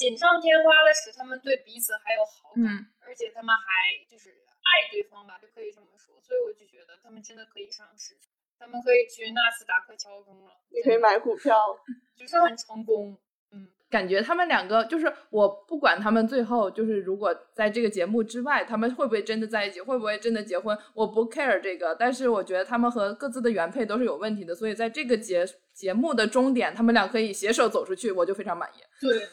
[0.01, 4.31] 锦上添花的是他们对彼此还有好感，嗯而且他们还就是
[4.65, 6.15] 爱对方吧，就可以这么说。
[6.23, 8.17] 所以我就觉得他们真的可以上市，
[8.57, 10.57] 他们可以去纳斯达克敲钟了。
[10.71, 11.77] 你可以买股票，
[12.17, 13.15] 就是很成功。
[13.51, 21.93] 嗯，感觉他们两个就是我不管他们最后就是如果在这个节目之外，他们会不会真的在一起，会不会真的结婚，我不 care 这个。
[21.95, 28.79] 但是我觉得他们和各自的原配都是有问题的，所以在这个节节目的终点，他们俩可以携手走出去，我就非常满意。
[29.01, 29.27] 对对，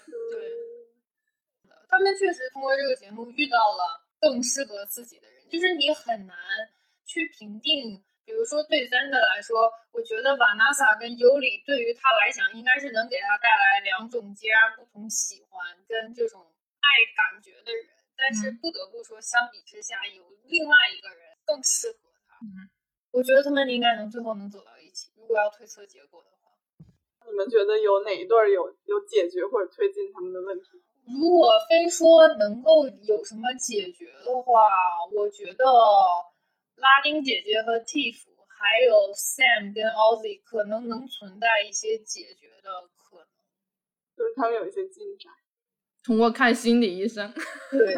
[1.98, 6.36] 他们确实通过这个节目遇到了更适合自己的人，就是你很难
[7.04, 7.98] 去评定。
[8.24, 16.38] 比如说对 Zander 来说，我觉得瓦纳萨跟尤里对于他来讲，应该是能给他带来两种截然不同喜欢跟这种
[16.78, 16.86] 爱
[17.18, 17.90] 感觉的人。
[18.14, 22.38] 但是不得不说，相比之下，有另外一个人更适合他。
[22.46, 22.70] 嗯，
[23.10, 25.10] 我觉得他们应该能最后能走到一起。
[25.16, 26.86] 如果要推测结果的话，
[27.26, 30.84] 你们觉得有哪一对有有解决或者推进他们的问题？
[31.09, 34.68] 如果非说能够有什么解决的话，
[35.14, 35.64] 我觉得
[36.76, 38.16] 拉丁姐姐和 Tiff
[38.47, 43.26] 还有 Sam 跟 Ozzy 可能能存在一些解决的可能。
[44.16, 45.32] 就是他们有一些进展。
[46.05, 47.32] 通过看心理医生，
[47.70, 47.94] 对，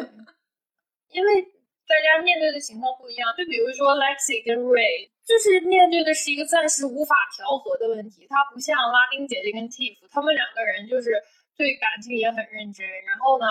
[1.09, 1.41] 因为
[1.87, 3.33] 大家面对的情况不一样。
[3.37, 8.27] 就比如说 Lexi 跟 Ray，就是面对的是一个暂时无法调和的问题。
[8.27, 11.23] 他不像拉丁姐姐跟 Tiff，他们两个人就是
[11.55, 12.87] 对感情也很认真。
[13.05, 13.45] 然后呢，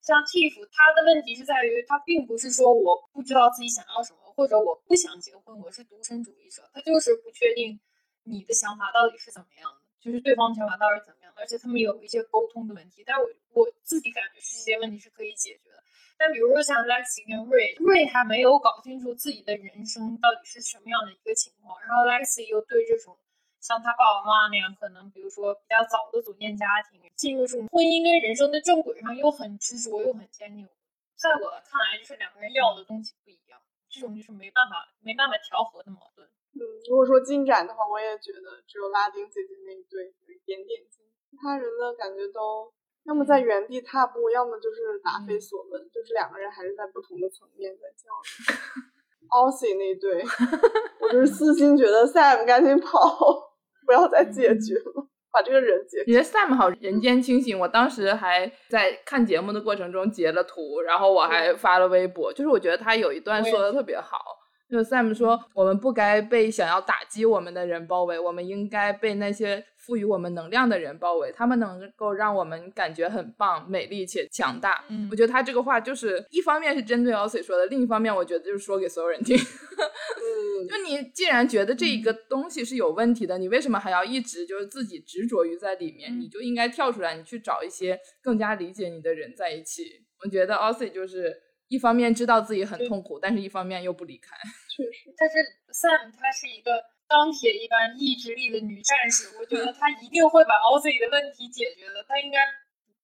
[0.00, 7.78] 像 Tiff，他的问题是在于他并不是说我不知道自己想要什么，或者我不想结婚，我是独身主义者，他就是不确定
[8.24, 13.02] 你的想法到底是怎么样的，就是对方的想法到底是怎么样，而且他们有一些沟通的问题。
[13.06, 15.82] 但我我自己感觉是这些问题是可以解决的。
[16.16, 23.18] 但比如说像 Lexi 跟 Ray，Ray 还没有搞清楚自己的人生到底是什么样的一个情况，然后 Lexi 又对这种
[23.64, 30.68] 像他爸爸妈妈那样，可能比如说比较早的组建家庭，进入这种婚姻跟人生的正轨上又很执着又很坚定。
[31.16, 33.56] 在我看来，就是两个人要的东西不一样，
[33.88, 36.28] 这种就是没办法没办法调和的矛盾。
[36.52, 36.60] 嗯，
[36.90, 41.00] 如果说进展的话，我也觉得只有拉丁姐姐那一对有一点点进，
[41.30, 42.70] 其他人的感觉都
[43.04, 48.92] 要么在原地踏步，要么就是答非所问，就是两个人还是在不同的层面在交流。
[49.30, 50.22] Aussie 那一对，
[51.00, 53.53] 我就是私心觉得 Sam 赶紧跑，
[53.86, 56.12] 不要再解决了，把这个人解决。
[56.12, 57.58] 我觉得 Sam 好人间清醒。
[57.58, 64.18] 我当时还在看节目的过程中截了图，然后我还发了微博，就是我觉得他有一段说的特别好。
[64.74, 74.84] 就 Sam 说，我们不该被想要打击我们的人包围，我们应该被那些赋予我们能量的人包围，他们能够让我们感觉很棒、美丽且强大。
[74.88, 79.36] 嗯我觉得他这个话就是一方面是针对 Elsie 说的，另一方面我觉得就是说给所有人听。
[79.38, 86.10] 嗯，就你既然觉得这一个东西是有问题的，你为什么还要一直就是自己执着于在里面？
[86.10, 89.84] 嗯你就应该跳出来，你去找一些更加理解你的人在一起。
[90.24, 91.36] 我觉得 Elsie 就是
[91.74, 94.36] 一方面知道自己很痛苦，但是一方面又不离开。
[94.70, 95.38] 确实，但是
[95.72, 96.70] Sam 她是一个
[97.08, 102.38] 钢铁一般意志力的女战士，我觉得她一定会把 Ozzy 的问题解决的，她应该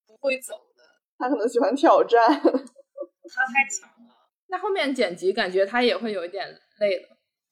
[0.07, 0.85] 不会走的，
[1.19, 2.21] 她可能喜欢挑战。
[2.31, 4.15] 她太强了。
[4.47, 6.47] 那后面剪辑感觉她也会有一点
[6.79, 7.09] 累了。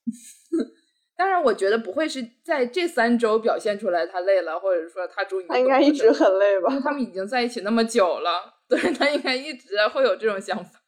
[1.19, 6.77] 当然，我觉得不会是在这三周表现出来他累了，或者说他终于他应该一直很累吧因？
[6.77, 10.81] 为他们已经在一起那么久了， 对他应该一直会有这种想法。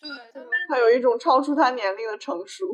[0.00, 2.66] 对，他有一种超出他年龄的成熟。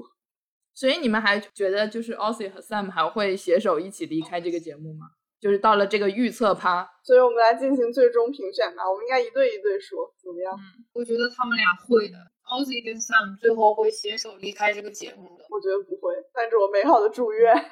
[0.75, 5.07] 所以你们还觉得就是 Ossie 和 Sam 还会携手一起离开这个节目吗？
[5.41, 8.89] 就是到了这个预测趴，所以我们来进行最终评选吧。
[8.91, 10.53] 我们应该一对一对说，怎么样？
[10.55, 12.17] 嗯，我觉得他们俩会的。
[12.47, 15.45] Ossie 跟 Sam 最后会携手离开这个节目的。
[15.51, 17.55] 我觉得不会，带着我美好的祝愿。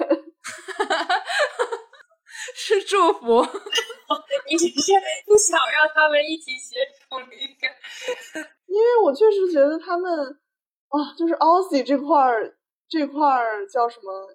[2.54, 3.42] 是祝福，
[4.50, 4.92] 你只是
[5.26, 6.76] 不想让他们一起携
[7.08, 7.68] 手离开，
[8.66, 10.10] 因为我确实觉得他们
[10.88, 12.56] 啊，就是 Ossie 这块儿
[12.88, 14.28] 这块儿叫什么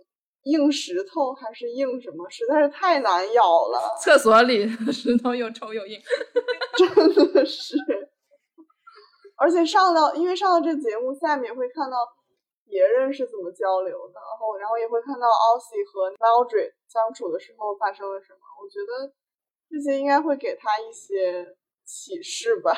[0.44, 3.96] 硬石头还是硬什么，实在是太难咬了。
[4.02, 6.00] 厕所里的石头又臭又硬，
[6.78, 7.76] 真的是。
[9.38, 11.98] 而且上到，因为上到这节目，下面会看到。
[12.72, 18.40] 别人是怎么交流的，然后然后也会看到 Ossie 和 Mildred 相处的时候发生了什么。
[18.62, 19.12] 我觉得
[19.68, 22.72] 这些应该会给他一些启示吧。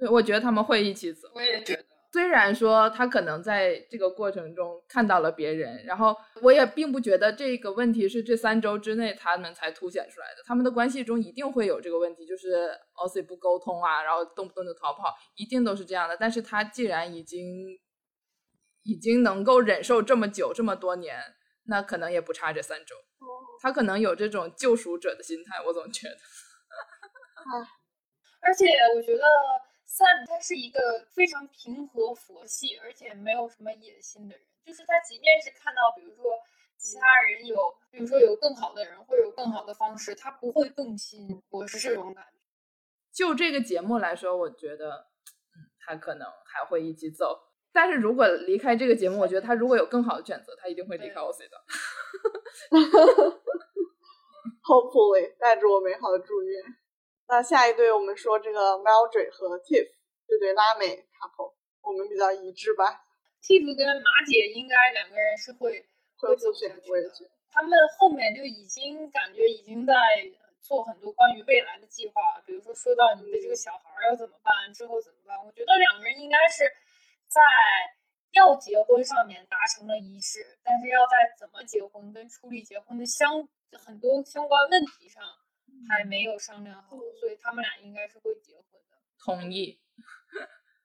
[0.00, 1.28] 对，我觉得他们会一起走。
[1.34, 10.42] 我也觉得，虽然说他可能在这个过程中看到了别人，然后我也并不觉得这个问题是这三周之内他们才凸显出来的。
[10.44, 16.16] 他们的关系中一定会有这个问题，就是 Ossie 不沟通啊，然后动不动就逃跑，一定都是这样的。
[16.16, 17.78] 但是他既然已经。
[18.82, 21.14] 已经能够忍受这么久这么多年，
[21.64, 22.96] 那可能也不差这三周。
[23.60, 26.16] 他可能有这种救赎者的心态，我总觉得。
[28.40, 28.64] 而且
[28.96, 29.22] 我觉得
[29.90, 34.46] Sam 他是一个非常平和佛系，而且没有什么野心的人。
[34.64, 36.32] 就是他即便是看到，比如说
[36.78, 37.56] 其他人有，
[37.90, 41.42] 比如说有更好的人，或者有更好的方式，他不会动心。
[41.50, 42.38] 我是这种感觉。
[43.12, 45.08] 就这个节目来说，我觉得，
[45.56, 47.48] 嗯，他可能还会一起走。
[47.72, 51.64] 但是如果离开这个节目，我觉得他如果有更好的选择，他一定会离开 OC 的。
[54.62, 56.62] Hopefully，带着我美好的祝愿。
[57.30, 59.88] 那下一对，我们说这个 Mildred 和 Tiff
[60.26, 63.06] 这对拉美 couple，我们比较一致吧
[63.40, 65.86] ？Tiff 跟马姐应该两个人是会
[66.18, 67.30] 会走选，我也觉得。
[67.48, 69.94] 他们后面就已经感觉已经在
[70.60, 75.38] 做很多关于未来的计划，比如说说到你的这个小孩要怎么办，之后怎么办？
[75.46, 76.64] 我觉得两个人应该是。
[77.30, 77.40] 在
[78.32, 83.46] 要结婚上面达成了一致，但是要在怎么结婚跟处理结婚的相
[83.78, 85.22] 很多相关问题上
[85.88, 88.96] 还没有商量好，所以他们俩应该是会结婚的。
[89.24, 89.80] 同意。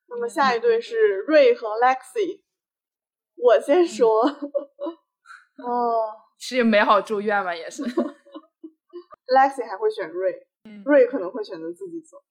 [0.07, 2.41] 那么下一对是瑞和 Lexi，
[3.35, 4.23] 我先说。
[5.57, 7.55] 哦， 是美好祝愿吗？
[7.55, 7.83] 也是。
[9.27, 10.47] Lexi 还会选瑞，
[10.85, 12.23] 瑞可能会选择自己走。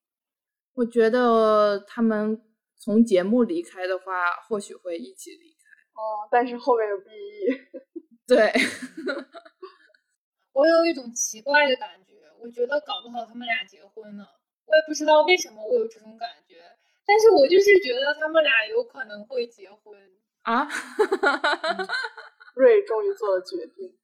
[0.73, 2.41] 我觉得他们。
[2.77, 5.63] 从节目离开的话，或许会一起离开
[5.95, 7.05] 哦，但是后面有 BE。
[8.27, 8.51] 对，
[10.51, 12.04] 我有一种奇怪的感觉，
[12.45, 14.23] 我觉得搞不好他们俩结婚呢，
[14.67, 16.61] 我也不知道为什么我有这种感觉，
[17.03, 19.99] 但是我就是觉得他们俩有可能会结婚
[20.43, 20.67] 啊。
[22.55, 23.97] 瑞终于做了决定。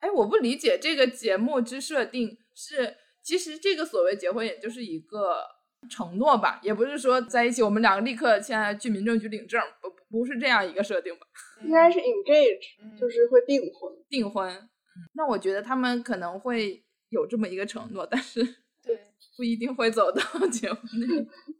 [0.00, 5.54] 哎，我不理解这个节目之设定是，其实这个所谓结婚，也就是一个。
[5.88, 11.20] 承诺吧，也不是说在一起，我们两个立刻现在去民政局领证，不不是这样一个设定吧？
[11.62, 13.92] 应该是 engage，就是会订婚。
[14.08, 14.68] 订婚，嗯，
[15.14, 18.42] 那我觉得他们可能会有这么一个承诺，但是
[18.82, 21.06] 对， 不一定会走到 结婚那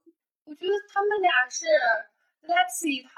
[0.44, 1.66] 我觉得他们俩是
[2.42, 3.10] Lexi，他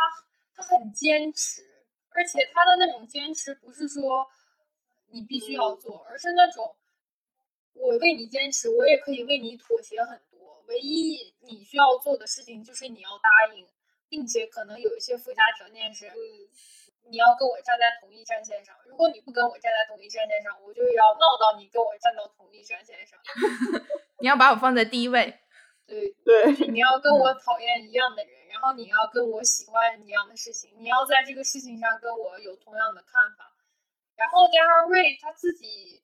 [0.55, 1.63] 他很坚持，
[2.11, 4.27] 而且他的那种坚持不是说
[5.11, 6.75] 你必须要做，而是那种
[7.75, 10.65] 我为你坚持，我也可以为你妥协很多。
[10.69, 13.67] 唯一你需要做的事情就是你要答应，
[14.09, 16.11] 并且可能有一些附加条件是，
[17.11, 18.77] 你要跟我站在同一战线上。
[18.87, 23.19] 如果你不跟我站在同一战线上，我就要闹到你跟我站到同一战线上。
[24.21, 25.39] 你要把我放在第一位。
[25.87, 33.53] 对对，你要跟我讨厌一样的人，然后你要跟我喜欢一样的事情，你要在这个事情上跟我有同样的看法。
[34.17, 36.03] 然后加上瑞他自己。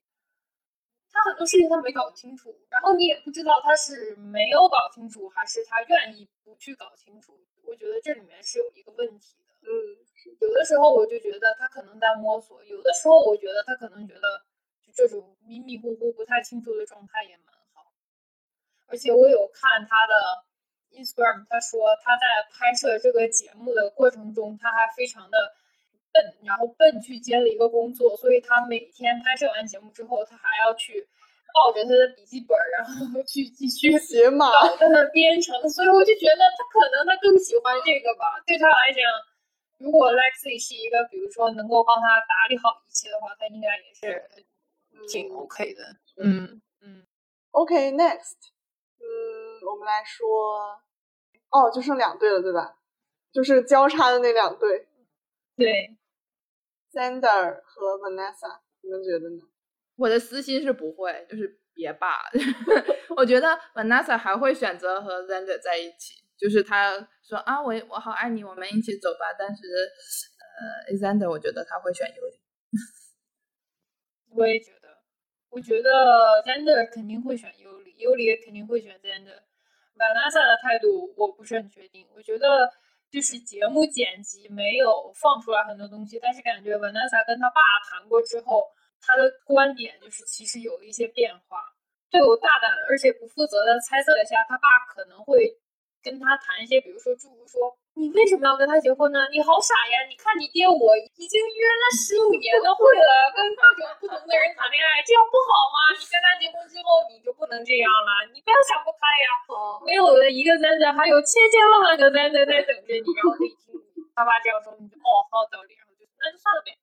[1.16, 7.38] 他很多事情他没搞清楚，然后你也不知道他是没有搞清楚，还是他愿意不去搞清楚。
[7.62, 9.43] 我觉得这里面是有一个问题的。
[9.64, 9.72] 嗯，
[10.40, 14.44] 有的时候我就觉得他可能在摸索，有的时候我觉得他可能觉得
[14.86, 17.92] 就这种迷迷糊糊、不太清楚的状态也蛮好。
[18.86, 20.44] 而且我有看他的
[20.92, 22.22] Instagram，他说他在
[22.52, 25.54] 拍摄这个节目的过程中，他还非常的。
[26.14, 31.08] 笨，然后笨去接了一个工作，所以他每天拍摄完节目之后，他还要去
[31.52, 34.46] 抱着他的笔记本，然后去继续写码，
[34.78, 35.58] 在那编程。
[35.68, 38.38] 所以我就觉得他可能他更喜欢这个吧。
[38.46, 39.02] 对他来讲，
[39.84, 44.24] 如果 Lexi 是一个，比如说能够帮他打理好一切的话，他应该也是
[45.06, 45.82] 挺 OK 的。
[46.16, 47.06] 嗯嗯。
[47.50, 48.38] OK，Next，
[48.98, 50.80] 嗯，我们们来说，
[51.50, 52.78] 哦，就剩两对了，对吧？
[53.30, 54.88] 就是交叉的那两对，
[55.56, 55.94] 对
[56.92, 59.42] ，Sander 和 Vanessa，你们觉得呢？
[59.96, 62.24] 我的私心是不会，就是别罢。
[63.16, 66.92] 我觉得 Vanessa 还会选择和 Sander 在一起，就是他
[67.22, 69.32] 说啊，我我好爱你，我们一起走吧。
[69.38, 69.62] 但是，
[70.88, 72.40] 呃，Sander 我觉得他会选尤里。
[74.36, 74.88] 我也觉得，
[75.50, 75.90] 我觉得
[76.44, 79.42] Zander 肯定会选尤里，尤里也肯定会选 Zander。
[79.96, 82.70] Vanessa 的态度我不是很确定，我觉得。
[83.12, 88.66] 就是节目剪辑没有放出来很多东西，但是感觉 Vanessa 跟他爸谈过之后，
[89.00, 91.62] 他的观点就是其实有一些变化。
[92.10, 95.46] 对我大胆而且不负责的猜测一下，他爸可能会
[96.04, 97.72] 跟他谈一些，比如说诸如说。
[97.94, 99.22] 你为什么要跟他结婚呢？
[99.30, 100.02] 你好傻呀！
[100.10, 105.94] 你看你爹，我已经约了十五年的会了，跟各种不同的人谈恋爱，这样不好吗？
[105.94, 108.26] 你跟他结婚之后，你就不能这样了？
[108.34, 109.26] 你不要想不开呀！
[109.86, 113.06] 没有了一个三仔，还有千千万万个三仔在等着你。
[113.14, 113.78] 然后就一听
[114.10, 116.74] 他爸这样说，你就哦，好有道理，然后就那就算了呗。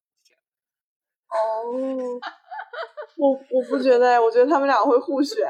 [1.28, 1.44] 哦，
[3.20, 5.44] 我我不觉得，我觉得他们俩会互选。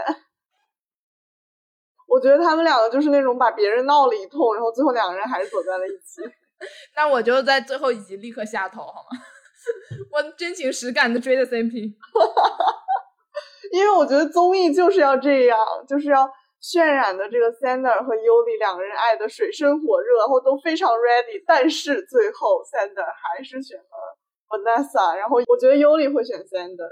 [2.11, 6.21] 我觉得他们两个就是那种把别人闹了一通，然后最后两个人还是走在了一起。
[6.93, 9.17] 那我就在最后一集立刻下头，好吗？
[10.11, 11.71] 我真情实感的追的 CP，
[13.71, 15.57] 因为我觉得综艺就是要这样，
[15.88, 16.29] 就是要
[16.61, 21.41] 渲染的这个 Sander 和 Yuli 两个人爱的水深火热，然后都非常 ready。
[21.47, 24.17] 但是最后 Sander 还是选了
[24.49, 26.89] Vanessa，然后我觉得 Yuli 会选 Sander，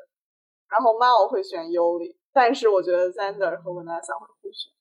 [0.70, 4.72] 然后 Mao 会选 Yuli，但是我觉得 Sander 和 Vanessa 会互选。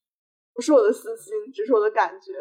[0.59, 2.33] 不是我的私心，只是我的感觉。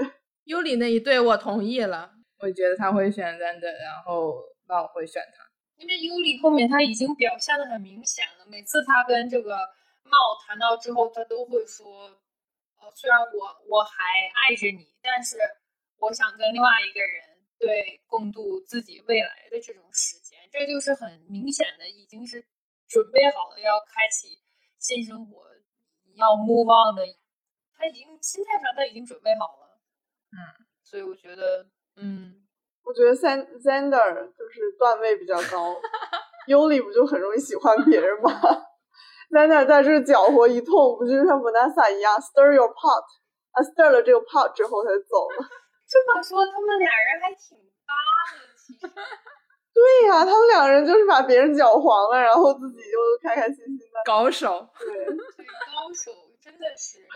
[0.45, 4.33] 尤里那一对我同意了，我觉得他会选 Zander，然后
[4.67, 5.45] 那我会选他。
[5.75, 9.55] 因为尤里后面他已经表现的很明显了，每次他跟这个
[10.01, 12.09] 茂谈到之后，他都会说
[12.81, 14.03] ：“呃，虽然我我还
[14.33, 15.37] 爱着你，但是
[15.99, 22.43] 我想跟另外一个人对共度自己未来的这种时间。”这就是很明显的，已经是
[22.87, 24.41] 准备好了要开启
[24.79, 25.43] 新生活，
[26.15, 27.03] 要 move on 的。
[27.77, 29.77] 他已经心态上他已经准备好了，
[30.33, 31.65] 嗯，所以我觉得，
[31.97, 32.33] 嗯，
[32.83, 35.75] 我觉得 Zander 就是段位比较高，
[36.47, 38.31] 尤里不就很容易喜欢别人吗
[39.29, 43.03] ？Zander 在这搅和一通，不就像 Vanessa 一样 stir your pot，
[43.53, 45.47] 他 stir 了这个 pot 之后他就走了。
[45.87, 47.93] 这么说，他们俩人还挺搭
[48.33, 48.87] 的，其实。
[49.77, 54.01] 对呀，他们两个人就是把别人搅黄了，然后自己就开开心心的。
[54.05, 56.11] 高手，对，高手。
[56.47, 57.03] 真的是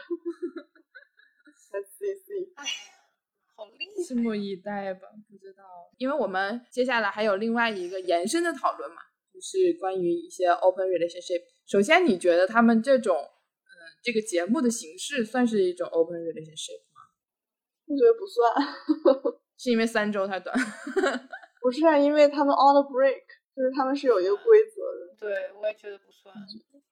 [3.56, 4.04] 好厉害！
[4.04, 5.64] 拭目以待吧，不知道，
[5.98, 8.98] 因为我们接下来还有另外一个延伸的讨论嘛，
[9.34, 11.44] 就是关于一些 open relationship。
[11.66, 13.30] 首先，你觉得他们这种，呃，
[14.04, 17.00] 这个节目的形式算是一种 open relationship 吗？
[17.86, 18.54] 我觉得不算，
[19.58, 20.54] 是因为三周太短。
[21.62, 23.24] 不是啊，因为他们 on the break，
[23.56, 25.16] 就是他们是有一个规则的。
[25.18, 26.36] 对，我也觉得不算。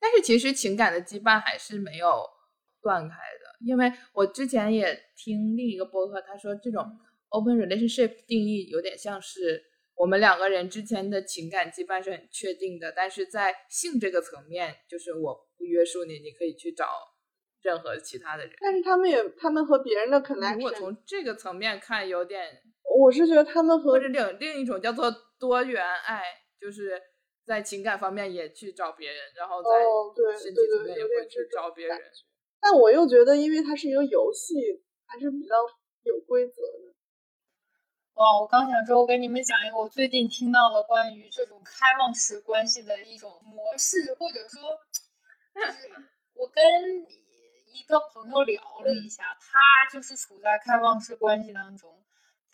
[0.02, 2.26] 但是其实情感的羁绊还是没有
[2.82, 6.86] 断开的，因为我之前也听另一个播客，他说这种
[7.30, 9.62] open relationship 定义有点像是
[9.96, 16.86] 我们两个人之间的情感羁绊是很确定的，但是在性这个层面，就是我不约束你，你可以去找
[17.62, 18.56] 任何其他的人。
[18.62, 22.62] 但是他们也，他们和别人的可能，如果从这个层面看，有点，
[22.98, 26.24] 我是觉得他们和或者另另一种叫做多元爱，
[26.58, 27.02] 就是。
[27.50, 29.70] 在情感方面也去找别人，然后在
[30.38, 32.00] 身体层面也会去找别人。
[32.62, 34.54] 但我又觉得，因为它是一个游戏，
[35.08, 35.56] 还是比较
[36.04, 36.94] 有规则的。
[38.14, 38.40] 哇！
[38.40, 44.62] 我刚想说，我给你们讲一个我最近听到的关于这种开放式关系的一种模式，或者说，
[45.56, 45.90] 就是
[46.36, 46.64] 我跟
[47.74, 52.06] 一个朋友聊了一下，他就是处在开放式关系当中。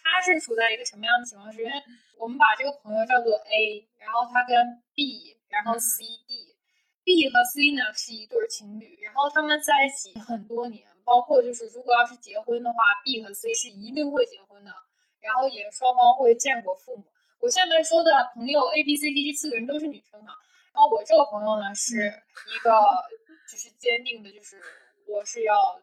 [0.06, 1.52] 他是处在一个什么样的情况？
[1.52, 1.74] 是因为
[2.18, 4.56] 我们把这个朋友叫做 A，然后他跟
[4.94, 14.72] B，然后 C、D，B 和 C 呢是一对情侣，然后他们在一起很多年，包括就是如果要是结婚的话，B 和 C 是一定会结婚的，
[15.20, 17.04] 然后也双方会见过父母。
[17.40, 20.34] 我下面说的朋友 A、B、C、D 这四个人都是女生啊，
[20.72, 22.08] 然后我这个朋友呢是
[22.56, 22.72] 一个
[23.52, 24.62] 就是坚定的，就是
[25.08, 25.82] 我是要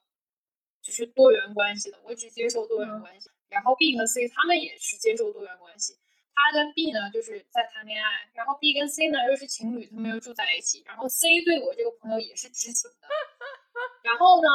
[0.81, 3.29] 就是多元关系的，我只接受多元关系。
[3.53, 5.93] 然后 B 和 C 他们也是接受多元关系，
[6.33, 10.83] 他跟 B 呢就是在谈恋爱，然后 B 跟 C 呢又是情侣，他们又住在一起。
[10.87, 13.07] 然后 C 对我这个朋友也是知情的。
[14.03, 14.49] 然后呢，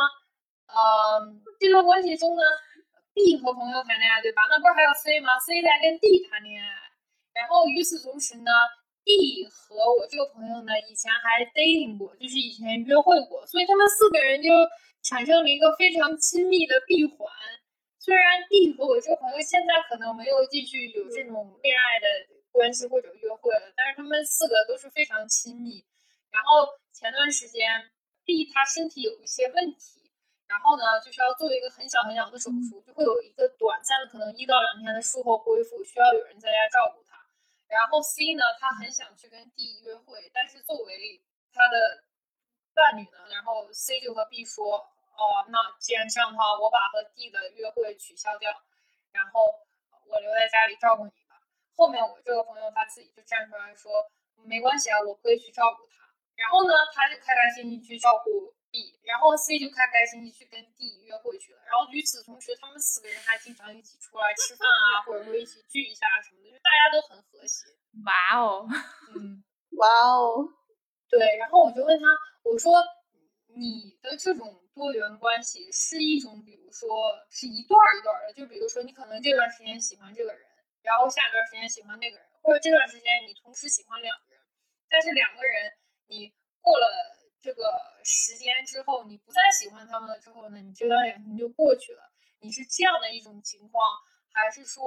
[0.65, 1.21] 呃，
[1.59, 2.41] 这段关系中呢
[3.13, 4.41] ，B 和朋友谈恋爱，对吧？
[4.49, 6.69] 那不是还有 C 吗？C 在跟 D 谈恋爱。
[7.37, 8.51] 然后与此同时呢
[9.05, 14.49] ，D 和我这个朋友呢以前还 dating 过，就是以前约会过，所以他们四个人就
[15.03, 17.29] 产生了一个非常亲密的闭环。
[18.07, 22.07] 虽然 D 和我这个朋友现在可能没有继续有这种恋爱的
[22.53, 25.83] 关系或者约会了，但是他们四个都是非常亲密。
[26.31, 27.91] 然后前段时间
[28.23, 30.07] D 他身体有一些问题，
[30.47, 37.19] 然后呢就是要做一个很小很小的手术，就会有一个短暂的可能一到两天的术后恢复，需要有人在家照顾他。
[37.67, 41.21] 然后 C 呢，他很想去跟 D 约会，但是作为
[41.51, 42.07] 他的
[42.73, 48.49] 伴侣呢，然后 C 就和 B 说：“哦，那既然这样的话，我把和 D 的约会取消掉，
[49.11, 49.41] 然后
[50.05, 51.41] 我留在家里照顾你吧。”
[51.75, 53.91] 后面我这个朋友他自己就站出来说
[54.45, 56.05] ：“没关系啊，我可以去照顾他。”
[56.37, 61.59] 然后呢，他就开开心心去照顾 B，然后 C 就开开心心去跟 D 约会去了。
[61.65, 67.65] 然后与此同时，他们四个人还经常一起出来吃饭啊，或者说一起聚一下什么的，就大家都很和谐。
[68.05, 68.67] 哇哦，
[69.15, 69.43] 嗯，
[69.77, 70.45] 哇哦，
[71.09, 71.37] 对。
[71.37, 72.05] 然后我就问他，
[72.43, 72.83] 我说
[73.57, 76.87] 你的这种多元关系是一种，比如说
[77.29, 80.41] 是一段一段的，就比如说你可能这段时间喜欢这个人，
[80.81, 84.41] 然后下段时间喜欢那个人，或者这段时间你同时喜欢两个人，
[84.89, 85.73] 但是两个人
[86.07, 86.87] 你过了
[87.41, 87.63] 这个
[88.03, 92.11] 时间之后，你不再喜欢他们了之后呢，你这段感情就过去了。
[92.39, 93.83] 你是这样的一种情况，
[94.31, 94.83] 还是说？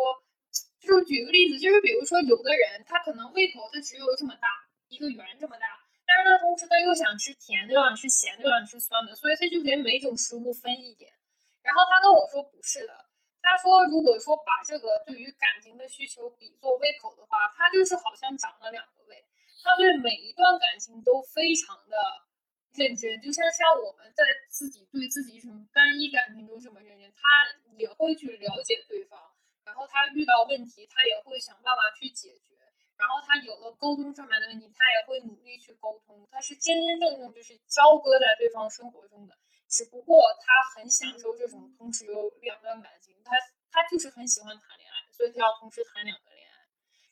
[0.80, 4.48] 就是举个例子，就是比如说，有的人他可能胃口他只有这么大
[4.88, 5.79] 一个圆这么大，
[6.10, 11.14] 但是他同时他又想吃甜的，又想吃咸的，又想吃酸的，所以他就给每种食物分一点。
[11.62, 13.06] 然后他跟我说不是的，
[13.40, 19.24] 他说如果说把这个对于感情的需求比作胃口的话，他就是好像长了两个胃，
[19.62, 21.96] 他对每一段感情都非常的
[22.74, 27.22] 认真，就像像我们在自己对自己什么单一感情中这么认真，他
[27.78, 29.20] 也会去了解对方。
[29.64, 32.56] 然后他遇到问题，他也会想办法去解决。
[33.00, 36.28] 然后他有了沟通上面的问题，他也会努力去沟通。
[36.30, 39.32] 他是真真正正就是交割在对方生活中的。
[39.68, 43.32] 只不过他很享受这种同时有两段感情，他
[43.72, 46.54] 他就是很喜欢谈恋爱，所以他要同时谈两个恋爱。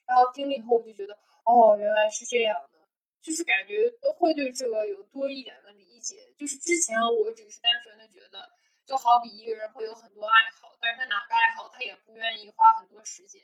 [0.05, 1.16] 然后听了以后，我就觉得，
[1.47, 2.78] 哦，原来是这样的，
[3.23, 6.35] 就是感觉都会对这个有多一点的理解。
[6.36, 8.47] 就是之前我只是单纯的觉得。
[8.89, 13.43] 就好比一个人会有很多爱好，但是他哪个爱好他也不愿意花很多时间。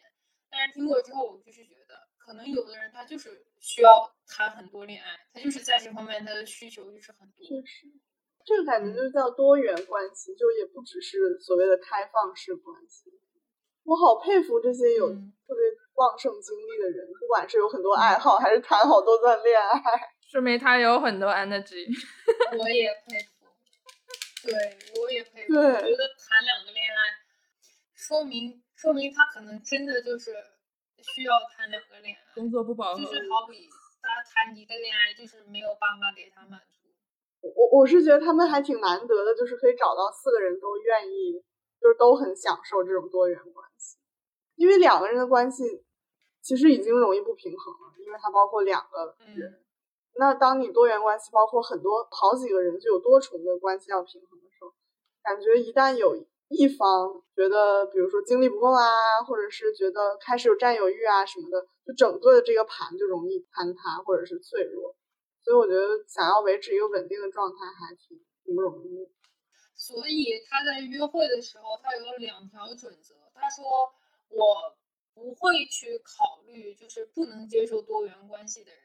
[0.48, 7.46] 但是听过之后，我就是觉得，可能有的人他就是需要谈很多恋爱，他就是在这方面他的需求就是很多。
[7.46, 7.86] 确实，
[8.46, 13.12] 这个感觉就是叫多元关系，就也不只是所谓的开放式关系。
[13.84, 15.60] 我好佩服这些有特别
[15.96, 19.82] 旺盛精力的人，不管是有很多爱好，还是谈好多段恋爱，
[20.32, 21.84] 说明他有很多 energy。
[22.58, 23.44] 我也佩服。
[24.44, 24.52] 对，
[25.00, 25.54] 我也佩服。
[25.54, 26.98] 我觉得谈两个恋爱，
[27.94, 30.32] 说明说明他可能真的就是
[31.12, 32.34] 需要谈两个恋爱。
[32.34, 33.00] 工作不饱和。
[33.00, 33.68] 就是好比
[34.00, 36.88] 他谈一个恋爱，就是没有办法给他满足。
[37.44, 41.44] 我我是觉得他们还挺难得的，就是可以找到四个人都愿意，
[41.80, 43.98] 就是都很享受这种多元关系。
[44.56, 45.84] 因为两个人的关系
[46.40, 49.60] 其实已经容易不平衡了，因为它包括两个人。
[50.16, 54.72] 那当你多元关系包括很多好几个人，就有多重的关系要平衡的时候，
[55.22, 56.16] 感觉一旦有
[56.48, 64.94] 一方觉得，比如说精力不够啊，或者是觉得开始有占有欲啊什么的，就整个的这个盘就容易坍塌或者是脆弱。
[65.42, 69.08] 所以我觉得想要维持一个稳定的状态还挺挺不容易。
[69.74, 73.14] 所以他在约会的时候，他有两条准则。
[73.34, 73.64] 他说
[74.28, 74.76] 我
[75.12, 78.83] 不会去考虑就是不能接受多元关系的人。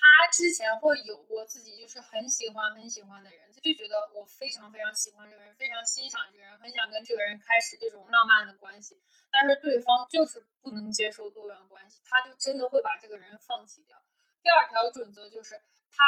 [0.00, 9.02] 他之前会有过自己就是很喜欢很喜欢的人，他就觉得我非常非常喜欢这个人，非常欣赏这个人，很想跟这个人开始这种浪漫的关系。
[9.28, 14.00] 但是对方就是不能接受多元关系，他就真的会把这个人放弃掉。
[14.40, 15.60] 第二条准则就是
[15.90, 16.04] 他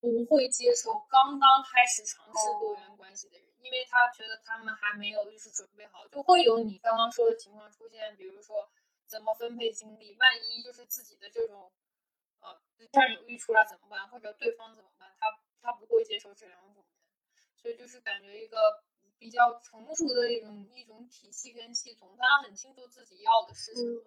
[0.00, 8.68] 不会接受刚刚开始尝试多元关系的人，因为他觉得他们还没有就是准备好，就会有你刚刚说的情况出现，比如说
[9.06, 11.72] 怎么分配精力，万一就是自己的这种。
[12.80, 14.08] 呃，占有欲出来怎么办？
[14.08, 15.12] 或者对方怎么办？
[15.20, 15.26] 他
[15.60, 16.84] 他不会接受这两种人，
[17.54, 18.56] 所以就是感觉一个
[19.18, 24.02] 比较成熟的一种一种体系跟系统，他很清楚自己要的是什么。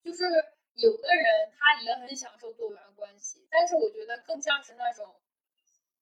[0.00, 0.22] 就是
[0.74, 5.20] 有的人他也很享受多元关系，但是我觉得更像是那种，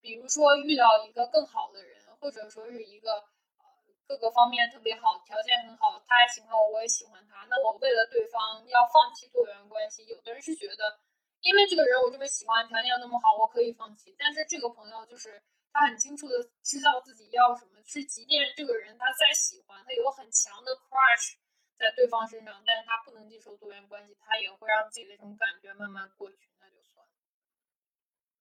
[0.03, 3.65] 比如说遇到一个更好的人，或者说是一个呃
[4.07, 10.05] 各个方面特别好，条件很好，他也喜欢我，我也喜欢他，那我为了对方要放弃多元关系。
[10.05, 11.01] 有的人是觉得。
[11.43, 14.15] 因为这个人我这么喜欢，条件又那么好，我可以放弃。
[14.19, 15.43] 但是这个朋友就是
[15.73, 21.35] 他很清楚的知道自己要什么，是即便这个人他再喜欢，他有很强的 crush
[21.77, 27.13] 在对方身上，但是他不能接受多元关系，他也会让自己的这种感觉慢慢过去，那就算了。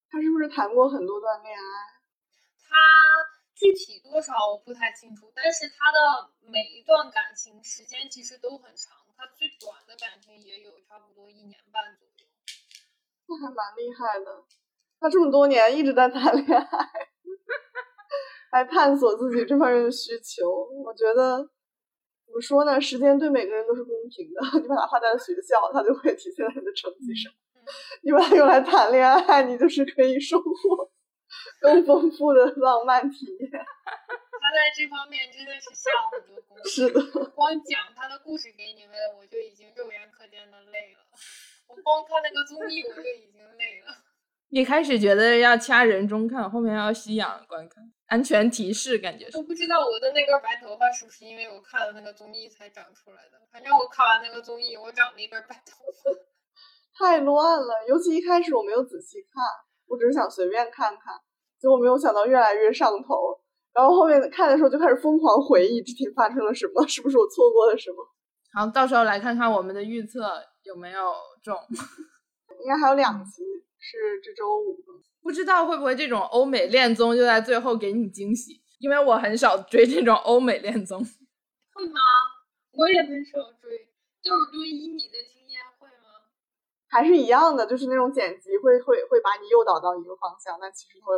[0.10, 2.02] 他是不是谈过很多段恋爱？
[2.70, 2.76] 他
[3.56, 12.11] 具体多少我不太清楚，但是他的每一段感情时间其实都很长，他最短的感情也有差不多一年半左右。
[13.32, 14.44] 那还蛮厉害的，
[15.00, 16.90] 他这么多年一直在谈恋爱，
[18.52, 20.68] 来探索自己这方面的需求。
[20.84, 21.38] 我觉得
[22.26, 22.80] 怎么说呢？
[22.82, 27.32] 时间对每个人都是公平的， 你把它花在了学校，它就会体现在你的成绩上；
[28.04, 30.92] 你把它用来谈恋爱，你就是可以收获
[31.62, 33.50] 更丰富的浪漫体验。
[34.42, 36.68] 他在这方面真的是下了很多功夫。
[36.68, 37.00] 是的，
[37.32, 41.00] 光讲他的故事给你们，我就已经肉眼可见的累了。
[41.72, 43.96] 我光看那个综艺我就已经累了。
[44.52, 49.38] 一开始觉得要掐人中看，后面要吸氧观看，安全提示感觉是。
[49.38, 53.40] 我不知道我的那根白头发是不是因为我看了那个综艺才长出来的。
[53.50, 56.12] 反正我看完那个综艺，我长了一根白头发。
[57.00, 59.42] 太乱了，尤其一开始我没有仔细看，
[59.88, 61.16] 我只是想随便看看，
[61.58, 63.40] 结果没有想到越来越上头。
[63.74, 68.06] 然后后面看的时候就开始疯狂回忆之前发生了什么，是不是我错过了什么？
[68.54, 70.20] 好，到时候来看看我们的预测
[70.64, 71.14] 有没有
[71.44, 71.56] 中。
[72.62, 73.44] 应该还有两集
[73.80, 74.78] 是这周五，
[75.24, 78.62] 不知道会不会这种欧美恋综就在最后给你惊喜？
[78.80, 81.00] 因为我很少追这种欧美恋综。
[81.74, 82.00] 会吗？
[82.74, 83.90] 我也很少追。
[84.22, 86.30] 就是对以你的经验会吗？
[86.88, 91.16] 还是一样的，就是那种剪辑会会会把你诱导到一个方向，但其实会。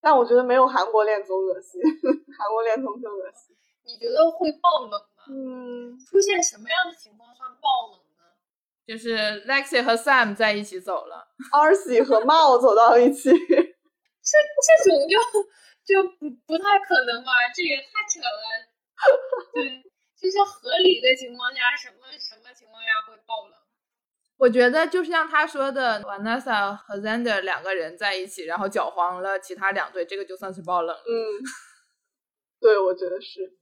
[0.00, 1.80] 但我觉得没有韩国恋综恶心，
[2.38, 3.54] 韩国恋综更恶心。
[3.84, 5.24] 你觉得会爆冷吗？
[5.30, 8.01] 嗯，出现什么样的情况算爆冷？
[8.92, 9.16] 就是
[9.46, 15.16] Lexi 和 Sam 在一起走了，Arcy 和 Mao 走到一起， 这这种就
[15.82, 17.32] 就不不太可能吧？
[17.56, 18.36] 这也太扯了。
[19.54, 19.82] 对，
[20.20, 23.54] 就是合理的情况下，什么什么情况下会爆冷？
[24.36, 30.94] 我觉得就像他说的，Vanessa 和 Zander 两个人在一起，然后搅黄了其他两队，这个就算是爆冷。
[30.94, 31.40] 嗯，
[32.60, 33.56] 对，我觉得是。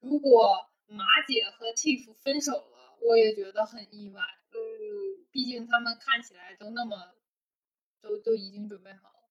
[0.00, 0.56] 如果
[0.86, 4.22] 马姐和 Tiff 分手了，我也觉得很意外。
[5.36, 6.96] 嗯，毕竟他们看起来都那么，
[8.00, 9.28] 都都已经准备好了，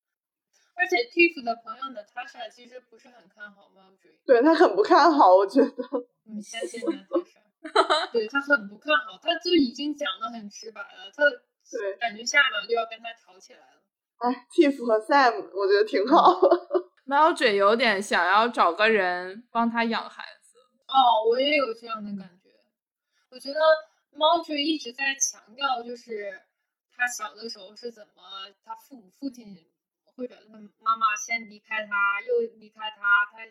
[0.75, 5.83] 而且 Tiff 的朋友 Natasha 其实不是很看好 Marjorie，对他很不看好，我觉得。
[6.25, 8.11] 你相信 Natasha？
[8.11, 11.23] 对他很不看好，他就已经讲的很直白了，他
[11.71, 13.81] 对感觉下秒就要跟他吵起来了。
[14.17, 16.39] 哎，Tiff 和 Sam 我觉得挺好。
[17.07, 20.59] Marjorie 有点想要找个人帮他养孩子。
[20.87, 22.49] 哦，我也有这样的感觉，
[23.31, 23.59] 我觉得。
[24.15, 26.41] 猫就一直在强调，就是
[26.91, 28.23] 他小的时候是怎么，
[28.63, 29.55] 他父母父亲
[30.15, 33.45] 或者他妈妈先离开他，又离开他，他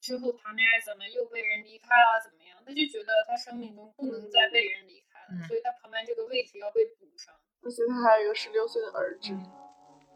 [0.00, 2.58] 之后谈恋爱怎么又被人离开了，怎么样？
[2.66, 7.34] 他就觉得他生命中不能再被人离开了，所以他旁边这个位置要被补上。
[7.62, 9.30] 而且他还有一个十六岁的儿子，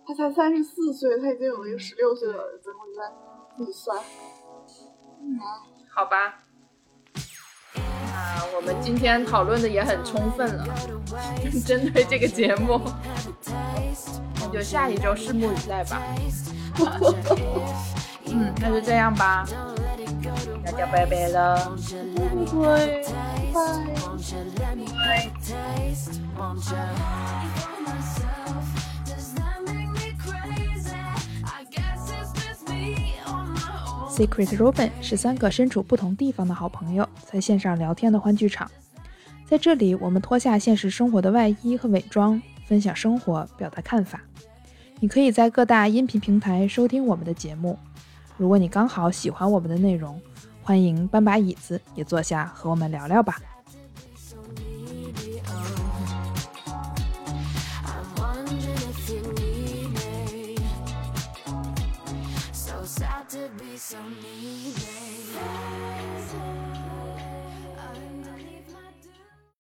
[0.07, 4.03] 他才三十四岁，他已经有了一个十六岁的儿子，我在自己算。
[5.21, 5.39] 嗯，
[5.91, 6.45] 好吧。
[8.13, 10.65] 啊，我们今天讨论的也很充分了，
[11.67, 12.81] 针对这个节目，
[14.41, 16.03] 那就下一周拭目以待吧。
[18.27, 19.45] 嗯，那就这样吧，
[20.65, 21.73] 大家拜拜了，
[25.05, 25.31] 拜
[26.65, 28.42] 拜。
[34.13, 38.71] Secret Robin 是三个身处不同地方的好朋友在线上聊天的欢聚场，
[39.47, 44.21] 在这里，我们脱下现实生活的外衣和伪装，分享生活，表达看法。
[45.01, 47.79] 你可以在各大音频平台收听我们的节目。
[48.37, 50.21] 如果你刚好喜欢我们的内容，
[50.61, 53.41] 欢迎搬把椅子，也坐下和我们聊聊吧。
[63.93, 64.82] so need.